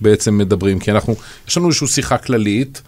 בעצם 0.00 0.38
מדברים? 0.38 0.78
כי 0.78 0.90
אנחנו, 0.90 1.14
יש 1.48 1.56
לנו 1.56 1.66
איזושהי 1.66 1.86
שיחה 1.86 2.18
כללית. 2.18 2.82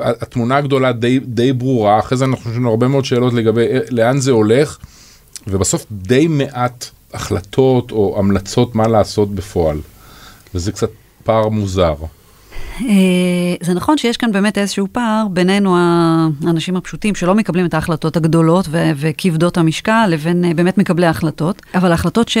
התמונה 0.00 0.56
הגדולה 0.56 0.92
די, 0.92 1.18
די 1.18 1.52
ברורה, 1.52 1.98
אחרי 1.98 2.18
זה 2.18 2.24
אנחנו 2.24 2.50
לנו 2.52 2.70
הרבה 2.70 2.88
מאוד 2.88 3.04
שאלות 3.04 3.32
לגבי 3.32 3.66
לאן 3.90 4.18
זה 4.18 4.30
הולך. 4.30 4.78
ובסוף 5.46 5.86
די 5.92 6.26
מעט 6.28 6.86
החלטות 7.14 7.90
או 7.90 8.18
המלצות 8.18 8.74
מה 8.74 8.88
לעשות 8.88 9.34
בפועל. 9.34 9.78
וזה 10.54 10.72
קצת 10.72 10.90
פער 11.24 11.48
מוזר. 11.48 11.94
אה, 12.80 13.54
זה 13.60 13.74
נכון 13.74 13.98
שיש 13.98 14.16
כאן 14.16 14.32
באמת 14.32 14.58
איזשהו 14.58 14.86
פער 14.92 15.26
בינינו 15.30 15.76
האנשים 15.78 16.76
הפשוטים 16.76 17.14
שלא 17.14 17.34
מקבלים 17.34 17.66
את 17.66 17.74
ההחלטות 17.74 18.16
הגדולות 18.16 18.68
וכבדות 18.96 19.58
המשקל 19.58 20.06
לבין 20.08 20.44
אה, 20.44 20.54
באמת 20.54 20.78
מקבלי 20.78 21.06
ההחלטות, 21.06 21.62
אבל 21.74 21.90
ההחלטות 21.90 22.28
ש, 22.28 22.38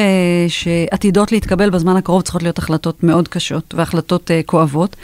שעתידות 0.48 1.32
להתקבל 1.32 1.70
בזמן 1.70 1.96
הקרוב 1.96 2.22
צריכות 2.22 2.42
להיות 2.42 2.58
החלטות 2.58 3.02
מאוד 3.02 3.28
קשות 3.28 3.74
והחלטות 3.76 4.30
uh, 4.30 4.46
כואבות. 4.46 4.96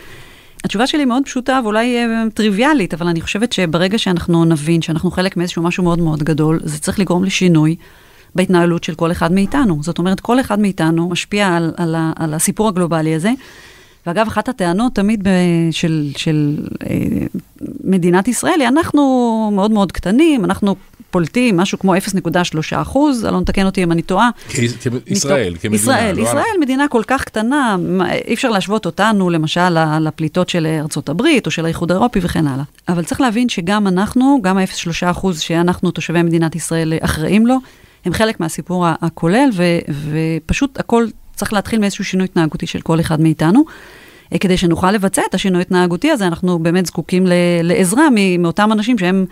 התשובה 0.65 0.87
שלי 0.87 1.05
מאוד 1.05 1.23
פשוטה 1.25 1.61
ואולי 1.65 1.97
טריוויאלית, 2.35 2.95
אבל 2.95 3.07
אני 3.07 3.21
חושבת 3.21 3.53
שברגע 3.53 3.99
שאנחנו 3.99 4.45
נבין 4.45 4.83
שאנחנו 4.83 5.11
חלק 5.11 5.37
מאיזשהו 5.37 5.63
משהו 5.63 5.85
מאוד 5.85 5.99
מאוד 5.99 6.23
גדול, 6.23 6.61
זה 6.65 6.79
צריך 6.79 6.99
לגרום 6.99 7.25
לשינוי 7.25 7.77
בהתנהלות 8.35 8.85
של 8.85 8.95
כל 8.95 9.13
אחד 9.13 9.33
מאיתנו. 9.33 9.83
זאת 9.83 9.99
אומרת, 9.99 10.21
כל 10.21 10.41
אחד 10.41 10.61
מאיתנו 10.61 11.09
משפיע 11.09 11.57
על, 11.57 11.73
על, 11.77 11.97
על 12.17 12.35
הסיפור 12.35 12.69
הגלובלי 12.69 13.15
הזה. 13.15 13.31
ואגב, 14.07 14.27
אחת 14.27 14.49
הטענות 14.49 14.95
תמיד 14.95 15.29
ב, 15.29 15.29
של, 15.71 16.11
של 16.17 16.57
אה, 16.91 16.97
מדינת 17.85 18.29
ישראל 18.29 18.61
היא, 18.61 18.69
אנחנו 18.69 19.51
מאוד 19.55 19.71
מאוד 19.71 19.93
קטנים, 19.93 20.45
אנחנו 20.45 20.77
פולטים 21.11 21.57
משהו 21.57 21.79
כמו 21.79 21.95
0.3 21.95 22.01
אחוז, 22.73 23.25
אלון 23.25 23.45
תקן 23.45 23.67
אותי 23.67 23.83
אם 23.83 23.93
אני 23.93 24.03
טועה. 24.03 24.31
ישראל, 25.07 25.55
כמדינה. 25.61 25.75
ישראל, 25.75 26.17
לא 26.17 26.23
ישראל 26.23 26.57
מדינה 26.61 26.89
כל 26.89 27.03
כך 27.07 27.25
קטנה, 27.25 27.77
אי 28.27 28.35
אפשר 28.35 28.51
להשוות 28.51 28.87
אותנו 28.87 29.31
למשל 29.31 29.99
לפליטות 30.01 30.49
של 30.49 30.67
ארצות 30.81 31.09
הברית 31.09 31.47
או 31.47 31.51
של 31.51 31.65
האיחוד 31.65 31.91
האירופי 31.91 32.21
וכן 32.23 32.47
הלאה. 32.47 32.65
אבל 32.89 33.05
צריך 33.05 33.21
להבין 33.21 33.49
שגם 33.49 33.87
אנחנו, 33.87 34.39
גם 34.43 34.59
ה-0.3 34.59 35.11
אחוז 35.11 35.41
שאנחנו 35.41 35.91
תושבי 35.91 36.23
מדינת 36.23 36.57
ישראל 36.57 36.93
אחראים 37.01 37.47
לו, 37.47 37.57
הם 38.05 38.13
חלק 38.13 38.41
מהסיפור 38.41 38.87
הכולל, 38.87 39.49
ו, 39.55 39.63
ופשוט 40.11 40.81
הכל 40.81 41.07
צריך 41.37 41.53
להתחיל 41.53 41.81
מאיזשהו 41.81 42.05
שינוי 42.05 42.25
התנהגותי 42.25 42.67
של 42.67 42.81
כל 42.81 43.01
אחד 43.01 43.21
מאיתנו. 43.21 43.65
אה, 44.33 44.39
כדי 44.39 44.57
שנוכל 44.57 44.91
לבצע 44.91 45.23
את 45.29 45.35
השינוי 45.35 45.61
התנהגותי 45.61 46.11
הזה, 46.11 46.27
אנחנו 46.27 46.59
באמת 46.59 46.87
זקוקים 46.87 47.27
לעזרה 47.63 48.09
מאותם 48.39 48.73
אנשים 48.73 48.99
שהם 48.99 49.27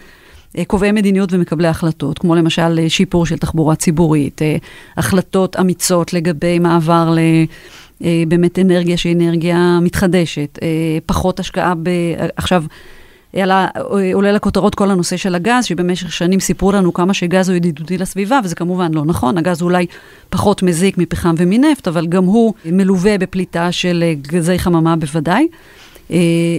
אה, 0.58 0.64
קובעי 0.64 0.92
מדיניות 0.92 1.32
ומקבלי 1.32 1.68
החלטות, 1.68 2.18
כמו 2.18 2.34
למשל 2.34 2.78
אה, 2.78 2.88
שיפור 2.88 3.26
של 3.26 3.38
תחבורה 3.38 3.74
ציבורית, 3.74 4.40
החלטות 4.96 5.56
אמיצות 5.56 6.12
לגבי 6.12 6.58
מעבר 6.58 7.10
ל... 7.14 7.18
באמת 8.28 8.58
אנרגיה 8.58 8.96
שהיא 8.96 9.16
אנרגיה 9.16 9.78
מתחדשת, 9.82 10.58
פחות 11.06 11.40
השקעה 11.40 11.74
ב... 11.82 11.90
עכשיו, 12.36 12.64
עלה, 13.32 13.68
עולה 14.14 14.32
לכותרות 14.32 14.74
כל 14.74 14.90
הנושא 14.90 15.16
של 15.16 15.34
הגז, 15.34 15.64
שבמשך 15.64 16.12
שנים 16.12 16.40
סיפרו 16.40 16.72
לנו 16.72 16.92
כמה 16.92 17.14
שגז 17.14 17.48
הוא 17.48 17.56
ידידותי 17.56 17.98
לסביבה, 17.98 18.40
וזה 18.44 18.54
כמובן 18.54 18.94
לא 18.94 19.04
נכון, 19.04 19.38
הגז 19.38 19.62
אולי 19.62 19.86
פחות 20.30 20.62
מזיק 20.62 20.98
מפחם 20.98 21.34
ומנפט, 21.38 21.88
אבל 21.88 22.06
גם 22.06 22.24
הוא 22.24 22.54
מלווה 22.64 23.18
בפליטה 23.18 23.72
של 23.72 24.04
גזי 24.22 24.58
חממה 24.58 24.96
בוודאי. 24.96 25.48
אה, 26.10 26.16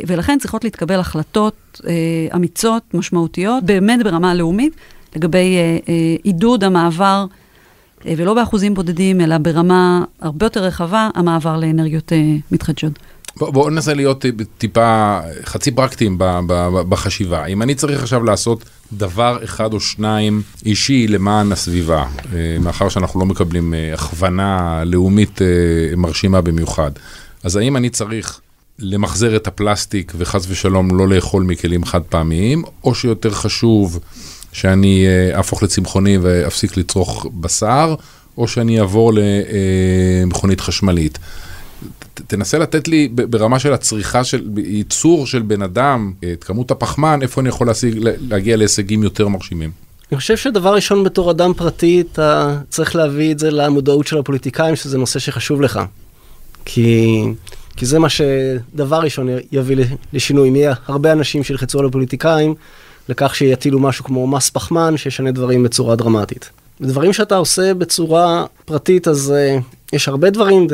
ולכן 0.07 0.37
צריכות 0.39 0.63
להתקבל 0.63 0.99
החלטות 0.99 1.81
אה, 1.87 2.35
אמיצות, 2.35 2.83
משמעותיות, 2.93 3.63
באמת 3.63 4.03
ברמה 4.03 4.31
הלאומית, 4.31 4.73
לגבי 5.15 5.57
אה, 5.57 5.93
עידוד 6.23 6.63
המעבר 6.63 7.25
אה, 8.05 8.13
ולא 8.17 8.33
באחוזים 8.33 8.73
בודדים, 8.73 9.21
אלא 9.21 9.37
ברמה 9.37 10.03
הרבה 10.21 10.45
יותר 10.45 10.63
רחבה, 10.63 11.09
המעבר 11.15 11.57
לאנרגיות 11.57 12.13
אה, 12.13 12.35
מתחדשות. 12.51 12.99
בואו 13.37 13.51
בוא 13.51 13.71
ננסה 13.71 13.93
להיות 13.93 14.25
טיפה 14.57 15.19
חצי 15.43 15.71
פרקטיים 15.71 16.17
ב- 16.17 16.39
ב- 16.47 16.81
בחשיבה. 16.89 17.45
אם 17.45 17.61
אני 17.61 17.75
צריך 17.75 18.01
עכשיו 18.03 18.23
לעשות 18.23 18.63
דבר 18.93 19.39
אחד 19.43 19.73
או 19.73 19.79
שניים 19.79 20.41
אישי 20.65 21.07
למען 21.07 21.51
הסביבה, 21.51 22.05
אה, 22.33 22.57
מאחר 22.59 22.89
שאנחנו 22.89 23.19
לא 23.19 23.25
מקבלים 23.25 23.73
אה, 23.73 23.93
הכוונה 23.93 24.83
לאומית 24.85 25.41
אה, 25.41 25.47
מרשימה 25.97 26.41
במיוחד, 26.41 26.91
אז 27.43 27.55
האם 27.55 27.77
אני 27.77 27.89
צריך 27.89 28.39
למחזר 28.79 29.35
את 29.35 29.47
הפלסטיק 29.47 30.13
וחס 30.17 30.45
ושלום 30.49 30.97
לא 30.97 31.07
לאכול 31.07 31.43
מכלים 31.43 31.85
חד 31.85 32.01
פעמיים, 32.01 32.63
או 32.83 32.95
שיותר 32.95 33.31
חשוב 33.31 33.99
שאני 34.53 35.05
אהפוך 35.35 35.63
לצמחוני 35.63 36.17
ואפסיק 36.17 36.77
לצרוך 36.77 37.25
בשר, 37.39 37.95
או 38.37 38.47
שאני 38.47 38.79
אעבור 38.79 39.13
למכונית 39.15 40.61
חשמלית. 40.61 41.19
תנסה 42.27 42.57
לתת 42.57 42.87
לי 42.87 43.07
ברמה 43.13 43.59
של 43.59 43.73
הצריכה 43.73 44.23
של 44.23 44.49
ייצור 44.57 45.27
של 45.27 45.41
בן 45.41 45.61
אדם, 45.61 46.13
את 46.33 46.43
כמות 46.43 46.71
הפחמן, 46.71 47.19
איפה 47.21 47.41
אני 47.41 47.49
יכול 47.49 47.67
להשיג, 47.67 47.97
להגיע 48.29 48.57
להישגים 48.57 49.03
יותר 49.03 49.27
מרשימים. 49.27 49.71
אני 50.11 50.17
חושב 50.17 50.37
שדבר 50.37 50.73
ראשון 50.73 51.03
בתור 51.03 51.31
אדם 51.31 51.53
פרטי, 51.53 52.03
אתה 52.11 52.57
צריך 52.69 52.95
להביא 52.95 53.31
את 53.31 53.39
זה 53.39 53.51
למודעות 53.51 54.07
של 54.07 54.17
הפוליטיקאים, 54.17 54.75
שזה 54.75 54.97
נושא 54.97 55.19
שחשוב 55.19 55.61
לך. 55.61 55.79
כי, 56.65 57.23
כי 57.75 57.85
זה 57.85 57.99
מה 57.99 58.09
שדבר 58.09 58.99
ראשון 58.99 59.27
יביא 59.51 59.85
לשינוי. 60.13 60.49
אם 60.49 60.55
יהיה 60.55 60.73
הרבה 60.85 61.11
אנשים 61.11 61.43
שילחצו 61.43 61.79
על 61.79 61.85
הפוליטיקאים, 61.85 62.55
לכך 63.09 63.35
שיטילו 63.35 63.79
משהו 63.79 64.05
כמו 64.05 64.27
מס 64.27 64.49
פחמן, 64.49 64.97
שישנה 64.97 65.31
דברים 65.31 65.63
בצורה 65.63 65.95
דרמטית. 65.95 66.49
דברים 66.81 67.13
שאתה 67.13 67.35
עושה 67.35 67.73
בצורה 67.73 68.45
פרטית, 68.65 69.07
אז 69.07 69.33
uh, 69.33 69.63
יש 69.93 70.07
הרבה 70.07 70.29
דברים, 70.29 70.67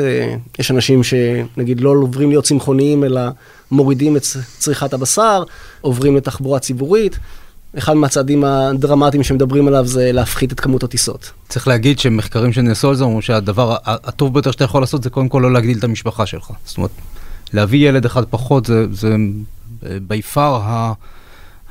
יש 0.58 0.70
אנשים 0.70 1.02
שנגיד 1.02 1.80
לא 1.80 1.90
עוברים 1.90 2.28
להיות 2.28 2.44
צמחוניים, 2.44 3.04
אלא 3.04 3.20
מורידים 3.70 4.16
את 4.16 4.22
צריכת 4.58 4.92
הבשר, 4.92 5.42
עוברים 5.80 6.16
לתחבורה 6.16 6.58
ציבורית. 6.58 7.18
אחד 7.78 7.94
מהצעדים 7.94 8.44
הדרמטיים 8.44 9.22
שמדברים 9.22 9.68
עליו 9.68 9.86
זה 9.86 10.12
להפחית 10.12 10.52
את 10.52 10.60
כמות 10.60 10.82
הטיסות. 10.82 11.30
צריך 11.48 11.68
להגיד 11.68 11.98
שמחקרים 11.98 12.52
שנעשו 12.52 12.88
על 12.88 12.94
זה 12.94 13.04
אומרים 13.04 13.22
שהדבר 13.22 13.76
הטוב 13.84 14.34
ביותר 14.34 14.50
שאתה 14.50 14.64
יכול 14.64 14.82
לעשות 14.82 15.02
זה 15.02 15.10
קודם 15.10 15.28
כל 15.28 15.40
לא 15.42 15.52
להגדיל 15.52 15.78
את 15.78 15.84
המשפחה 15.84 16.26
שלך. 16.26 16.50
זאת 16.64 16.76
אומרת, 16.76 16.90
להביא 17.52 17.88
ילד 17.88 18.04
אחד 18.04 18.24
פחות 18.30 18.66
זה, 18.66 18.86
זה 18.92 19.16
by 19.82 20.34
far 20.34 20.38
ה... 20.38 20.92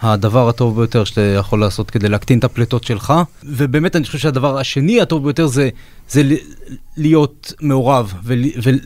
הדבר 0.01 0.49
הטוב 0.49 0.75
ביותר 0.75 1.03
שאתה 1.03 1.21
יכול 1.21 1.59
לעשות 1.59 1.91
כדי 1.91 2.09
להקטין 2.09 2.39
את 2.39 2.43
הפליטות 2.43 2.83
שלך. 2.83 3.13
ובאמת 3.43 3.95
אני 3.95 4.05
חושב 4.05 4.17
שהדבר 4.17 4.57
השני 4.57 5.01
הטוב 5.01 5.23
ביותר 5.23 5.47
זה, 5.47 5.69
זה 6.09 6.35
להיות 6.97 7.53
מעורב 7.61 8.13
ול, 8.23 8.43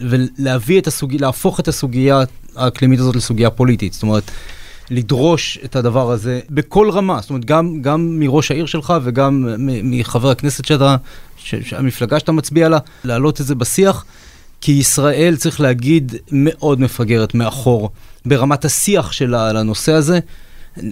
ולהביא 0.09 0.79
את 0.81 0.87
הסוגיה, 0.87 1.19
להפוך 1.21 1.59
את 1.59 1.67
הסוגיה 1.67 2.23
האקלימית 2.55 2.99
הזאת 2.99 3.15
לסוגיה 3.15 3.49
פוליטית. 3.49 3.93
זאת 3.93 4.03
אומרת, 4.03 4.31
לדרוש 4.89 5.59
את 5.65 5.75
הדבר 5.75 6.11
הזה 6.11 6.39
בכל 6.49 6.89
רמה, 6.91 7.21
זאת 7.21 7.29
אומרת, 7.29 7.45
גם, 7.45 7.81
גם 7.81 8.19
מראש 8.19 8.51
העיר 8.51 8.65
שלך 8.65 8.93
וגם 9.03 9.47
מחבר 9.83 10.29
הכנסת 10.29 10.65
שאתה, 10.65 10.95
שהמפלגה 11.37 12.19
שאתה 12.19 12.31
מצביע 12.31 12.69
לה, 12.69 12.77
להעלות 13.03 13.41
את 13.41 13.45
זה 13.45 13.55
בשיח, 13.55 14.05
כי 14.61 14.71
ישראל, 14.71 15.35
צריך 15.35 15.61
להגיד, 15.61 16.15
מאוד 16.31 16.79
מפגרת 16.79 17.33
מאחור 17.33 17.89
ברמת 18.25 18.65
השיח 18.65 19.11
שלה 19.11 19.49
על 19.49 19.57
הנושא 19.57 19.91
הזה. 19.91 20.19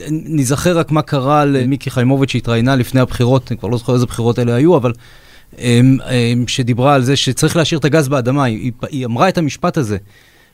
ניזכר 0.09 0.77
רק 0.77 0.91
מה 0.91 1.01
קרה 1.01 1.45
למיקי 1.45 1.89
חיימוביץ' 1.89 2.31
שהתראיינה 2.31 2.75
לפני 2.75 3.01
הבחירות, 3.01 3.51
אני 3.51 3.59
כבר 3.59 3.69
לא 3.69 3.77
זוכר 3.77 3.93
איזה 3.93 4.05
בחירות 4.05 4.39
אלה 4.39 4.55
היו, 4.55 4.77
אבל 4.77 4.93
שדיברה 6.47 6.93
על 6.93 7.03
זה 7.03 7.15
שצריך 7.15 7.55
להשאיר 7.55 7.79
את 7.79 7.85
הגז 7.85 8.07
באדמה, 8.07 8.43
היא, 8.43 8.71
היא 8.89 9.05
אמרה 9.05 9.29
את 9.29 9.37
המשפט 9.37 9.77
הזה. 9.77 9.97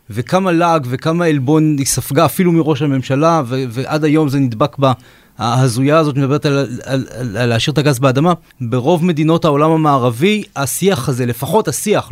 וכמה 0.10 0.52
לעג 0.52 0.88
וכמה 0.90 1.26
עלבון 1.26 1.76
היא 1.78 1.86
ספגה 1.86 2.26
אפילו 2.26 2.52
מראש 2.52 2.82
הממשלה, 2.82 3.42
ו- 3.46 3.64
ועד 3.70 4.04
היום 4.04 4.30
זה 4.30 4.40
נדבק 4.40 4.78
בה. 4.78 4.94
ההזויה 5.38 5.98
הזאת 5.98 6.18
מדברת 6.18 6.46
על, 6.46 6.58
על, 6.84 7.06
על, 7.12 7.38
על 7.38 7.50
להשאיר 7.50 7.74
את 7.74 7.78
הגז 7.78 8.00
באדמה. 8.00 8.34
ברוב 8.62 9.06
מדינות 9.06 9.46
העולם 9.46 9.72
המערבי, 9.72 10.44
השיח 10.56 11.10
הזה, 11.10 11.26
לפחות 11.26 11.68
השיח, 11.68 12.12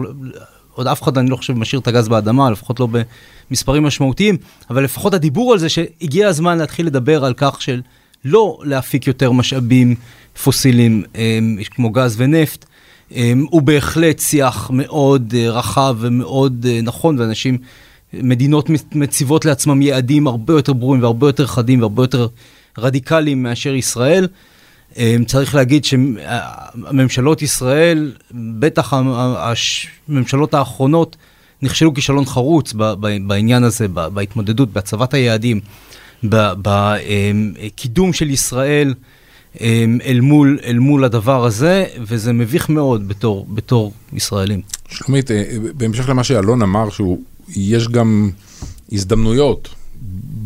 עוד 0.74 0.88
אף 0.88 1.02
אחד 1.02 1.18
אני 1.18 1.30
לא 1.30 1.36
חושב 1.36 1.54
משאיר 1.54 1.82
את 1.82 1.88
הגז 1.88 2.08
באדמה, 2.08 2.52
לפחות 2.52 2.80
לא 2.80 2.88
במספרים 3.50 3.84
משמעותיים, 3.84 4.38
אבל 4.70 4.84
לפחות 4.84 5.14
הדיבור 5.14 5.54
על 5.54 5.60
זה 5.60 5.70
שהגיע 5.70 6.28
הזמן 6.28 6.58
להתחיל 6.58 6.86
לדבר 6.86 7.26
על 7.26 7.34
כך 7.38 7.62
של 7.62 7.82
לא 8.26 8.58
להפיק 8.64 9.08
יותר 9.08 9.32
משאבים 9.32 9.96
פוסיליים 10.44 11.04
אמ, 11.16 11.58
כמו 11.72 11.90
גז 11.90 12.16
ונפט, 12.18 12.66
אמ, 13.12 13.46
הוא 13.50 13.62
בהחלט 13.62 14.20
שיח 14.20 14.70
מאוד 14.74 15.34
אה, 15.38 15.50
רחב 15.50 15.98
ומאוד 16.00 16.66
אה, 16.70 16.80
נכון, 16.84 17.20
ואנשים, 17.20 17.58
מדינות 18.14 18.70
מציבות 18.96 19.46
לעצמם 19.46 19.82
יעדים 19.82 20.28
הרבה 20.28 20.54
יותר 20.54 20.74
ברורים 20.74 21.02
והרבה 21.02 21.28
יותר 21.28 21.48
חדים 21.48 21.80
והרבה 21.80 22.04
יותר 22.04 22.28
רדיקליים 22.78 23.44
מאשר 23.44 23.74
ישראל. 23.74 24.28
אמ, 24.98 25.24
צריך 25.26 25.56
להגיד 25.56 25.86
שממשלות 25.86 27.42
ישראל, 27.42 28.12
בטח 28.32 28.94
הממשלות 28.94 30.54
האחרונות, 30.54 31.16
נכשלו 31.64 31.94
כישלון 31.94 32.26
חרוץ 32.26 32.74
בעניין 33.28 33.64
הזה, 33.64 33.88
בהתמודדות, 33.88 34.74
בהצבת 34.74 35.14
היעדים, 35.14 35.60
בקידום 36.24 38.14
של 38.14 38.30
ישראל 38.30 38.94
אמ, 39.62 39.98
אל 40.06 40.20
מול, 40.20 40.60
אל 40.64 40.80
מול 40.80 41.04
הדבר 41.04 41.46
הזה, 41.46 41.86
וזה 42.00 42.34
מביך 42.34 42.70
מאוד 42.70 43.08
בתור, 43.08 43.46
בתור 43.50 43.94
ישראלים. 44.14 44.62
שלומית, 44.90 45.32
אה, 45.32 45.44
בהמשך 45.78 46.10
למה 46.10 46.24
שאלון 46.24 46.62
אמר, 46.62 46.88
שיש 46.90 47.88
גם 47.88 48.30
הזדמנויות 48.92 49.70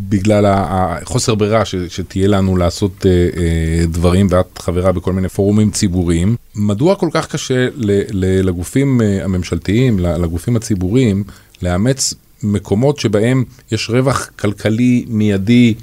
בגלל 0.10 0.45
החוסר 0.47 1.36
ברירה 1.36 1.66
ש, 1.66 1.76
שתהיה 1.76 2.28
לנו 2.28 2.58
לעשות 2.58 3.05
אה, 3.05 3.12
אה, 3.12 3.86
דברים, 3.86 4.28
ואת 4.30 4.58
חברה 4.58 4.91
בכל 4.91 5.14
מיני 5.14 5.30
פורומים 5.30 5.72
ציבוריים, 5.72 6.36
מדוע 6.55 6.95
כל 6.95 7.10
כך 7.12 7.28
קשה 7.28 7.68
ל, 7.76 8.01
ל, 8.12 8.47
לגופים 8.47 9.01
אה, 9.01 9.24
הממשלתיים, 9.24 9.99
לגופים 9.99 10.55
הציבוריים, 10.55 11.24
לאמץ 11.62 12.14
מקומות 12.43 12.99
שבהם 12.99 13.43
יש 13.72 13.89
רווח 13.89 14.30
כלכלי 14.39 15.05
מיידי, 15.08 15.74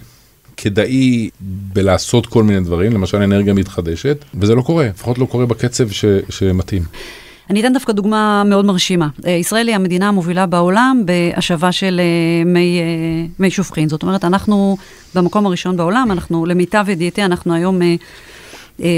כדאי 0.57 1.31
בלעשות 1.73 2.27
כל 2.27 2.43
מיני 2.43 2.61
דברים, 2.61 2.93
למשל 2.93 3.17
אנרגיה 3.17 3.55
מתחדשת, 3.55 4.25
וזה 4.35 4.55
לא 4.55 4.63
קורה, 4.63 4.87
לפחות 4.87 5.19
לא 5.19 5.27
קורה 5.27 5.47
בקצב 5.47 5.91
ש, 5.91 6.05
שמתאים. 6.29 6.83
אני 7.51 7.61
אתן 7.61 7.73
דווקא 7.73 7.93
דוגמה 7.93 8.43
מאוד 8.45 8.65
מרשימה. 8.65 9.09
אה, 9.27 9.31
ישראל 9.31 9.69
היא 9.69 9.75
המדינה 9.75 10.09
המובילה 10.09 10.47
בעולם 10.47 11.03
בהשבה 11.05 11.73
של 11.73 12.01
אה, 12.01 12.45
מי, 12.45 12.81
אה, 12.81 13.27
מי 13.39 13.51
שופכין. 13.51 13.89
זאת 13.89 14.03
אומרת, 14.03 14.25
אנחנו 14.25 14.77
במקום 15.15 15.47
הראשון 15.47 15.77
בעולם, 15.77 16.09
אנחנו, 16.11 16.47
למיטב 16.47 16.87
ידיעתי, 16.89 17.25
אנחנו 17.25 17.55
היום... 17.55 17.81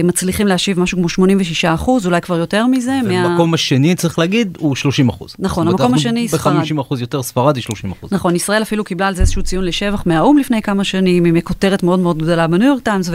מצליחים 0.04 0.46
להשיב 0.46 0.80
משהו 0.80 0.98
כמו 0.98 1.08
86 1.08 1.64
אחוז, 1.64 2.06
אולי 2.06 2.20
כבר 2.20 2.38
יותר 2.38 2.66
מזה. 2.66 3.00
ובמקום 3.04 3.50
מה... 3.50 3.54
השני, 3.54 3.94
צריך 3.94 4.18
להגיד, 4.18 4.58
הוא 4.60 4.76
30 4.76 5.08
אחוז. 5.08 5.36
נכון, 5.38 5.68
המקום 5.68 5.94
השני 5.94 6.28
ספרד. 6.28 6.56
ב-50 6.56 6.80
אחוז 6.80 7.00
יותר 7.00 7.22
ספרד 7.22 7.56
היא 7.56 7.62
30 7.62 7.92
אחוז. 7.92 8.12
נכון, 8.12 8.36
ישראל 8.36 8.62
אפילו 8.62 8.84
קיבלה 8.84 9.08
על 9.08 9.14
זה 9.14 9.20
איזשהו 9.22 9.42
ציון 9.42 9.64
לשבח 9.64 10.02
מהאו"ם 10.06 10.38
לפני 10.38 10.62
כמה 10.62 10.84
שנים, 10.84 11.24
עם 11.24 11.40
כותרת 11.40 11.82
מאוד 11.82 11.98
מאוד 11.98 12.18
גדולה 12.18 12.46
בניו 12.46 12.68
יורק 12.68 12.82
טיימס, 12.82 13.10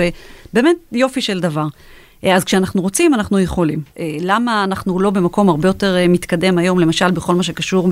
ובאמת 0.53 0.77
יופי 0.91 1.21
של 1.21 1.39
דבר. 1.39 1.65
אה, 2.26 2.36
אז 2.36 2.43
כשאנחנו 2.43 2.82
רוצים, 2.82 3.13
אנחנו 3.13 3.39
יכולים. 3.39 3.82
אה, 3.99 4.17
למה 4.19 4.63
אנחנו 4.63 4.99
לא 4.99 5.09
במקום 5.09 5.49
הרבה 5.49 5.69
יותר 5.69 5.95
אה, 5.95 6.07
מתקדם 6.07 6.57
היום, 6.57 6.80
למשל 6.80 7.11
בכל 7.11 7.36
מה 7.36 7.43
שקשור 7.43 7.89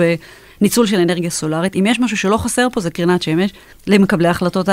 בניצול 0.60 0.88
של 0.88 1.00
אנרגיה 1.00 1.30
סולארית? 1.30 1.76
אם 1.76 1.86
יש 1.88 2.00
משהו 2.00 2.18
שלא 2.18 2.38
חסר 2.38 2.68
פה 2.74 2.82
זה 2.82 2.90
קרינת 2.90 3.22
שמש 3.22 3.52
למקבלי 3.88 4.28
ההחלטות 4.28 4.70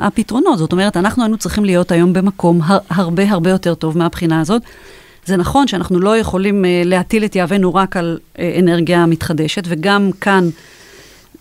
הפתרונות. 0.00 0.58
זאת 0.58 0.72
אומרת, 0.72 0.96
אנחנו 0.96 1.22
היינו 1.22 1.38
צריכים 1.38 1.64
להיות 1.64 1.92
היום 1.92 2.12
במקום 2.12 2.60
הרבה 2.90 3.30
הרבה 3.30 3.50
יותר 3.50 3.74
טוב 3.74 3.98
מהבחינה 3.98 4.40
הזאת. 4.40 4.62
זה 5.24 5.36
נכון 5.36 5.68
שאנחנו 5.68 6.00
לא 6.00 6.16
יכולים 6.16 6.64
להטיל 6.84 7.24
את 7.24 7.36
יהבנו 7.36 7.74
רק 7.74 7.96
על 7.96 8.18
אנרגיה 8.58 9.06
מתחדשת, 9.06 9.62
וגם 9.66 10.10
כאן 10.20 10.48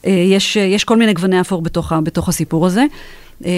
יש, 0.03 0.55
יש 0.55 0.83
כל 0.83 0.97
מיני 0.97 1.13
גווני 1.13 1.41
אפור 1.41 1.61
בתוך, 1.61 1.93
בתוך 2.03 2.29
הסיפור 2.29 2.67
הזה, 2.67 2.85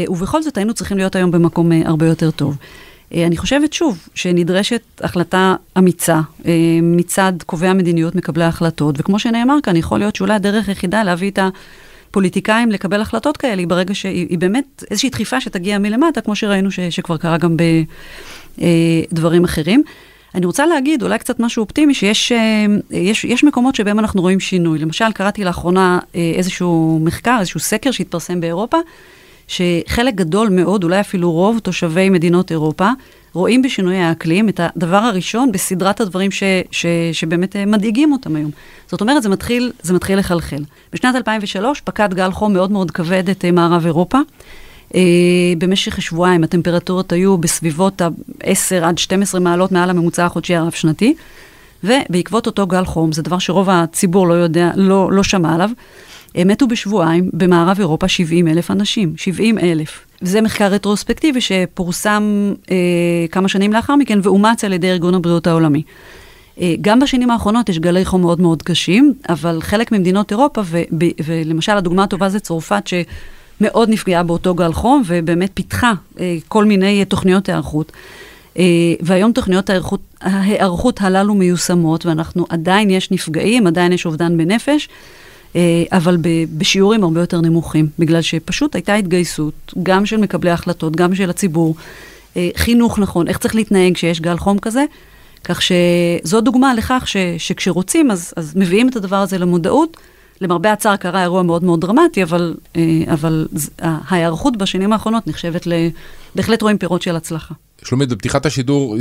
ובכל 0.08 0.44
זאת 0.44 0.58
היינו 0.58 0.74
צריכים 0.74 0.98
להיות 0.98 1.16
היום 1.16 1.32
במקום 1.32 1.72
הרבה 1.86 2.08
יותר 2.08 2.32
טוב. 2.32 2.58
אה, 3.14 3.26
אני 3.26 3.38
חושבת 3.38 3.74
שוב 3.74 4.08
שנדרשת 4.16 4.82
החלטה 5.02 5.56
אמיצה 5.78 6.20
אה, 6.46 6.52
מצד 6.82 7.34
קובעי 7.46 7.70
המדיניות, 7.70 8.16
מקבלי 8.16 8.44
ההחלטות, 8.44 8.96
וכמו 8.98 9.20
שנאמר 9.20 9.58
כאן, 9.64 9.76
יכול 9.76 10.00
להיות 10.00 10.16
שאולי 10.16 10.34
הדרך 10.34 10.70
היחידה 10.70 11.04
להביא 11.04 11.32
את 11.32 11.40
הפוליטיקאים 12.10 12.72
לקבל 12.72 13.02
החלטות 13.02 13.38
כאלה, 13.38 13.60
היא 13.60 13.68
ברגע 13.68 13.96
שהיא 13.96 14.38
באמת 14.38 14.84
איזושהי 14.92 15.10
דחיפה 15.10 15.42
שתגיע 15.42 15.78
מלמטה, 15.80 16.22
כמו 16.22 16.36
שראינו 16.36 16.72
ש, 16.72 16.80
שכבר 16.80 17.18
קרה 17.18 17.38
גם 17.38 17.58
בדברים 18.58 19.42
אה, 19.42 19.50
אחרים. 19.50 19.84
אני 20.36 20.46
רוצה 20.46 20.66
להגיד 20.66 21.04
אולי 21.04 21.20
קצת 21.20 21.40
משהו 21.40 21.62
אופטימי, 21.62 21.94
שיש 21.94 22.32
יש, 22.92 23.26
יש 23.26 23.44
מקומות 23.44 23.76
שבהם 23.76 24.00
אנחנו 24.00 24.22
רואים 24.22 24.40
שינוי. 24.40 24.80
למשל, 24.80 25.12
קראתי 25.12 25.44
לאחרונה 25.44 26.00
איזשהו 26.14 27.00
מחקר, 27.04 27.38
איזשהו 27.40 27.60
סקר 27.60 27.92
שהתפרסם 27.92 28.42
באירופה, 28.42 28.78
שחלק 29.52 30.16
גדול 30.16 30.50
מאוד, 30.50 30.84
אולי 30.84 31.00
אפילו 31.00 31.32
רוב 31.32 31.60
תושבי 31.60 32.10
מדינות 32.10 32.52
אירופה, 32.52 32.90
רואים 33.34 33.62
בשינוי 33.62 33.98
האקלים 33.98 34.50
את 34.50 34.60
הדבר 34.64 34.98
הראשון 34.98 35.52
בסדרת 35.52 36.02
הדברים 36.02 36.32
ש, 36.32 36.44
ש, 36.72 36.86
שבאמת 37.14 37.56
אה, 37.56 37.66
מדאיגים 37.66 38.12
אותם 38.12 38.36
היום. 38.36 38.52
זאת 38.88 39.02
אומרת, 39.02 39.24
זה 39.24 39.30
מתחיל, 39.30 39.72
זה 39.82 39.94
מתחיל 39.94 40.20
לחלחל. 40.20 40.64
בשנת 40.94 41.16
2003 41.16 41.82
פקד 41.82 42.14
גל 42.14 42.32
חום 42.32 42.54
מאוד 42.54 42.72
מאוד 42.72 42.92
כבד 42.92 43.30
את 43.30 43.46
אה, 43.46 43.52
מערב 43.52 43.86
אירופה. 43.86 44.18
Uh, 44.90 44.94
במשך 45.58 46.02
שבועיים 46.02 46.44
הטמפרטורות 46.44 47.12
היו 47.12 47.38
בסביבות 47.38 48.02
ה-10 48.02 48.84
עד 48.84 48.98
12 48.98 49.40
מעלות 49.40 49.72
מעל 49.72 49.90
הממוצע 49.90 50.26
החודשי 50.26 50.56
הרב-שנתי, 50.56 51.14
ובעקבות 51.84 52.48
אותו 52.48 52.68
גל 52.68 52.86
חום, 52.86 53.12
זה 53.12 53.22
דבר 53.22 53.40
שרוב 53.40 53.70
הציבור 53.70 54.28
לא 54.28 54.34
יודע, 54.34 54.72
לא, 54.76 55.10
לא 55.12 55.24
שמע 55.24 55.56
עליו, 55.56 55.70
מתו 56.36 56.68
בשבועיים 56.68 57.30
במערב 57.34 57.80
אירופה 57.80 58.08
70 58.08 58.48
אלף 58.48 58.72
אנשים, 58.72 59.14
70 59.18 59.58
אלף. 59.60 60.06
זה 60.22 60.42
מחקר 60.42 60.66
רטרוספקטיבי 60.66 61.42
שפורסם 61.42 62.54
אה, 62.72 62.76
כמה 63.32 63.48
שנים 63.48 63.74
לאחר 63.74 63.96
מכן 63.96 64.20
ואומץ 64.24 64.64
על 64.64 64.74
ידי 64.74 64.92
ארגון 64.92 65.14
הבריאות 65.14 65.48
העולמי. 65.48 65.84
אה, 66.62 66.76
גם 66.82 67.00
בשנים 67.00 67.32
האחרונות 67.32 67.70
יש 67.70 67.80
גלי 67.80 68.06
חום 68.06 68.22
מאוד 68.22 68.42
מאוד 68.42 68.64
קשים, 68.64 69.14
אבל 69.30 69.62
חלק 69.62 69.92
ממדינות 69.92 70.32
אירופה, 70.32 70.62
ו, 70.66 70.82
ב, 70.98 71.06
ולמשל 71.26 71.72
הדוגמה 71.72 72.04
הטובה 72.04 72.30
זה 72.30 72.40
צרפת, 72.40 72.84
שמאוד 72.88 73.90
נפגעה 73.90 74.24
באותו 74.24 74.56
גל 74.56 74.74
חום, 74.74 75.04
ובאמת 75.06 75.52
פיתחה 75.54 75.94
אה, 76.20 76.38
כל 76.48 76.66
מיני 76.66 77.06
תוכניות 77.06 77.50
היערכות. 77.50 77.92
אה, 78.58 78.64
והיום 79.02 79.32
תוכניות 79.32 79.70
ההיערכות, 79.70 80.00
ההיערכות 80.22 81.02
הללו 81.02 81.36
מיושמות, 81.36 82.06
ואנחנו 82.06 82.46
עדיין 82.50 82.90
יש 82.90 83.12
נפגעים, 83.12 83.68
עדיין 83.68 83.92
יש 83.92 84.06
אובדן 84.06 84.38
בנפש. 84.38 84.90
אה, 85.56 85.84
אבל 85.92 86.18
בשיעורים 86.58 87.04
הרבה 87.04 87.20
יותר 87.20 87.42
נמוכים, 87.42 87.88
בגלל 88.00 88.22
שפשוט 88.22 88.76
הייתה 88.76 88.94
התגייסות, 88.94 89.74
גם 89.84 90.06
של 90.06 90.18
מקבלי 90.18 90.50
ההחלטות, 90.50 90.96
גם 90.96 91.16
של 91.16 91.30
הציבור, 91.30 91.76
אה, 92.38 92.50
חינוך 92.58 93.00
נכון, 93.00 93.28
איך 93.28 93.38
צריך 93.38 93.56
להתנהג 93.56 93.94
כשיש 93.94 94.22
גל 94.22 94.38
חום 94.38 94.60
כזה, 94.60 94.84
כך 95.44 95.62
שזו 95.62 96.42
דוגמה 96.42 96.74
לכך 96.74 97.04
ש, 97.06 97.18
שכשרוצים, 97.38 98.12
אז, 98.12 98.34
אז 98.36 98.54
מביאים 98.56 98.90
את 98.90 98.96
הדבר 98.96 99.16
הזה 99.16 99.38
למודעות. 99.38 99.98
למרבה 100.42 100.72
הצער 100.72 100.96
קרה 100.96 101.22
אירוע 101.22 101.44
מאוד 101.44 101.64
מאוד 101.64 101.82
דרמטי, 101.82 102.24
אבל, 102.24 102.56
אה, 102.76 102.82
אבל 103.14 103.48
ההיערכות 103.80 104.58
בשנים 104.58 104.94
האחרונות 104.94 105.28
נחשבת 105.28 105.68
ל... 105.68 105.74
בהחלט 106.36 106.62
רואים 106.62 106.78
פירות 106.78 107.02
של 107.02 107.16
הצלחה. 107.16 107.54
שלומית, 107.84 108.10
בפתיחת 108.10 108.46
השידור 108.46 108.98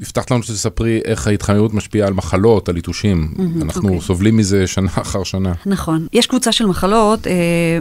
הבטחת 0.00 0.30
לנו 0.30 0.42
שתספרי 0.42 1.00
איך 1.04 1.26
ההתחממות 1.26 1.74
משפיעה 1.74 2.08
על 2.08 2.14
מחלות, 2.14 2.68
על 2.68 2.76
יתושים. 2.76 3.34
Mm-hmm, 3.36 3.62
אנחנו 3.62 3.98
okay. 3.98 4.02
סובלים 4.02 4.36
מזה 4.36 4.66
שנה 4.66 4.90
אחר 4.94 5.24
שנה. 5.24 5.52
נכון. 5.66 6.06
יש 6.12 6.26
קבוצה 6.26 6.52
של 6.52 6.66
מחלות, 6.66 7.26
אה, 7.26 7.32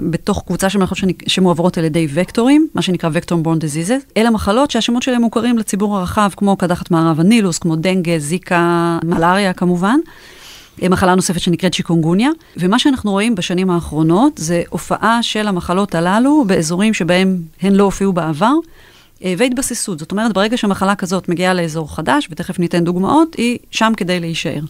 בתוך 0.09 0.43
קבוצה 0.47 0.69
של 0.69 0.79
מחלות 0.79 1.13
שמועברות 1.27 1.77
על 1.77 1.83
ידי 1.83 2.07
וקטורים, 2.13 2.67
מה 2.75 2.81
שנקרא 2.81 3.09
וקטורם 3.13 3.43
בורן 3.43 3.59
דיזיזס. 3.59 4.01
אלה 4.17 4.29
מחלות 4.29 4.71
שהשמות 4.71 5.03
שלהם 5.03 5.21
מוכרים 5.21 5.57
לציבור 5.57 5.97
הרחב, 5.97 6.29
כמו 6.37 6.57
קדחת 6.57 6.91
מערב 6.91 7.19
הנילוס, 7.19 7.57
כמו 7.57 7.75
דנגה, 7.75 8.19
זיקה, 8.19 8.99
מלאריה 9.03 9.53
כמובן. 9.53 9.99
אה, 10.83 10.89
מחלה 10.89 11.15
נוספת 11.15 11.39
שנקראת 11.39 11.73
שיקונגוניה, 11.73 12.29
ומה 12.57 12.79
שאנחנו 12.79 13.11
רואים 13.11 13.35
בשנים 13.35 13.69
האחרונות 13.69 14.33
זה 14.35 14.63
הופעה 14.69 15.23
של 15.23 15.47
המחלות 15.47 15.95
הללו 15.95 16.43
באזורים 16.47 16.93
שבהם 16.93 17.37
הן 17.61 17.75
לא 17.75 17.83
הופיעו 17.83 18.13
בעבר. 18.13 18.53
אה, 19.23 19.33
והתבססות. 19.37 19.99
זאת 19.99 20.11
אומרת, 20.11 20.33
ברגע 20.33 20.57
שמחלה 20.57 20.95
כזאת 20.95 21.29
מגיעה 21.29 21.53
לאזור 21.53 21.95
חדש, 21.95 22.27
ותכף 22.31 22.59
ניתן 22.59 22.83
דוגמאות, 22.83 23.35
היא 23.35 23.57
שם 23.71 23.93
כדי 23.97 24.19
להישאר. 24.19 24.61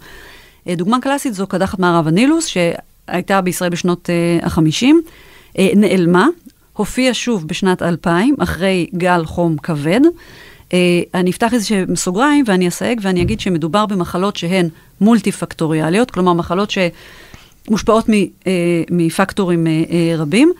אה, 0.67 0.75
דוגמה 0.75 1.01
קלאסית 1.01 1.33
זו 1.33 1.47
קדחת 1.47 1.79
מערב 1.79 2.07
הנילוס, 2.07 2.45
שהייתה 2.45 3.41
בישראל 3.41 3.69
בשנות 3.69 4.09
ה-50, 4.43 4.85
אה, 5.57 5.69
נעלמה, 5.75 6.27
הופיעה 6.73 7.13
שוב 7.13 7.47
בשנת 7.47 7.81
2000, 7.81 8.35
אחרי 8.39 8.87
גל 8.95 9.25
חום 9.25 9.57
כבד. 9.57 10.01
אני 11.13 11.31
אפתח 11.31 11.53
איזה 11.53 11.83
סוגריים 11.95 12.45
ואני 12.47 12.67
אסייג 12.67 12.99
ואני 13.03 13.21
אגיד 13.21 13.39
שמדובר 13.39 13.85
במחלות 13.85 14.35
שהן 14.35 14.69
מולטי-פקטוריאליות, 15.01 16.11
כלומר 16.11 16.33
מחלות 16.33 16.71
שמושפעות 17.67 18.05
מפקטורים 18.91 19.67
רבים. 20.17 20.53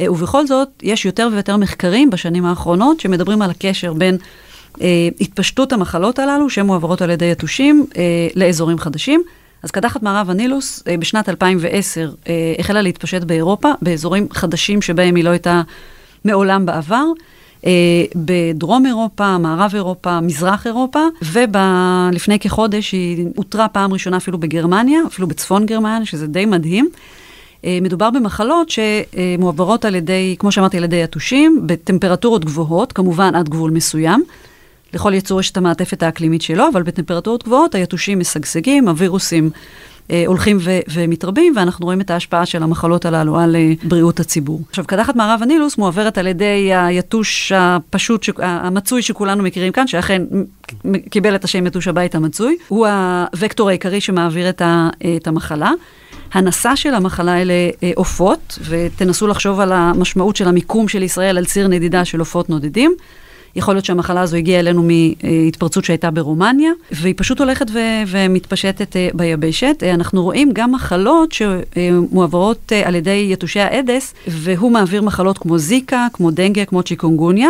אה, 0.00 0.12
ובכל 0.12 0.46
זאת, 0.46 0.68
יש 0.82 1.04
יותר 1.04 1.28
ויותר 1.32 1.56
מחקרים 1.56 2.10
בשנים 2.10 2.44
האחרונות 2.44 3.00
שמדברים 3.00 3.42
על 3.42 3.50
הקשר 3.50 3.92
בין 3.92 4.16
אה, 4.82 5.08
התפשטות 5.20 5.72
המחלות 5.72 6.18
הללו, 6.18 6.50
שמועברות 6.50 7.02
על 7.02 7.10
ידי 7.10 7.30
יתושים, 7.30 7.86
אה, 7.96 8.02
לאזורים 8.34 8.78
חדשים. 8.78 9.22
אז 9.62 9.70
קדחת 9.70 10.02
מערב 10.02 10.30
הנילוס 10.30 10.82
אה, 10.88 10.96
בשנת 10.96 11.28
2010 11.28 12.10
אה, 12.28 12.54
החלה 12.58 12.82
להתפשט 12.82 13.22
באירופה, 13.22 13.68
באזורים 13.82 14.26
חדשים 14.32 14.82
שבהם 14.82 15.14
היא 15.14 15.24
לא 15.24 15.30
הייתה 15.30 15.62
מעולם 16.24 16.66
בעבר. 16.66 17.04
Uh, 17.62 17.66
בדרום 18.16 18.86
אירופה, 18.86 19.38
מערב 19.38 19.70
אירופה, 19.74 20.20
מזרח 20.20 20.66
אירופה, 20.66 21.00
ולפני 21.22 22.38
כחודש 22.38 22.92
היא 22.92 23.26
אותרה 23.38 23.68
פעם 23.68 23.92
ראשונה 23.92 24.16
אפילו 24.16 24.38
בגרמניה, 24.38 25.00
אפילו 25.06 25.26
בצפון 25.26 25.66
גרמניה, 25.66 26.06
שזה 26.06 26.26
די 26.26 26.46
מדהים. 26.46 26.88
אה, 27.64 27.78
מדובר 27.82 28.10
במחלות 28.10 28.70
שמועברות 28.70 29.84
על 29.84 29.94
ידי, 29.94 30.36
כמו 30.38 30.52
שאמרתי, 30.52 30.76
על 30.78 30.84
ידי 30.84 30.96
יתושים, 30.96 31.62
בטמפרטורות 31.66 32.44
גבוהות, 32.44 32.92
כמובן 32.92 33.34
עד 33.34 33.48
גבול 33.48 33.70
מסוים. 33.70 34.22
לכל 34.94 35.14
יצור 35.14 35.40
יש 35.40 35.50
את 35.50 35.56
המעטפת 35.56 36.02
האקלימית 36.02 36.42
שלו, 36.42 36.64
אבל 36.72 36.82
בטמפרטורות 36.82 37.44
גבוהות 37.44 37.74
היתושים 37.74 38.18
משגשגים, 38.18 38.88
הווירוסים 38.88 39.50
אה, 40.10 40.24
הולכים 40.26 40.58
ו- 40.60 40.78
ומתרבים, 40.92 41.52
ואנחנו 41.56 41.84
רואים 41.84 42.00
את 42.00 42.10
ההשפעה 42.10 42.46
של 42.46 42.62
המחלות 42.62 43.04
הללו 43.06 43.38
על 43.38 43.56
אה, 43.56 43.72
בריאות 43.82 44.20
הציבור. 44.20 44.60
עכשיו, 44.70 44.84
קדחת 44.86 45.16
מערב 45.16 45.42
הנילוס 45.42 45.78
מועברת 45.78 46.18
על 46.18 46.26
ידי 46.26 46.74
היתוש 46.74 47.52
הפשוט, 47.52 48.22
ש- 48.22 48.30
המצוי 48.38 49.02
שכולנו 49.02 49.42
מכירים 49.42 49.72
כאן, 49.72 49.86
שאכן 49.86 50.22
קיבל 51.10 51.34
את 51.34 51.44
השם 51.44 51.66
יתוש 51.66 51.88
הבית 51.88 52.14
המצוי. 52.14 52.56
הוא 52.68 52.86
הוקטור 53.42 53.68
העיקרי 53.68 54.00
שמעביר 54.00 54.48
את, 54.48 54.62
ה- 54.62 54.88
את 55.16 55.26
המחלה. 55.26 55.70
הנשא 56.34 56.76
של 56.76 56.94
המחלה 56.94 57.42
אלה 57.42 57.52
אה, 57.82 57.90
עופות, 57.94 58.58
ותנסו 58.68 59.26
לחשוב 59.26 59.60
על 59.60 59.72
המשמעות 59.72 60.36
של 60.36 60.48
המיקום 60.48 60.88
של 60.88 61.02
ישראל 61.02 61.38
על 61.38 61.44
ציר 61.44 61.68
נדידה 61.68 62.04
של 62.04 62.18
עופות 62.18 62.50
נודדים. 62.50 62.94
יכול 63.56 63.74
להיות 63.74 63.84
שהמחלה 63.84 64.20
הזו 64.20 64.36
הגיעה 64.36 64.60
אלינו 64.60 64.82
מהתפרצות 64.82 65.84
שהייתה 65.84 66.10
ברומניה, 66.10 66.70
והיא 66.90 67.14
פשוט 67.16 67.40
הולכת 67.40 67.66
ו- 67.70 68.02
ומתפשטת 68.06 68.92
uh, 68.92 69.16
ביבשת. 69.16 69.76
Uh, 69.82 69.94
אנחנו 69.94 70.22
רואים 70.22 70.50
גם 70.52 70.72
מחלות 70.72 71.32
שמועברות 71.32 72.72
על 72.84 72.94
ידי 72.94 73.28
יתושי 73.30 73.60
האדס, 73.60 74.14
והוא 74.26 74.72
מעביר 74.72 75.02
מחלות 75.02 75.38
כמו 75.38 75.58
זיקה, 75.58 76.06
כמו 76.12 76.30
דנגה, 76.30 76.64
כמו 76.64 76.82
צ'יקונגוניה. 76.82 77.48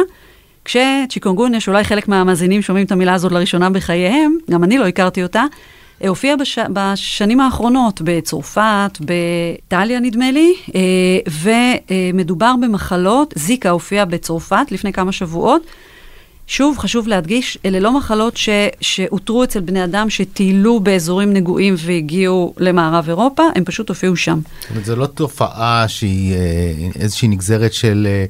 כשצ'יקונגוניה, 0.64 1.60
שאולי 1.60 1.84
חלק 1.84 2.08
מהמאזינים 2.08 2.62
שומעים 2.62 2.86
את 2.86 2.92
המילה 2.92 3.14
הזאת 3.14 3.32
לראשונה 3.32 3.70
בחייהם, 3.70 4.36
גם 4.50 4.64
אני 4.64 4.78
לא 4.78 4.86
הכרתי 4.86 5.22
אותה, 5.22 5.44
הופיע 6.08 6.36
בש... 6.36 6.58
בשנים 6.72 7.40
האחרונות 7.40 8.00
בצרפת, 8.04 8.98
באיטליה 9.00 10.00
נדמה 10.00 10.30
לי, 10.30 10.54
ומדובר 11.42 12.54
במחלות, 12.62 13.34
זיקה 13.36 13.70
הופיע 13.70 14.04
בצרפת 14.04 14.66
לפני 14.70 14.92
כמה 14.92 15.12
שבועות. 15.12 15.62
שוב, 16.46 16.78
חשוב 16.78 17.08
להדגיש, 17.08 17.58
אלה 17.64 17.80
לא 17.80 17.98
מחלות 17.98 18.36
ש, 18.36 18.48
שאותרו 18.80 19.44
אצל 19.44 19.60
בני 19.60 19.84
אדם 19.84 20.10
שטיילו 20.10 20.80
באזורים 20.80 21.32
נגועים 21.32 21.74
והגיעו 21.78 22.54
למערב 22.58 23.08
אירופה, 23.08 23.42
הם 23.54 23.64
פשוט 23.64 23.88
הופיעו 23.88 24.16
שם. 24.16 24.40
זאת 24.60 24.70
אומרת, 24.70 24.84
זו 24.84 24.96
לא 24.96 25.06
תופעה 25.06 25.84
שהיא 25.88 26.34
אה, 26.34 26.72
איזושהי 27.00 27.28
נגזרת 27.28 27.72
של 27.72 28.06
אה, 28.10 28.24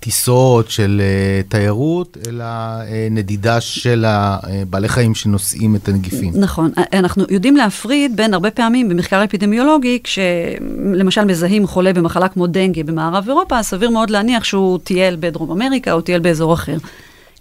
טיסות, 0.00 0.70
של 0.70 1.00
uh, 1.00 1.50
תיירות, 1.50 2.16
אלא 2.28 2.44
uh, 2.44 2.84
נדידה 3.10 3.60
של 3.60 4.04
הבעלי 4.06 4.88
חיים 4.88 5.14
שנושאים 5.14 5.76
את 5.76 5.88
הנגיפים. 5.88 6.32
נכון. 6.34 6.70
אנחנו 6.92 7.24
יודעים 7.30 7.56
להפריד 7.56 8.16
בין 8.16 8.34
הרבה 8.34 8.50
פעמים 8.50 8.88
במחקר 8.88 9.24
אפידמיולוגי, 9.24 9.98
כשלמשל 10.04 11.24
מזהים 11.24 11.66
חולה 11.66 11.92
במחלה 11.92 12.28
כמו 12.28 12.46
דנגה 12.46 12.82
במערב 12.82 13.24
אירופה, 13.28 13.62
סביר 13.62 13.90
מאוד 13.90 14.10
להניח 14.10 14.44
שהוא 14.44 14.78
טייל 14.84 15.16
בדרום 15.20 15.50
אמריקה 15.50 15.92
או 15.92 16.00
טייל 16.00 16.20
באזור 16.20 16.54
אחר. 16.54 16.76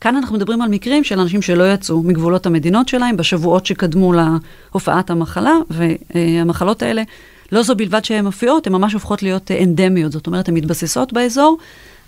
כאן 0.02 0.16
אנחנו 0.16 0.36
מדברים 0.36 0.62
על 0.62 0.70
מקרים 0.70 1.04
של 1.04 1.20
אנשים 1.20 1.42
שלא 1.42 1.74
יצאו 1.74 2.04
מגבולות 2.04 2.46
המדינות 2.46 2.88
שלהם 2.88 3.18
בשבועות 3.18 3.66
שקדמו 3.66 4.14
להופעת 4.14 5.10
המחלה, 5.10 5.54
והמחלות 5.70 6.84
האלה, 6.84 7.04
לא 7.52 7.64
זו 7.64 7.76
בלבד 7.76 8.06
שהן 8.06 8.26
מופיעות, 8.26 8.68
הן 8.68 8.74
ממש 8.74 8.94
הופכות 8.94 9.24
להיות 9.24 9.52
אנדמיות, 9.52 10.12
זאת 10.12 10.28
אומרת, 10.28 10.50
הן 10.50 10.54
מתבססות 10.54 11.14
באזור. 11.14 11.58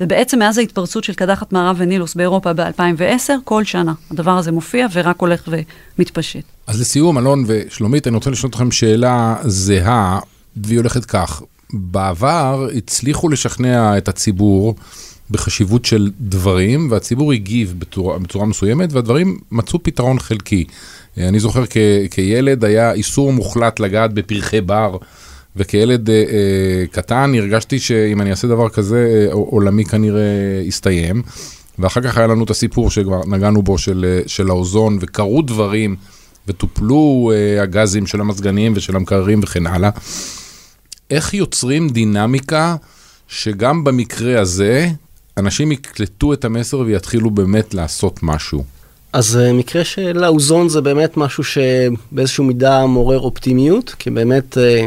ובעצם 0.02 0.40
מאז 0.40 0.58
ההתפרצות 0.58 1.04
של 1.04 1.14
קדחת 1.14 1.54
מערב 1.54 1.76
ונילוס 1.80 2.16
באירופה 2.16 2.54
ב-2010, 2.54 3.30
כל 3.44 3.64
שנה 3.64 3.94
הדבר 4.12 4.38
הזה 4.38 4.52
מופיע 4.52 4.88
ורק 4.94 5.20
הולך 5.20 5.50
ומתפשט. 5.98 6.44
אז 6.68 6.82
לסיום, 6.82 7.18
אלון 7.18 7.44
ושלומית, 7.48 8.08
אני 8.08 8.16
רוצה 8.16 8.30
לשאול 8.30 8.50
אתכם 8.50 8.72
שאלה 8.72 9.36
זהה, 9.44 10.20
והיא 10.58 10.78
הולכת 10.78 11.06
כך. 11.06 11.42
בעבר 11.74 12.68
הצליחו 12.78 13.30
לשכנע 13.30 13.98
את 13.98 14.08
הציבור 14.08 14.76
בחשיבות 15.32 15.86
של 15.86 16.12
דברים, 16.20 16.92
והציבור 16.92 17.34
הגיב 17.34 17.76
בצורה, 17.80 18.20
בצורה 18.20 18.46
מסוימת, 18.46 18.94
והדברים 18.94 19.40
מצאו 19.52 19.84
פתרון 19.84 20.20
חלקי. 20.20 20.66
אני 21.18 21.40
זוכר 21.40 21.66
כ, 21.66 21.78
כילד 22.12 22.66
היה 22.66 22.92
איסור 22.92 23.34
מוחלט 23.34 23.80
לגעת 23.80 24.14
בפרחי 24.14 24.62
בר. 24.62 24.98
וכילד 25.60 26.10
אה, 26.10 26.16
אה, 26.16 26.88
קטן 26.92 27.32
הרגשתי 27.36 27.80
שאם 27.80 28.22
אני 28.22 28.32
אעשה 28.32 28.48
דבר 28.48 28.70
כזה, 28.70 29.28
אה, 29.28 29.34
עולמי 29.34 29.86
כנראה 29.86 30.62
יסתיים. 30.64 31.22
ואחר 31.80 32.02
כך 32.02 32.18
היה 32.18 32.28
לנו 32.28 32.44
את 32.44 32.50
הסיפור 32.50 32.92
שכבר 32.92 33.22
נגענו 33.28 33.62
בו 33.62 33.78
של, 33.78 34.06
אה, 34.08 34.22
של 34.28 34.50
האוזון, 34.50 34.98
וקרו 35.02 35.42
דברים, 35.42 35.96
וטופלו 36.48 37.32
אה, 37.34 37.62
הגזים 37.62 38.08
של 38.08 38.22
המזגנים 38.22 38.74
ושל 38.76 38.96
המקררים 38.96 39.40
וכן 39.44 39.68
הלאה. 39.68 39.90
איך 41.12 41.34
יוצרים 41.34 41.90
דינמיקה 41.90 42.76
שגם 43.28 43.84
במקרה 43.84 44.42
הזה, 44.42 44.90
אנשים 45.38 45.72
יקלטו 45.72 46.34
את 46.34 46.46
המסר 46.46 46.80
ויתחילו 46.80 47.32
באמת 47.32 47.74
לעשות 47.74 48.20
משהו? 48.24 48.64
אז 49.14 49.38
אה, 49.38 49.54
מקרה 49.54 49.84
של 49.84 50.24
האוזון 50.24 50.70
זה 50.70 50.82
באמת 50.82 51.18
משהו 51.18 51.44
שבאיזשהו 51.44 52.44
מידה 52.44 52.86
מעורר 52.86 53.20
אופטימיות, 53.20 53.96
כי 54.00 54.10
באמת 54.10 54.58
אה, 54.58 54.86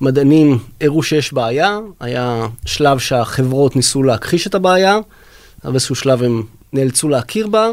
מדענים 0.00 0.58
הראו 0.80 1.02
שיש 1.02 1.32
בעיה, 1.32 1.78
היה 2.00 2.46
שלב 2.66 2.98
שהחברות 2.98 3.76
ניסו 3.76 4.02
להכחיש 4.02 4.46
את 4.46 4.54
הבעיה, 4.54 4.98
אבל 5.64 5.72
באיזשהו 5.72 5.94
שלב 5.94 6.22
הם 6.22 6.42
נאלצו 6.72 7.08
להכיר 7.08 7.46
בה, 7.46 7.70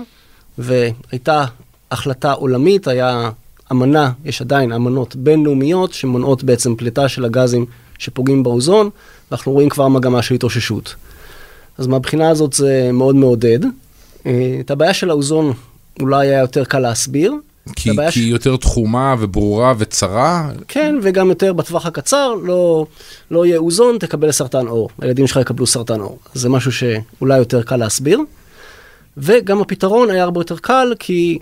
והייתה 0.58 1.46
החלטה 1.92 2.32
עולמית, 2.32 2.88
היה 2.88 3.30
אמנה, 3.72 4.12
יש 4.26 4.42
עדיין 4.42 4.72
אמנות 4.72 5.16
בינלאומיות 5.16 5.94
שמונעות 5.94 6.44
בעצם 6.44 6.76
פליטה 6.76 7.10
של 7.10 7.26
הגזים 7.26 7.66
שפוגעים 7.98 8.44
באוזון, 8.44 8.90
ואנחנו 9.32 9.52
רואים 9.52 9.70
כבר 9.70 9.88
מגמה 9.88 10.22
של 10.22 10.36
התאוששות. 10.36 10.96
אז 11.78 11.88
מהבחינה 11.88 12.30
הזאת 12.30 12.54
זה 12.54 12.90
מאוד 12.94 13.16
מעודד. 13.16 13.60
אה, 14.26 14.58
את 14.60 14.72
הבעיה 14.72 14.94
של 14.94 15.10
האוזון 15.10 15.54
אולי 16.00 16.28
היה 16.28 16.40
יותר 16.40 16.66
קל 16.66 16.80
להסביר. 16.80 17.34
כי, 17.76 17.90
כי 17.90 18.12
ש- 18.12 18.16
היא 18.16 18.32
יותר 18.32 18.56
תחומה 18.58 19.16
וברורה 19.20 19.74
וצרה? 19.78 20.50
כן, 20.68 20.96
וגם 21.02 21.30
יותר 21.30 21.54
בטווח 21.54 21.86
הקצר, 21.86 22.34
לא, 22.44 22.86
לא 23.32 23.46
יהיה 23.46 23.58
אוזון, 23.58 23.98
תקבל 24.00 24.32
סרטן 24.32 24.68
עור. 24.68 24.90
הילדים 25.02 25.28
שלך 25.28 25.38
יקבלו 25.42 25.68
סרטן 25.68 26.00
עור. 26.00 26.18
זה 26.34 26.50
משהו 26.50 26.72
שאולי 26.72 27.38
יותר 27.38 27.64
קל 27.64 27.76
להסביר. 27.76 28.20
וגם 29.18 29.62
הפתרון 29.62 30.10
היה 30.10 30.24
הרבה 30.24 30.40
יותר 30.40 30.58
קל, 30.58 30.94
כי 31.00 31.40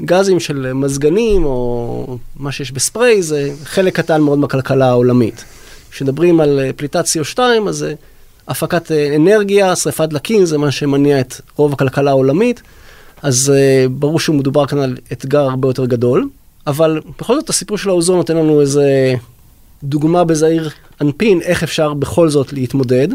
גזים 0.00 0.40
של 0.40 0.72
מזגנים, 0.72 1.44
או 1.44 2.18
מה 2.36 2.52
שיש 2.52 2.72
בספרי, 2.72 3.22
זה 3.22 3.50
חלק 3.64 3.96
קטן 3.96 4.20
מאוד 4.20 4.38
מהכלכלה 4.38 4.88
העולמית. 4.88 5.44
כשמדברים 5.90 6.40
על 6.40 6.60
אה, 6.60 6.70
פליטת 6.76 7.04
CO2, 7.04 7.38
אז 7.68 7.76
זה 7.76 7.94
הפקת 8.48 8.92
אה, 8.92 9.16
אנרגיה, 9.16 9.76
שריפת 9.76 10.08
דלקים, 10.08 10.44
זה 10.46 10.58
מה 10.58 10.70
שמניע 10.70 11.20
את 11.20 11.34
רוב 11.56 11.72
הכלכלה 11.72 12.10
העולמית. 12.10 12.62
אז 13.22 13.52
uh, 13.54 13.88
ברור 13.88 14.20
שמדובר 14.20 14.66
כאן 14.66 14.78
על 14.78 14.96
אתגר 15.12 15.40
הרבה 15.40 15.68
יותר 15.68 15.86
גדול, 15.86 16.28
אבל 16.66 17.00
בכל 17.18 17.34
זאת 17.34 17.48
הסיפור 17.48 17.78
של 17.78 17.88
האוזון 17.88 18.16
נותן 18.16 18.36
לנו 18.36 18.60
איזה 18.60 19.14
דוגמה 19.84 20.24
בזעיר 20.24 20.70
אנפין, 21.00 21.40
איך 21.42 21.62
אפשר 21.62 21.94
בכל 21.94 22.28
זאת 22.28 22.52
להתמודד. 22.52 23.08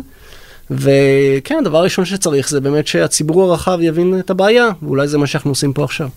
וכן, 0.72 1.58
הדבר 1.62 1.78
הראשון 1.78 2.06
שצריך 2.06 2.50
זה 2.50 2.62
באמת 2.62 2.88
שהציבור 2.88 3.44
הרחב 3.44 3.80
יבין 3.82 4.20
את 4.20 4.30
הבעיה, 4.30 4.70
ואולי 4.82 5.08
זה 5.08 5.18
מה 5.18 5.28
שאנחנו 5.28 5.52
עושים 5.52 5.74
פה 5.74 5.84
עכשיו. 5.84 6.10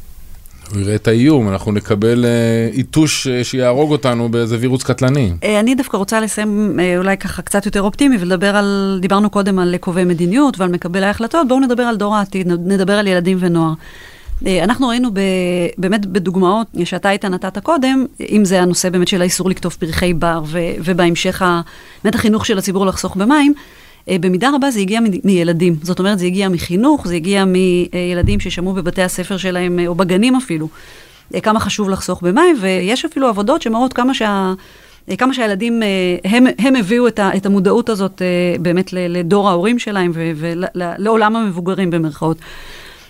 הוא 0.72 0.80
יראה 0.80 0.94
את 0.94 1.08
האיום, 1.08 1.48
אנחנו 1.48 1.72
נקבל 1.72 2.24
אה, 2.24 2.68
עיתוש 2.72 3.26
אה, 3.26 3.44
שיהרוג 3.44 3.90
אותנו 3.90 4.28
באיזה 4.28 4.56
וירוס 4.60 4.82
קטלני. 4.82 5.32
אה, 5.44 5.60
אני 5.60 5.74
דווקא 5.74 5.96
רוצה 5.96 6.20
לסיים 6.20 6.80
אולי 6.98 7.16
ככה 7.16 7.42
קצת 7.42 7.66
יותר 7.66 7.82
אופטימי 7.82 8.16
ולדבר 8.20 8.56
על, 8.56 8.98
דיברנו 9.02 9.30
קודם 9.30 9.58
על 9.58 9.76
קובעי 9.80 10.04
מדיניות 10.04 10.58
ועל 10.58 10.70
מקבלי 10.70 11.06
ההחלטות, 11.06 11.48
בואו 11.48 11.60
נדבר 11.60 11.82
על 11.82 11.96
דור 11.96 12.16
העתיד, 12.16 12.48
נדבר 12.48 12.92
על 12.92 13.06
ילדים 13.06 13.36
ונוער. 13.40 13.72
אנחנו 14.46 14.88
ראינו 14.88 15.10
ב, 15.12 15.20
באמת 15.78 16.06
בדוגמאות 16.06 16.66
שאתה 16.84 17.10
איתן 17.10 17.34
נתת 17.34 17.58
קודם, 17.58 18.06
אם 18.30 18.44
זה 18.44 18.62
הנושא 18.62 18.90
באמת 18.90 19.08
של 19.08 19.20
האיסור 19.20 19.50
לקטוף 19.50 19.76
פרחי 19.76 20.14
בר, 20.14 20.42
ו, 20.46 20.58
ובהמשך 20.84 21.42
באמת 22.04 22.14
החינוך 22.14 22.46
של 22.46 22.58
הציבור 22.58 22.86
לחסוך 22.86 23.16
במים, 23.16 23.54
במידה 24.10 24.50
רבה 24.54 24.70
זה 24.70 24.80
הגיע 24.80 25.00
מ- 25.00 25.04
מילדים. 25.24 25.76
זאת 25.82 25.98
אומרת, 25.98 26.18
זה 26.18 26.26
הגיע 26.26 26.48
מחינוך, 26.48 27.08
זה 27.08 27.14
הגיע 27.14 27.44
מילדים 27.44 28.40
ששמעו 28.40 28.72
בבתי 28.74 29.02
הספר 29.02 29.36
שלהם, 29.36 29.78
אה, 29.78 29.86
או 29.86 29.94
בגנים 29.94 30.36
אפילו, 30.36 30.68
אה, 31.34 31.40
כמה 31.40 31.60
חשוב 31.60 31.90
לחסוך 31.90 32.22
במים, 32.22 32.56
ויש 32.60 33.04
אפילו 33.04 33.28
עבודות 33.28 33.62
שמראות 33.62 33.92
כמה 33.92 34.14
שה... 34.14 34.52
אה, 35.10 35.16
כמה 35.16 35.34
שהילדים, 35.34 35.82
אה, 35.82 35.88
הם, 36.24 36.46
הם 36.58 36.76
הביאו 36.76 37.08
את, 37.08 37.18
ה, 37.18 37.30
את 37.36 37.46
המודעות 37.46 37.88
הזאת 37.88 38.22
אה, 38.22 38.56
באמת 38.60 38.92
לדור 38.92 39.48
ההורים 39.48 39.78
שלהם 39.78 40.12
ולעולם 40.14 41.36
המבוגרים 41.36 41.90
במרכאות. 41.90 42.36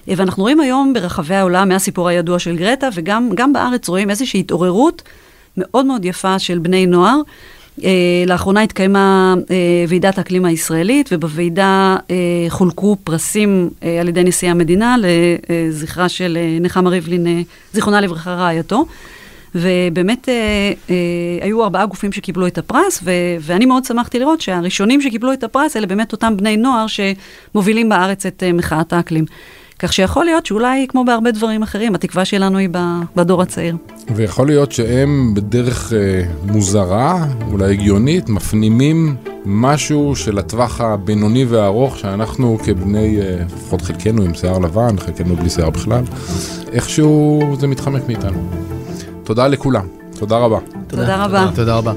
אה, 0.08 0.14
ואנחנו 0.16 0.42
רואים 0.42 0.60
היום 0.60 0.92
ברחבי 0.92 1.34
העולם, 1.34 1.68
מהסיפור 1.68 2.08
הידוע 2.08 2.38
של 2.38 2.56
גרטה, 2.56 2.88
וגם 2.94 3.30
גם 3.34 3.52
בארץ 3.52 3.88
רואים 3.88 4.10
איזושהי 4.10 4.40
התעוררות 4.40 5.02
מאוד 5.56 5.86
מאוד 5.86 6.04
יפה 6.04 6.38
של 6.38 6.58
בני 6.58 6.86
נוער. 6.86 7.20
אה, 7.84 7.90
לאחרונה 8.26 8.62
התקיימה 8.62 9.34
אה, 9.50 9.56
ועידת 9.88 10.18
האקלים 10.18 10.44
הישראלית, 10.44 11.08
ובוועידה 11.12 11.96
אה, 12.10 12.16
חולקו 12.48 12.96
פרסים 13.04 13.70
אה, 13.82 14.00
על 14.00 14.08
ידי 14.08 14.24
נשיא 14.24 14.50
המדינה 14.50 14.96
לזכרה 15.48 16.08
של 16.08 16.38
אה, 16.40 16.58
נחמה 16.60 16.90
ריבלין, 16.90 17.26
אה, 17.26 17.40
זיכרונה 17.72 18.00
לברכה 18.00 18.34
רעייתו. 18.34 18.86
ובאמת 19.54 20.28
אה, 20.28 20.34
אה, 20.90 20.94
היו 21.40 21.64
ארבעה 21.64 21.86
גופים 21.86 22.12
שקיבלו 22.12 22.46
את 22.46 22.58
הפרס, 22.58 23.00
ו- 23.04 23.10
ואני 23.40 23.66
מאוד 23.66 23.84
שמחתי 23.84 24.18
לראות 24.18 24.40
שהראשונים 24.40 25.02
שקיבלו 25.02 25.32
את 25.32 25.44
הפרס 25.44 25.76
אלה 25.76 25.86
באמת 25.86 26.12
אותם 26.12 26.36
בני 26.36 26.56
נוער 26.56 26.86
שמובילים 26.86 27.88
בארץ 27.88 28.26
את 28.26 28.42
אה, 28.42 28.52
מחאת 28.52 28.92
האקלים. 28.92 29.24
כך 29.78 29.92
שיכול 29.92 30.24
להיות 30.24 30.46
שאולי, 30.46 30.86
כמו 30.88 31.04
בהרבה 31.04 31.30
דברים 31.30 31.62
אחרים, 31.62 31.94
התקווה 31.94 32.24
שלנו 32.24 32.58
היא 32.58 32.68
בדור 33.16 33.42
הצעיר. 33.42 33.76
ויכול 34.14 34.46
להיות 34.46 34.72
שהם 34.72 35.34
בדרך 35.34 35.92
אה, 35.92 36.22
מוזרה, 36.52 37.26
אולי 37.50 37.72
הגיונית, 37.72 38.28
מפנימים 38.28 39.16
משהו 39.44 40.16
של 40.16 40.38
הטווח 40.38 40.80
הבינוני 40.80 41.44
והארוך 41.44 41.98
שאנחנו 41.98 42.58
כבני, 42.64 43.20
אה, 43.20 43.36
לפחות 43.56 43.82
חלקנו 43.82 44.22
עם 44.22 44.34
שיער 44.34 44.58
לבן, 44.58 44.98
חלקנו 44.98 45.36
בלי 45.36 45.50
שיער 45.50 45.70
בכלל, 45.70 46.04
איכשהו 46.72 47.42
זה 47.60 47.66
מתחמק 47.66 48.02
מאיתנו. 48.06 48.50
תודה 49.24 49.48
לכולם, 49.48 49.86
תודה 50.18 50.38
רבה. 50.38 50.58
תודה 50.86 51.24
רבה. 51.24 51.48
תודה 51.54 51.76
רבה. 51.76 51.92